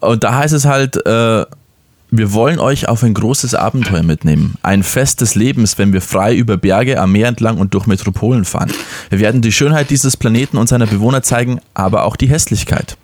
Und 0.00 0.24
da 0.24 0.34
heißt 0.34 0.54
es 0.54 0.64
halt, 0.64 0.96
äh, 1.04 1.44
wir 2.10 2.32
wollen 2.32 2.58
euch 2.58 2.88
auf 2.88 3.02
ein 3.02 3.14
großes 3.14 3.54
Abenteuer 3.54 4.02
mitnehmen. 4.02 4.54
Ein 4.62 4.82
Fest 4.82 5.20
des 5.20 5.34
Lebens, 5.34 5.76
wenn 5.78 5.92
wir 5.92 6.00
frei 6.00 6.34
über 6.34 6.56
Berge, 6.56 7.00
am 7.00 7.12
Meer 7.12 7.28
entlang 7.28 7.58
und 7.58 7.74
durch 7.74 7.86
Metropolen 7.86 8.44
fahren. 8.44 8.72
Wir 9.10 9.18
werden 9.18 9.42
die 9.42 9.52
Schönheit 9.52 9.90
dieses 9.90 10.16
Planeten 10.16 10.56
und 10.56 10.68
seiner 10.68 10.86
Bewohner 10.86 11.22
zeigen, 11.22 11.60
aber 11.74 12.04
auch 12.04 12.16
die 12.16 12.28
Hässlichkeit. 12.28 12.96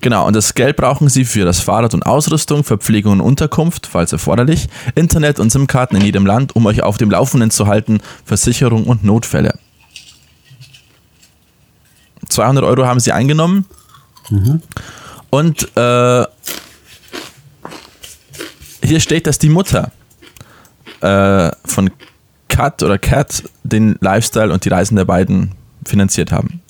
Genau, 0.00 0.26
und 0.26 0.34
das 0.34 0.54
Geld 0.54 0.76
brauchen 0.76 1.08
sie 1.08 1.24
für 1.24 1.44
das 1.44 1.60
Fahrrad 1.60 1.94
und 1.94 2.06
Ausrüstung, 2.06 2.64
Verpflegung 2.64 3.12
und 3.12 3.20
Unterkunft, 3.20 3.86
falls 3.86 4.12
erforderlich, 4.12 4.68
Internet 4.96 5.38
und 5.38 5.50
SIM-Karten 5.50 5.94
in 5.94 6.02
jedem 6.02 6.26
Land, 6.26 6.56
um 6.56 6.66
euch 6.66 6.82
auf 6.82 6.96
dem 6.96 7.10
Laufenden 7.10 7.52
zu 7.52 7.68
halten, 7.68 8.00
Versicherung 8.24 8.84
und 8.84 9.04
Notfälle. 9.04 9.54
200 12.28 12.64
Euro 12.64 12.86
haben 12.86 12.98
sie 12.98 13.12
eingenommen. 13.12 13.66
Und 15.30 15.68
äh, 15.76 16.24
hier 18.82 19.00
steht, 19.00 19.26
dass 19.26 19.38
die 19.38 19.48
Mutter 19.48 19.92
äh, 21.00 21.50
von 21.64 21.90
Kat 22.48 22.82
oder 22.82 22.98
Cat 22.98 23.44
den 23.62 23.96
Lifestyle 24.00 24.52
und 24.52 24.64
die 24.64 24.68
Reisen 24.68 24.96
der 24.96 25.04
beiden 25.04 25.52
finanziert 25.84 26.32
haben. 26.32 26.60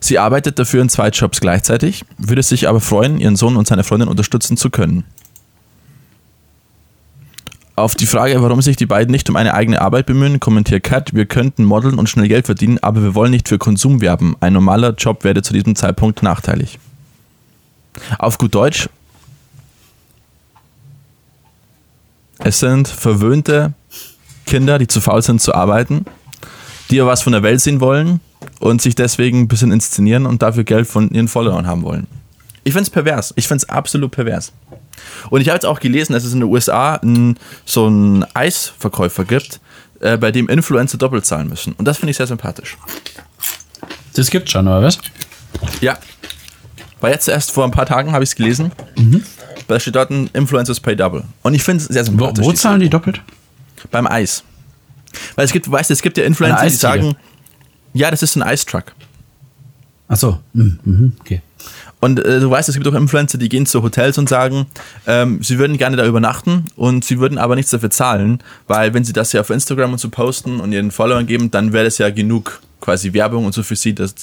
Sie 0.00 0.18
arbeitet 0.18 0.58
dafür 0.58 0.82
in 0.82 0.88
zwei 0.88 1.08
Jobs 1.08 1.40
gleichzeitig, 1.40 2.04
würde 2.16 2.42
sich 2.42 2.68
aber 2.68 2.80
freuen, 2.80 3.20
ihren 3.20 3.36
Sohn 3.36 3.56
und 3.56 3.66
seine 3.66 3.84
Freundin 3.84 4.08
unterstützen 4.08 4.56
zu 4.56 4.70
können. 4.70 5.04
Auf 7.76 7.94
die 7.94 8.06
Frage, 8.06 8.42
warum 8.42 8.60
sich 8.60 8.76
die 8.76 8.86
beiden 8.86 9.12
nicht 9.12 9.30
um 9.30 9.36
eine 9.36 9.54
eigene 9.54 9.80
Arbeit 9.80 10.06
bemühen, 10.06 10.40
kommentiert 10.40 10.82
Kat, 10.82 11.14
wir 11.14 11.26
könnten 11.26 11.64
modeln 11.64 11.98
und 11.98 12.08
schnell 12.08 12.26
Geld 12.26 12.46
verdienen, 12.46 12.78
aber 12.82 13.02
wir 13.02 13.14
wollen 13.14 13.30
nicht 13.30 13.48
für 13.48 13.58
Konsum 13.58 14.00
werben. 14.00 14.34
Ein 14.40 14.54
normaler 14.54 14.94
Job 14.94 15.22
werde 15.22 15.42
zu 15.42 15.52
diesem 15.52 15.76
Zeitpunkt 15.76 16.22
nachteilig. 16.22 16.78
Auf 18.18 18.38
gut 18.38 18.54
Deutsch, 18.54 18.88
es 22.38 22.60
sind 22.60 22.88
verwöhnte 22.88 23.74
Kinder, 24.46 24.78
die 24.78 24.86
zu 24.86 25.00
faul 25.00 25.22
sind 25.22 25.40
zu 25.40 25.54
arbeiten, 25.54 26.04
die 26.90 26.96
ja 26.96 27.06
was 27.06 27.22
von 27.22 27.32
der 27.32 27.42
Welt 27.42 27.60
sehen 27.60 27.80
wollen 27.80 28.20
und 28.60 28.80
sich 28.80 28.94
deswegen 28.94 29.42
ein 29.42 29.48
bisschen 29.48 29.72
inszenieren 29.72 30.26
und 30.26 30.42
dafür 30.42 30.64
Geld 30.64 30.86
von 30.86 31.10
ihren 31.10 31.28
Followern 31.28 31.66
haben 31.66 31.82
wollen. 31.82 32.06
Ich 32.64 32.72
finde 32.72 32.84
es 32.84 32.90
pervers. 32.90 33.32
Ich 33.36 33.48
finde 33.48 33.64
es 33.64 33.68
absolut 33.68 34.10
pervers. 34.10 34.52
Und 35.30 35.40
ich 35.40 35.48
habe 35.48 35.56
jetzt 35.56 35.66
auch 35.66 35.80
gelesen, 35.80 36.12
dass 36.12 36.24
es 36.24 36.32
in 36.32 36.40
den 36.40 36.50
USA 36.50 36.96
n, 36.96 37.38
so 37.64 37.86
einen 37.86 38.24
Eisverkäufer 38.34 39.24
gibt, 39.24 39.60
äh, 40.00 40.16
bei 40.16 40.32
dem 40.32 40.48
Influencer 40.48 40.98
doppelt 40.98 41.24
zahlen 41.24 41.48
müssen. 41.48 41.72
Und 41.74 41.86
das 41.86 41.98
finde 41.98 42.10
ich 42.10 42.16
sehr 42.16 42.26
sympathisch. 42.26 42.76
Das 44.14 44.30
gibt's 44.30 44.50
schon, 44.50 44.66
oder 44.66 44.82
was? 44.82 44.98
Ja. 45.80 45.98
War 47.00 47.10
jetzt 47.10 47.28
erst 47.28 47.52
vor 47.52 47.64
ein 47.64 47.70
paar 47.70 47.86
Tagen, 47.86 48.12
habe 48.12 48.24
ich 48.24 48.30
es 48.30 48.36
gelesen. 48.36 48.72
Da 49.68 49.78
steht 49.78 49.94
dort 49.94 50.10
ein 50.10 50.28
Influencers 50.32 50.80
pay 50.80 50.96
double. 50.96 51.24
Und 51.42 51.54
ich 51.54 51.62
finde 51.62 51.82
es 51.82 51.88
sehr 51.88 52.02
Wo, 52.02 52.06
sympathisch. 52.06 52.44
wo 52.44 52.50
diese 52.50 52.62
zahlen 52.62 52.80
die 52.80 52.90
doppelt? 52.90 53.22
Beim 53.90 54.06
Eis. 54.06 54.42
Weil 55.36 55.44
es 55.44 55.52
gibt, 55.52 55.70
weißt 55.70 55.90
du, 55.90 55.94
es 55.94 56.02
gibt 56.02 56.18
ja 56.18 56.24
Influencer, 56.24 56.64
die 56.64 56.70
sagen, 56.70 57.16
ja, 57.92 58.10
das 58.10 58.22
ist 58.22 58.36
ein 58.36 58.42
Eistruck. 58.42 58.94
Achso, 60.08 60.40
mhm, 60.54 60.78
mhm, 60.84 61.12
okay. 61.20 61.42
Und 62.00 62.20
äh, 62.20 62.40
du 62.40 62.50
weißt, 62.50 62.68
es 62.68 62.76
gibt 62.76 62.86
auch 62.86 62.94
Influencer, 62.94 63.38
die 63.38 63.48
gehen 63.48 63.66
zu 63.66 63.82
Hotels 63.82 64.18
und 64.18 64.28
sagen, 64.28 64.66
ähm, 65.06 65.42
sie 65.42 65.58
würden 65.58 65.76
gerne 65.78 65.96
da 65.96 66.06
übernachten 66.06 66.66
und 66.76 67.04
sie 67.04 67.18
würden 67.18 67.38
aber 67.38 67.56
nichts 67.56 67.70
dafür 67.72 67.90
zahlen, 67.90 68.38
weil 68.68 68.94
wenn 68.94 69.04
sie 69.04 69.12
das 69.12 69.32
ja 69.32 69.40
auf 69.40 69.50
Instagram 69.50 69.92
und 69.92 69.98
so 69.98 70.08
posten 70.08 70.60
und 70.60 70.72
ihren 70.72 70.90
Followern 70.90 71.26
geben, 71.26 71.50
dann 71.50 71.72
wäre 71.72 71.84
das 71.84 71.98
ja 71.98 72.10
genug 72.10 72.60
quasi 72.80 73.12
Werbung 73.12 73.46
und 73.46 73.52
so 73.52 73.62
für 73.62 73.76
sie, 73.76 73.94
dass 73.94 74.14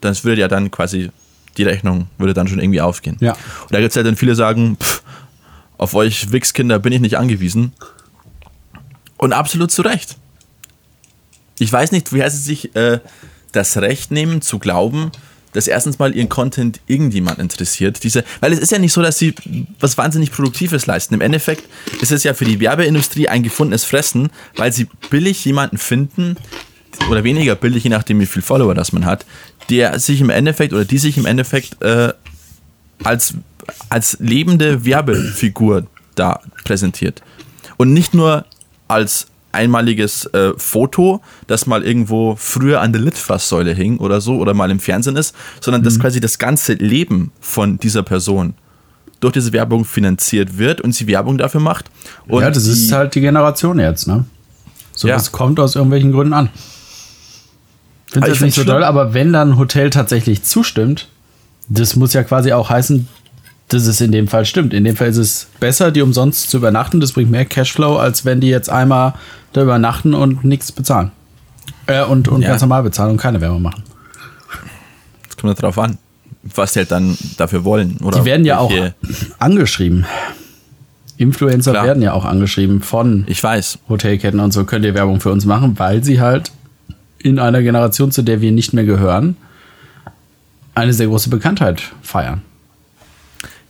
das 0.00 0.24
würde 0.24 0.42
ja 0.42 0.48
dann 0.48 0.70
quasi 0.70 1.10
die 1.56 1.62
Rechnung 1.62 2.08
würde 2.18 2.34
dann 2.34 2.48
schon 2.48 2.58
irgendwie 2.58 2.80
aufgehen. 2.80 3.16
Ja. 3.20 3.32
Und 3.32 3.72
da 3.72 3.80
gibt 3.80 3.90
es 3.90 3.96
halt 3.96 4.06
dann 4.06 4.16
viele, 4.16 4.34
sagen, 4.34 4.76
pff, 4.80 5.02
auf 5.78 5.94
euch 5.94 6.32
Wichskinder 6.32 6.78
bin 6.78 6.92
ich 6.92 7.00
nicht 7.00 7.18
angewiesen. 7.18 7.72
Und 9.16 9.32
absolut 9.32 9.70
zu 9.70 9.82
Recht. 9.82 10.16
Ich 11.58 11.72
weiß 11.72 11.92
nicht, 11.92 12.12
woher 12.12 12.30
sie 12.30 12.42
sich 12.42 12.76
äh, 12.76 13.00
das 13.52 13.76
Recht 13.78 14.10
nehmen 14.10 14.42
zu 14.42 14.58
glauben, 14.58 15.10
dass 15.52 15.68
erstens 15.68 15.98
mal 15.98 16.14
ihren 16.14 16.28
Content 16.28 16.80
irgendjemand 16.86 17.38
interessiert. 17.38 18.04
Diese, 18.04 18.24
weil 18.40 18.52
es 18.52 18.58
ist 18.58 18.72
ja 18.72 18.78
nicht 18.78 18.92
so, 18.92 19.00
dass 19.00 19.16
sie 19.18 19.34
was 19.80 19.96
wahnsinnig 19.96 20.30
Produktives 20.30 20.84
leisten. 20.84 21.14
Im 21.14 21.22
Endeffekt 21.22 21.64
ist 22.02 22.12
es 22.12 22.24
ja 22.24 22.34
für 22.34 22.44
die 22.44 22.60
Werbeindustrie 22.60 23.28
ein 23.28 23.42
gefundenes 23.42 23.84
Fressen, 23.84 24.28
weil 24.56 24.70
sie 24.72 24.86
billig 25.08 25.42
jemanden 25.46 25.78
finden, 25.78 26.36
oder 27.10 27.24
weniger 27.24 27.54
billig, 27.54 27.84
je 27.84 27.90
nachdem 27.90 28.20
wie 28.20 28.26
viel 28.26 28.42
Follower 28.42 28.74
das 28.74 28.92
man 28.92 29.04
hat, 29.04 29.26
der 29.70 29.98
sich 29.98 30.20
im 30.20 30.30
Endeffekt 30.30 30.72
oder 30.72 30.84
die 30.84 30.98
sich 30.98 31.16
im 31.18 31.26
Endeffekt 31.26 31.82
äh, 31.82 32.12
als, 33.04 33.34
als 33.88 34.16
lebende 34.20 34.84
Werbefigur 34.84 35.86
da 36.14 36.40
präsentiert. 36.64 37.22
Und 37.76 37.92
nicht 37.92 38.14
nur 38.14 38.44
als 38.88 39.26
einmaliges 39.52 40.26
äh, 40.26 40.52
Foto, 40.56 41.20
das 41.46 41.66
mal 41.66 41.82
irgendwo 41.82 42.36
früher 42.36 42.80
an 42.80 42.92
der 42.92 43.02
Litfaßsäule 43.02 43.72
hing 43.72 43.98
oder 43.98 44.20
so 44.20 44.36
oder 44.36 44.54
mal 44.54 44.70
im 44.70 44.80
Fernsehen 44.80 45.16
ist, 45.16 45.34
sondern 45.60 45.82
dass 45.82 45.98
quasi 45.98 46.20
das 46.20 46.38
ganze 46.38 46.74
Leben 46.74 47.32
von 47.40 47.78
dieser 47.78 48.02
Person 48.02 48.54
durch 49.20 49.32
diese 49.32 49.52
Werbung 49.54 49.84
finanziert 49.86 50.58
wird 50.58 50.82
und 50.82 50.92
sie 50.94 51.06
Werbung 51.06 51.38
dafür 51.38 51.60
macht. 51.60 51.86
Und 52.28 52.42
ja, 52.42 52.50
das 52.50 52.66
ist 52.66 52.92
halt 52.92 53.14
die 53.14 53.22
Generation 53.22 53.78
jetzt, 53.78 54.06
ne? 54.06 54.26
So, 54.92 55.08
Ja. 55.08 55.14
das 55.14 55.32
kommt 55.32 55.58
aus 55.58 55.74
irgendwelchen 55.74 56.12
Gründen 56.12 56.34
an. 56.34 56.50
Finde 58.16 58.26
Aber 58.28 58.32
das 58.32 58.38
ich 58.38 58.44
nicht 58.46 58.54
so 58.54 58.62
schlimm. 58.62 58.82
aber 58.82 59.12
wenn 59.12 59.32
dann 59.34 59.50
ein 59.52 59.58
Hotel 59.58 59.90
tatsächlich 59.90 60.42
zustimmt, 60.42 61.08
das 61.68 61.96
muss 61.96 62.14
ja 62.14 62.22
quasi 62.22 62.52
auch 62.54 62.70
heißen, 62.70 63.06
dass 63.68 63.86
es 63.86 64.00
in 64.00 64.10
dem 64.10 64.26
Fall 64.26 64.46
stimmt. 64.46 64.72
In 64.72 64.84
dem 64.84 64.96
Fall 64.96 65.08
ist 65.08 65.18
es 65.18 65.48
besser, 65.60 65.90
die 65.90 66.00
umsonst 66.00 66.48
zu 66.48 66.56
übernachten. 66.56 67.00
Das 67.00 67.12
bringt 67.12 67.30
mehr 67.30 67.44
Cashflow, 67.44 67.96
als 67.98 68.24
wenn 68.24 68.40
die 68.40 68.48
jetzt 68.48 68.70
einmal 68.70 69.12
da 69.52 69.62
übernachten 69.62 70.14
und 70.14 70.44
nichts 70.44 70.72
bezahlen. 70.72 71.10
Äh, 71.86 72.04
und 72.04 72.28
und 72.28 72.40
Ja. 72.42 72.48
ganz 72.50 72.62
normal 72.62 72.84
bezahlen 72.84 73.10
und 73.10 73.16
keine 73.18 73.40
Werbung 73.42 73.60
machen. 73.62 73.82
Es 75.28 75.36
kommt 75.36 75.60
darauf 75.62 75.78
an, 75.78 75.98
was 76.42 76.72
sie 76.72 76.78
halt 76.80 76.90
dann 76.90 77.18
dafür 77.36 77.64
wollen. 77.64 77.98
Oder 78.02 78.20
Die 78.20 78.24
werden 78.24 78.46
ja 78.46 78.58
auch 78.58 78.72
angeschrieben. 79.38 80.06
Influencer 81.18 81.72
Klar. 81.72 81.84
werden 81.86 82.02
ja 82.02 82.12
auch 82.12 82.24
angeschrieben 82.24 82.82
von 82.82 83.24
Ich 83.26 83.42
weiß. 83.42 83.78
Hotelketten 83.88 84.40
und 84.40 84.52
so 84.52 84.64
könnt 84.64 84.84
ihr 84.84 84.94
Werbung 84.94 85.20
für 85.20 85.32
uns 85.32 85.44
machen, 85.44 85.78
weil 85.78 86.04
sie 86.04 86.20
halt 86.20 86.50
in 87.18 87.38
einer 87.38 87.62
Generation, 87.62 88.10
zu 88.10 88.22
der 88.22 88.40
wir 88.40 88.52
nicht 88.52 88.72
mehr 88.72 88.84
gehören, 88.84 89.36
eine 90.74 90.92
sehr 90.92 91.06
große 91.06 91.30
Bekanntheit 91.30 91.82
feiern. 92.02 92.42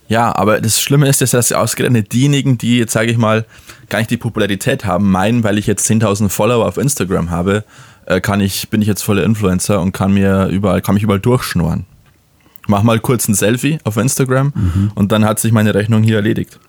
Ja, 0.09 0.35
aber 0.35 0.61
das 0.61 0.79
Schlimme 0.79 1.07
ist, 1.07 1.21
dass 1.21 1.51
ausgerechnet 1.51 2.13
diejenigen, 2.13 2.57
die 2.57 2.77
jetzt, 2.77 2.93
sage 2.93 3.11
ich 3.11 3.17
mal, 3.17 3.45
gar 3.89 3.99
nicht 3.99 4.11
die 4.11 4.17
Popularität 4.17 4.85
haben, 4.85 5.11
meinen, 5.11 5.43
weil 5.43 5.57
ich 5.57 5.67
jetzt 5.67 5.89
10.000 5.89 6.29
Follower 6.29 6.65
auf 6.65 6.77
Instagram 6.77 7.29
habe, 7.29 7.63
äh, 8.05 8.21
kann 8.21 8.39
ich, 8.39 8.69
bin 8.69 8.81
ich 8.81 8.87
jetzt 8.87 9.01
voller 9.01 9.23
Influencer 9.23 9.81
und 9.81 9.91
kann 9.91 10.13
mir 10.13 10.47
überall, 10.47 10.81
kann 10.81 10.95
mich 10.95 11.03
überall 11.03 11.19
durchschnurren. 11.19 11.85
Mach 12.67 12.83
mal 12.83 12.99
kurz 12.99 13.27
ein 13.27 13.33
Selfie 13.33 13.79
auf 13.85 13.95
Instagram 13.95 14.91
und 14.95 15.13
dann 15.13 15.23
hat 15.23 15.39
sich 15.39 15.53
meine 15.53 15.73
Rechnung 15.73 16.03
hier 16.03 16.17
erledigt. 16.17 16.59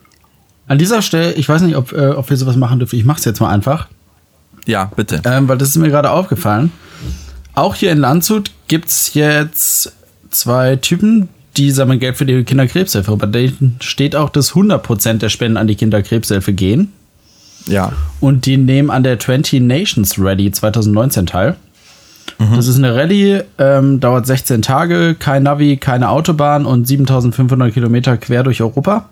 An 0.68 0.78
dieser 0.78 1.02
Stelle, 1.02 1.32
ich 1.32 1.48
weiß 1.48 1.62
nicht, 1.62 1.76
ob, 1.76 1.92
äh, 1.92 2.10
ob 2.10 2.30
wir 2.30 2.36
sowas 2.36 2.56
machen 2.56 2.78
dürfen. 2.78 2.96
Ich 2.96 3.04
mache 3.04 3.18
es 3.18 3.24
jetzt 3.24 3.40
mal 3.40 3.50
einfach, 3.50 3.88
Ja, 4.68 4.90
bitte. 4.94 5.20
ähm, 5.24 5.48
weil 5.48 5.58
das 5.58 5.70
ist 5.70 5.76
mir 5.76 5.88
gerade 5.88 6.10
aufgefallen. 6.10 6.70
Auch 7.54 7.74
hier 7.74 7.90
in 7.90 7.98
Landshut 7.98 8.52
gibt 8.68 8.88
es 8.88 9.14
jetzt 9.14 9.92
zwei 10.30 10.76
Typen, 10.76 11.28
die 11.56 11.70
sammeln 11.70 11.98
Geld 11.98 12.16
für 12.16 12.26
die 12.26 12.44
Kinderkrebshilfe. 12.44 13.16
Bei 13.16 13.26
denen 13.26 13.76
steht 13.80 14.14
auch, 14.14 14.28
dass 14.30 14.52
100% 14.52 15.14
der 15.14 15.30
Spenden 15.30 15.56
an 15.56 15.66
die 15.66 15.74
Kinderkrebshilfe 15.74 16.52
gehen. 16.52 16.92
Ja. 17.66 17.92
und 18.20 18.46
die 18.46 18.56
nehmen 18.56 18.90
an 18.90 19.02
der 19.02 19.18
20 19.18 19.60
Nations 19.60 20.14
Rally 20.18 20.50
2019 20.50 21.26
teil. 21.26 21.56
Das 22.54 22.66
ist 22.66 22.76
eine 22.78 22.94
Rallye, 22.94 23.42
ähm, 23.58 24.00
dauert 24.00 24.26
16 24.26 24.62
Tage, 24.62 25.16
kein 25.18 25.42
Navi, 25.42 25.76
keine 25.76 26.08
Autobahn 26.08 26.64
und 26.64 26.86
7500 26.86 27.74
Kilometer 27.74 28.16
quer 28.16 28.42
durch 28.44 28.62
Europa. 28.62 29.08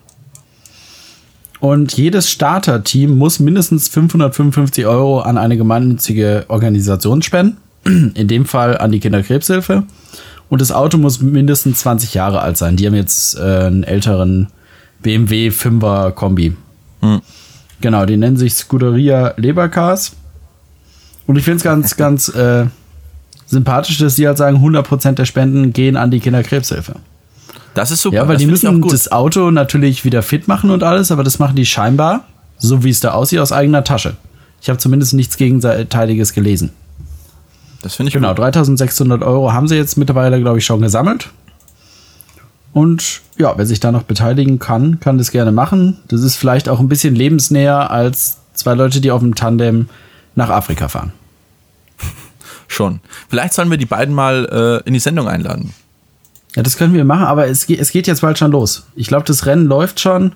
Und 1.59 1.97
jedes 1.97 2.29
Starterteam 2.29 3.15
muss 3.15 3.39
mindestens 3.39 3.89
555 3.89 4.85
Euro 4.85 5.21
an 5.21 5.37
eine 5.37 5.57
gemeinnützige 5.57 6.45
Organisation 6.49 7.21
spenden. 7.21 7.57
In 7.85 8.27
dem 8.27 8.45
Fall 8.45 8.77
an 8.77 8.91
die 8.91 8.99
Kinderkrebshilfe. 8.99 9.83
Und 10.49 10.61
das 10.61 10.71
Auto 10.71 10.97
muss 10.97 11.21
mindestens 11.21 11.79
20 11.79 12.13
Jahre 12.13 12.41
alt 12.41 12.57
sein. 12.57 12.75
Die 12.75 12.85
haben 12.85 12.95
jetzt 12.95 13.37
äh, 13.37 13.41
einen 13.41 13.83
älteren 13.83 14.47
BMW 15.01 15.49
5er 15.49 16.11
Kombi. 16.11 16.55
Genau, 17.81 18.05
die 18.05 18.17
nennen 18.17 18.37
sich 18.37 18.53
Scuderia 18.55 19.33
Lebercars. 19.37 20.15
Und 21.27 21.37
ich 21.37 21.43
finde 21.43 21.57
es 21.57 21.63
ganz, 21.63 21.95
ganz 21.97 22.29
äh, 22.29 22.65
sympathisch, 23.45 23.97
dass 23.97 24.15
die 24.15 24.27
halt 24.27 24.37
sagen, 24.37 24.57
100% 24.57 25.13
der 25.13 25.25
Spenden 25.25 25.73
gehen 25.73 25.97
an 25.97 26.11
die 26.11 26.19
Kinderkrebshilfe. 26.19 26.95
Das 27.77 27.91
ist 27.91 28.01
super. 28.01 28.15
Ja, 28.15 28.27
weil 28.27 28.37
das 28.37 28.41
die 28.41 28.47
müssen 28.47 28.81
das 28.81 29.11
Auto 29.11 29.51
natürlich 29.51 30.03
wieder 30.03 30.23
fit 30.23 30.47
machen 30.47 30.71
und 30.71 30.81
alles, 30.81 31.11
aber 31.11 31.23
das 31.23 31.37
machen 31.37 31.55
die 31.55 31.65
scheinbar, 31.65 32.23
so 32.57 32.83
wie 32.83 32.89
es 32.89 33.01
da 33.01 33.11
aussieht, 33.11 33.37
aus 33.37 33.51
eigener 33.51 33.83
Tasche. 33.83 34.17
Ich 34.63 34.69
habe 34.69 34.79
zumindest 34.79 35.13
nichts 35.13 35.37
Gegenteiliges 35.37 36.33
gelesen. 36.33 36.71
Das 37.83 37.93
finde 37.93 38.07
ich 38.07 38.15
Genau, 38.15 38.29
gut. 38.29 38.39
3600 38.39 39.21
Euro 39.21 39.53
haben 39.53 39.67
sie 39.67 39.75
jetzt 39.75 39.95
mittlerweile, 39.95 40.41
glaube 40.41 40.57
ich, 40.57 40.65
schon 40.65 40.81
gesammelt. 40.81 41.29
Und 42.73 43.21
ja, 43.37 43.55
wer 43.55 43.67
sich 43.67 43.79
da 43.79 43.91
noch 43.91 44.03
beteiligen 44.03 44.57
kann, 44.57 44.99
kann 44.99 45.19
das 45.19 45.29
gerne 45.29 45.51
machen. 45.51 45.99
Das 46.07 46.23
ist 46.23 46.35
vielleicht 46.35 46.69
auch 46.69 46.79
ein 46.79 46.89
bisschen 46.89 47.13
lebensnäher 47.13 47.91
als 47.91 48.39
zwei 48.55 48.73
Leute, 48.73 49.01
die 49.01 49.11
auf 49.11 49.21
dem 49.21 49.35
Tandem 49.35 49.87
nach 50.33 50.49
Afrika 50.49 50.87
fahren. 50.87 51.13
Schon. 52.67 53.01
Vielleicht 53.29 53.53
sollen 53.53 53.69
wir 53.69 53.77
die 53.77 53.85
beiden 53.85 54.15
mal 54.15 54.81
äh, 54.83 54.87
in 54.87 54.95
die 54.95 54.99
Sendung 54.99 55.27
einladen. 55.27 55.75
Ja, 56.57 56.63
das 56.63 56.75
können 56.77 56.93
wir 56.93 57.05
machen, 57.05 57.23
aber 57.25 57.47
es, 57.47 57.67
geht- 57.67 57.79
es 57.79 57.91
geht 57.91 58.07
jetzt 58.07 58.21
bald 58.21 58.37
schon 58.37 58.51
los. 58.51 58.87
Ich 58.95 59.07
glaube, 59.07 59.25
das 59.25 59.45
Rennen 59.45 59.67
läuft 59.67 59.99
schon, 59.99 60.31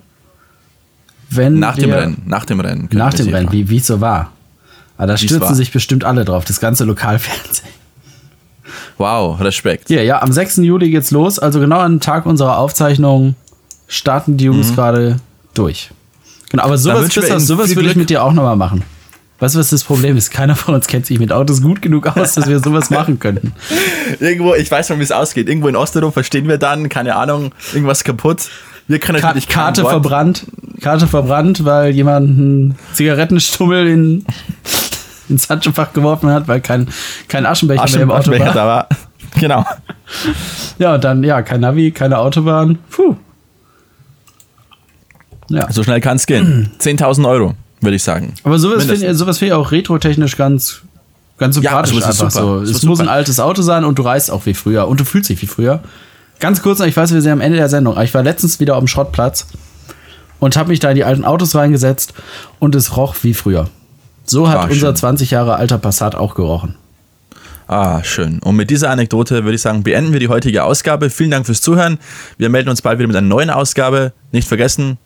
wenn 1.31 1.59
Nach 1.59 1.75
dem 1.75 1.89
wir- 1.89 1.97
Rennen. 1.97 2.21
Nach 2.25 2.45
dem 2.45 2.59
Rennen. 2.59 2.89
Nach 2.93 3.13
dem 3.13 3.27
Rennen, 3.29 3.51
wie 3.51 3.69
wie 3.69 3.77
es 3.77 3.87
so 3.87 4.01
war. 4.01 4.31
Aber 4.97 5.07
da 5.07 5.13
Wie's 5.13 5.21
stürzen 5.21 5.41
war. 5.49 5.55
sich 5.55 5.71
bestimmt 5.71 6.03
alle 6.03 6.23
drauf, 6.23 6.45
das 6.45 6.59
ganze 6.59 6.83
Lokalfernsehen. 6.85 7.67
Wow, 8.97 9.39
Respekt. 9.41 9.89
Ja, 9.89 10.01
ja, 10.01 10.21
am 10.21 10.31
6. 10.31 10.57
Juli 10.57 10.91
geht's 10.91 11.09
los. 11.11 11.39
Also 11.39 11.59
genau 11.59 11.79
an 11.79 11.93
dem 11.95 11.99
Tag 12.01 12.25
unserer 12.27 12.57
Aufzeichnung 12.59 13.35
starten 13.87 14.37
die 14.37 14.45
Jungs 14.45 14.75
gerade 14.75 15.17
durch. 15.55 15.89
Genau, 16.51 16.63
aber 16.63 16.77
sowas, 16.77 17.11
sowas 17.47 17.75
würde 17.75 17.89
ich 17.89 17.95
mit 17.95 18.09
dir 18.11 18.23
auch 18.23 18.33
nochmal 18.33 18.55
machen. 18.55 18.83
Weißt 19.41 19.55
du, 19.55 19.59
was 19.59 19.71
das 19.71 19.83
Problem 19.83 20.17
ist? 20.17 20.29
Keiner 20.29 20.55
von 20.55 20.75
uns 20.75 20.85
kennt 20.85 21.07
sich 21.07 21.19
mit 21.19 21.33
Autos 21.33 21.63
gut 21.63 21.81
genug 21.81 22.05
aus, 22.05 22.35
dass 22.35 22.47
wir 22.47 22.59
sowas 22.59 22.91
machen 22.91 23.17
könnten. 23.17 23.53
Irgendwo, 24.19 24.53
ich 24.53 24.69
weiß 24.69 24.87
schon, 24.87 24.99
wie 24.99 25.03
es 25.03 25.11
ausgeht. 25.11 25.49
Irgendwo 25.49 25.67
in 25.67 25.75
Osteuropa 25.75 26.21
stehen 26.21 26.47
wir 26.47 26.59
dann, 26.59 26.89
keine 26.89 27.15
Ahnung, 27.15 27.51
irgendwas 27.73 28.03
kaputt. 28.03 28.49
Wir 28.87 28.99
können 28.99 29.19
Ka 29.19 29.29
natürlich 29.29 29.47
kein 29.47 29.63
Karte 29.63 29.81
verbrannt. 29.81 30.45
Karte 30.79 31.07
verbrannt, 31.07 31.65
weil 31.65 31.89
jemand 31.91 32.29
einen 32.29 32.77
Zigarettenstummel 32.93 33.87
in, 33.87 34.25
ins 35.29 35.49
Handschuhfach 35.49 35.91
geworfen 35.93 36.29
hat, 36.29 36.47
weil 36.47 36.61
kein, 36.61 36.89
kein 37.27 37.47
Aschenbecher, 37.47 37.89
mehr 37.89 38.01
im 38.01 38.11
Auto 38.11 38.19
Aschenbecher 38.19 38.45
war. 38.45 38.53
da 38.53 38.65
war. 38.67 38.87
Genau. 39.39 39.65
Ja, 40.77 40.95
und 40.95 41.03
dann, 41.03 41.23
ja, 41.23 41.41
kein 41.41 41.61
Navi, 41.61 41.91
keine 41.91 42.17
Autobahn. 42.17 42.77
Puh. 42.91 43.15
Ja. 45.49 45.71
So 45.71 45.83
schnell 45.83 46.01
kann 46.01 46.17
es 46.17 46.27
gehen. 46.27 46.69
10.000 46.79 47.27
Euro, 47.27 47.55
würde 47.81 47.95
ich 47.95 48.03
sagen. 48.03 48.33
Aber 48.43 48.57
sowas 48.59 48.85
finde 48.85 49.13
sowas 49.15 49.37
find 49.39 49.49
ich 49.49 49.53
auch 49.53 49.71
retrotechnisch 49.71 50.37
ganz, 50.37 50.81
ganz 51.37 51.55
Ja, 51.57 51.61
sympathisch 51.61 51.97
ist 51.97 52.03
einfach 52.05 52.31
super. 52.31 52.43
so. 52.57 52.61
Es 52.61 52.83
muss 52.83 52.97
super. 52.99 53.01
ein 53.03 53.09
altes 53.09 53.39
Auto 53.39 53.61
sein 53.61 53.83
und 53.85 53.97
du 53.99 54.03
reist 54.03 54.31
auch 54.31 54.45
wie 54.45 54.53
früher 54.53 54.87
und 54.87 54.99
du 54.99 55.05
fühlst 55.05 55.29
dich 55.29 55.41
wie 55.41 55.47
früher. 55.47 55.81
Ganz 56.39 56.61
kurz 56.61 56.79
noch, 56.79 56.85
ich 56.87 56.95
weiß, 56.97 57.13
wir 57.13 57.21
sind 57.21 57.31
am 57.31 57.41
Ende 57.41 57.57
der 57.57 57.69
Sendung, 57.69 57.93
aber 57.95 58.03
ich 58.03 58.13
war 58.13 58.23
letztens 58.23 58.59
wieder 58.59 58.75
auf 58.75 58.81
dem 58.83 58.87
Schrottplatz 58.87 59.47
und 60.39 60.55
habe 60.57 60.69
mich 60.69 60.79
da 60.79 60.89
in 60.89 60.95
die 60.95 61.03
alten 61.03 61.23
Autos 61.25 61.53
reingesetzt 61.55 62.13
und 62.59 62.73
es 62.75 62.97
roch 62.97 63.15
wie 63.21 63.33
früher. 63.33 63.69
So 64.25 64.49
hat 64.49 64.57
Ah, 64.57 64.63
unser 64.63 64.75
schön. 64.87 64.95
20 64.95 65.31
Jahre 65.31 65.55
alter 65.55 65.77
Passat 65.77 66.15
auch 66.15 66.35
gerochen. 66.35 66.75
Ah, 67.67 68.03
schön. 68.03 68.39
Und 68.39 68.55
mit 68.57 68.69
dieser 68.69 68.89
Anekdote 68.89 69.43
würde 69.45 69.55
ich 69.55 69.61
sagen, 69.61 69.83
beenden 69.83 70.11
wir 70.13 70.19
die 70.19 70.27
heutige 70.27 70.63
Ausgabe. 70.63 71.09
Vielen 71.09 71.31
Dank 71.31 71.45
fürs 71.45 71.61
Zuhören. 71.61 71.99
Wir 72.37 72.49
melden 72.49 72.69
uns 72.69 72.81
bald 72.81 72.99
wieder 72.99 73.07
mit 73.07 73.15
einer 73.15 73.27
neuen 73.27 73.49
Ausgabe. 73.49 74.11
Nicht 74.31 74.47
vergessen, 74.47 74.97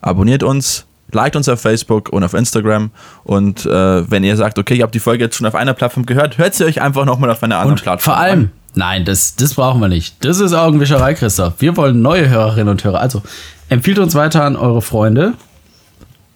abonniert 0.00 0.42
uns, 0.42 0.84
liked 1.14 1.36
uns 1.36 1.48
auf 1.48 1.60
Facebook 1.60 2.08
und 2.10 2.24
auf 2.24 2.34
Instagram. 2.34 2.90
Und 3.24 3.66
äh, 3.66 4.10
wenn 4.10 4.24
ihr 4.24 4.36
sagt, 4.36 4.58
okay, 4.58 4.74
ich 4.74 4.82
habe 4.82 4.92
die 4.92 5.00
Folge 5.00 5.24
jetzt 5.24 5.36
schon 5.36 5.46
auf 5.46 5.54
einer 5.54 5.74
Plattform 5.74 6.06
gehört, 6.06 6.38
hört 6.38 6.54
sie 6.54 6.64
euch 6.64 6.80
einfach 6.80 7.04
nochmal 7.04 7.30
auf 7.30 7.42
einer 7.42 7.56
anderen 7.56 7.72
Und 7.72 7.82
Plattform 7.82 8.14
vor 8.14 8.22
allem, 8.22 8.50
nein, 8.74 9.04
das, 9.04 9.36
das 9.36 9.54
brauchen 9.54 9.80
wir 9.80 9.88
nicht. 9.88 10.16
Das 10.24 10.40
ist 10.40 10.52
Augenwischerei, 10.52 11.14
Christoph. 11.14 11.54
Wir 11.58 11.76
wollen 11.76 12.02
neue 12.02 12.28
Hörerinnen 12.28 12.68
und 12.68 12.82
Hörer. 12.84 13.00
Also 13.00 13.22
empfiehlt 13.68 13.98
uns 13.98 14.14
weiter 14.14 14.44
an 14.44 14.56
eure 14.56 14.82
Freunde. 14.82 15.34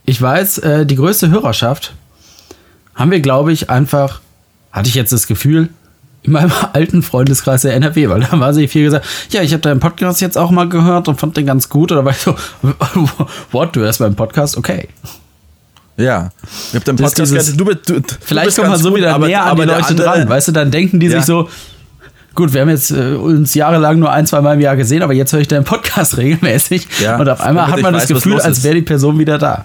Ich 0.04 0.20
weiß, 0.20 0.58
äh, 0.58 0.86
die 0.86 0.96
größte 0.96 1.30
Hörerschaft 1.30 1.94
haben 2.94 3.10
wir, 3.10 3.20
glaube 3.20 3.52
ich, 3.52 3.70
einfach, 3.70 4.20
hatte 4.72 4.88
ich 4.88 4.94
jetzt 4.94 5.12
das 5.12 5.26
Gefühl, 5.26 5.70
in 6.26 6.32
meinem 6.32 6.52
alten 6.72 7.02
Freundeskreis 7.02 7.62
der 7.62 7.74
NRW, 7.74 8.08
weil 8.08 8.20
da 8.20 8.38
war 8.38 8.52
sie 8.54 8.68
viel 8.68 8.84
gesagt, 8.84 9.06
ja, 9.30 9.42
ich 9.42 9.52
habe 9.52 9.62
deinen 9.62 9.80
Podcast 9.80 10.20
jetzt 10.20 10.36
auch 10.36 10.50
mal 10.50 10.68
gehört 10.68 11.08
und 11.08 11.18
fand 11.20 11.36
den 11.36 11.46
ganz 11.46 11.68
gut. 11.68 11.92
Oder 11.92 12.04
war 12.04 12.12
ich 12.12 12.18
so, 12.18 12.34
what, 13.52 13.74
du 13.76 13.80
hörst 13.80 14.00
meinen 14.00 14.14
Podcast? 14.16 14.56
Okay. 14.56 14.88
Ja. 15.96 16.30
Ich 16.70 16.74
hab 16.76 16.84
den 16.84 16.96
Das 16.96 17.12
ist 17.12 17.16
Podcast 17.16 17.32
dieses-. 17.32 17.56
Du, 17.56 17.64
du, 17.64 18.02
Vielleicht 18.20 18.56
kommt 18.56 18.68
man 18.68 18.78
so 18.78 18.90
gut, 18.90 18.98
wieder 18.98 19.14
aber- 19.14 19.26
näher 19.28 19.44
an 19.44 19.56
die 19.56 19.62
Leute 19.62 19.84
andere- 19.86 20.06
dran. 20.06 20.28
Weißt 20.28 20.48
du, 20.48 20.52
dann 20.52 20.70
denken 20.70 21.00
die 21.00 21.06
Ja. 21.06 21.16
sich 21.18 21.24
so, 21.24 21.48
gut, 22.34 22.52
wir 22.52 22.60
haben 22.60 22.68
jetzt 22.68 22.90
äh, 22.90 23.14
uns 23.14 23.54
jahrelang 23.54 23.98
nur 23.98 24.12
ein, 24.12 24.26
zwei 24.26 24.40
Mal 24.42 24.54
im 24.54 24.60
Jahr 24.60 24.76
gesehen, 24.76 25.02
aber 25.02 25.14
jetzt 25.14 25.32
höre 25.32 25.40
ich 25.40 25.48
deinen 25.48 25.64
Podcast 25.64 26.16
regelmäßig. 26.18 26.86
Ja, 27.02 27.16
und 27.16 27.28
auf 27.28 27.40
einmal 27.40 27.68
hat 27.68 27.80
man 27.80 27.94
das 27.94 28.02
weiß, 28.02 28.10
was 28.10 28.22
Gefühl, 28.24 28.40
als 28.40 28.62
wäre 28.62 28.74
die 28.74 28.82
Person 28.82 29.18
wieder 29.18 29.38
da. 29.38 29.64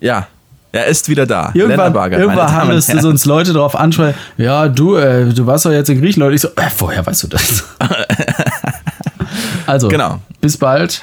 Ja. 0.00 0.26
Er 0.72 0.86
ist 0.86 1.08
wieder 1.08 1.24
da. 1.26 1.50
Irgendwann, 1.54 1.94
irgendwann 2.12 2.52
handelst 2.52 2.92
du 2.92 3.08
uns 3.08 3.24
Leute 3.24 3.52
darauf 3.54 3.74
ansprechen, 3.74 4.18
ja, 4.36 4.68
du, 4.68 4.96
äh, 4.96 5.32
du 5.32 5.46
warst 5.46 5.64
doch 5.64 5.70
jetzt 5.72 5.88
in 5.88 6.00
Griechenland. 6.00 6.30
Und 6.30 6.34
ich 6.34 6.42
so, 6.42 6.48
äh, 6.48 6.68
woher 6.78 7.06
weißt 7.06 7.22
du 7.22 7.28
das? 7.28 7.64
also, 9.66 9.88
Genau. 9.88 10.18
bis 10.40 10.56
bald. 10.56 11.02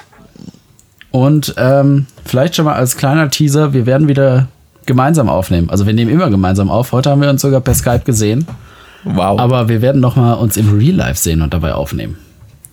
Und 1.11 1.55
ähm, 1.57 2.05
vielleicht 2.25 2.55
schon 2.55 2.65
mal 2.65 2.73
als 2.75 2.97
kleiner 2.97 3.29
Teaser, 3.29 3.73
wir 3.73 3.85
werden 3.85 4.07
wieder 4.07 4.47
gemeinsam 4.85 5.29
aufnehmen. 5.29 5.69
Also 5.69 5.85
wir 5.87 5.93
nehmen 5.93 6.11
immer 6.11 6.29
gemeinsam 6.29 6.69
auf. 6.69 6.91
Heute 6.91 7.09
haben 7.09 7.21
wir 7.21 7.29
uns 7.29 7.41
sogar 7.41 7.61
per 7.61 7.73
Skype 7.73 8.01
gesehen. 8.05 8.45
Wow. 9.03 9.39
Aber 9.39 9.67
wir 9.69 9.81
werden 9.81 10.01
noch 10.01 10.15
mal 10.15 10.33
uns 10.33 10.57
im 10.57 10.77
Real 10.77 10.95
Life 10.95 11.19
sehen 11.19 11.41
und 11.41 11.53
dabei 11.53 11.73
aufnehmen. 11.73 12.17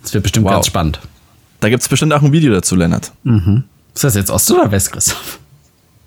Das 0.03 0.13
wird 0.13 0.25
bestimmt 0.25 0.47
Wow. 0.47 0.55
ganz 0.55 0.67
spannend. 0.67 0.99
da 1.61 1.69
gibt 1.69 1.83
es 1.83 1.89
bestimmt 1.89 2.13
auch 2.13 2.23
ein 2.23 2.33
Video 2.33 2.53
dazu, 2.53 2.75
Lennart. 2.75 3.13
Ist 3.95 4.05
das 4.05 4.15
jetzt 4.17 4.31
Ost 4.31 4.51
oder 4.51 4.71
West, 4.73 4.93
Christoph? 4.93 5.39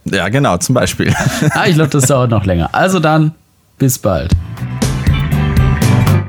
Ja, 0.05 0.29
genau, 0.29 0.57
zum 0.57 0.75
Beispiel. 0.75 1.13
Ah, 1.51 1.65
ich 1.67 1.75
glaube, 1.75 1.89
das 1.89 2.07
dauert 2.07 2.29
noch 2.31 2.45
länger. 2.45 2.69
Also 2.71 2.99
dann, 2.99 3.33
bis 3.77 3.97
bald. 3.97 4.31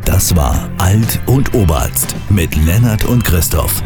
Das 0.04 0.34
war 0.34 0.68
Alt 0.78 1.20
und 1.26 1.52
Oberarzt 1.54 2.14
mit 2.30 2.54
Lennart 2.56 3.04
und 3.04 3.24
Christoph. 3.24 3.82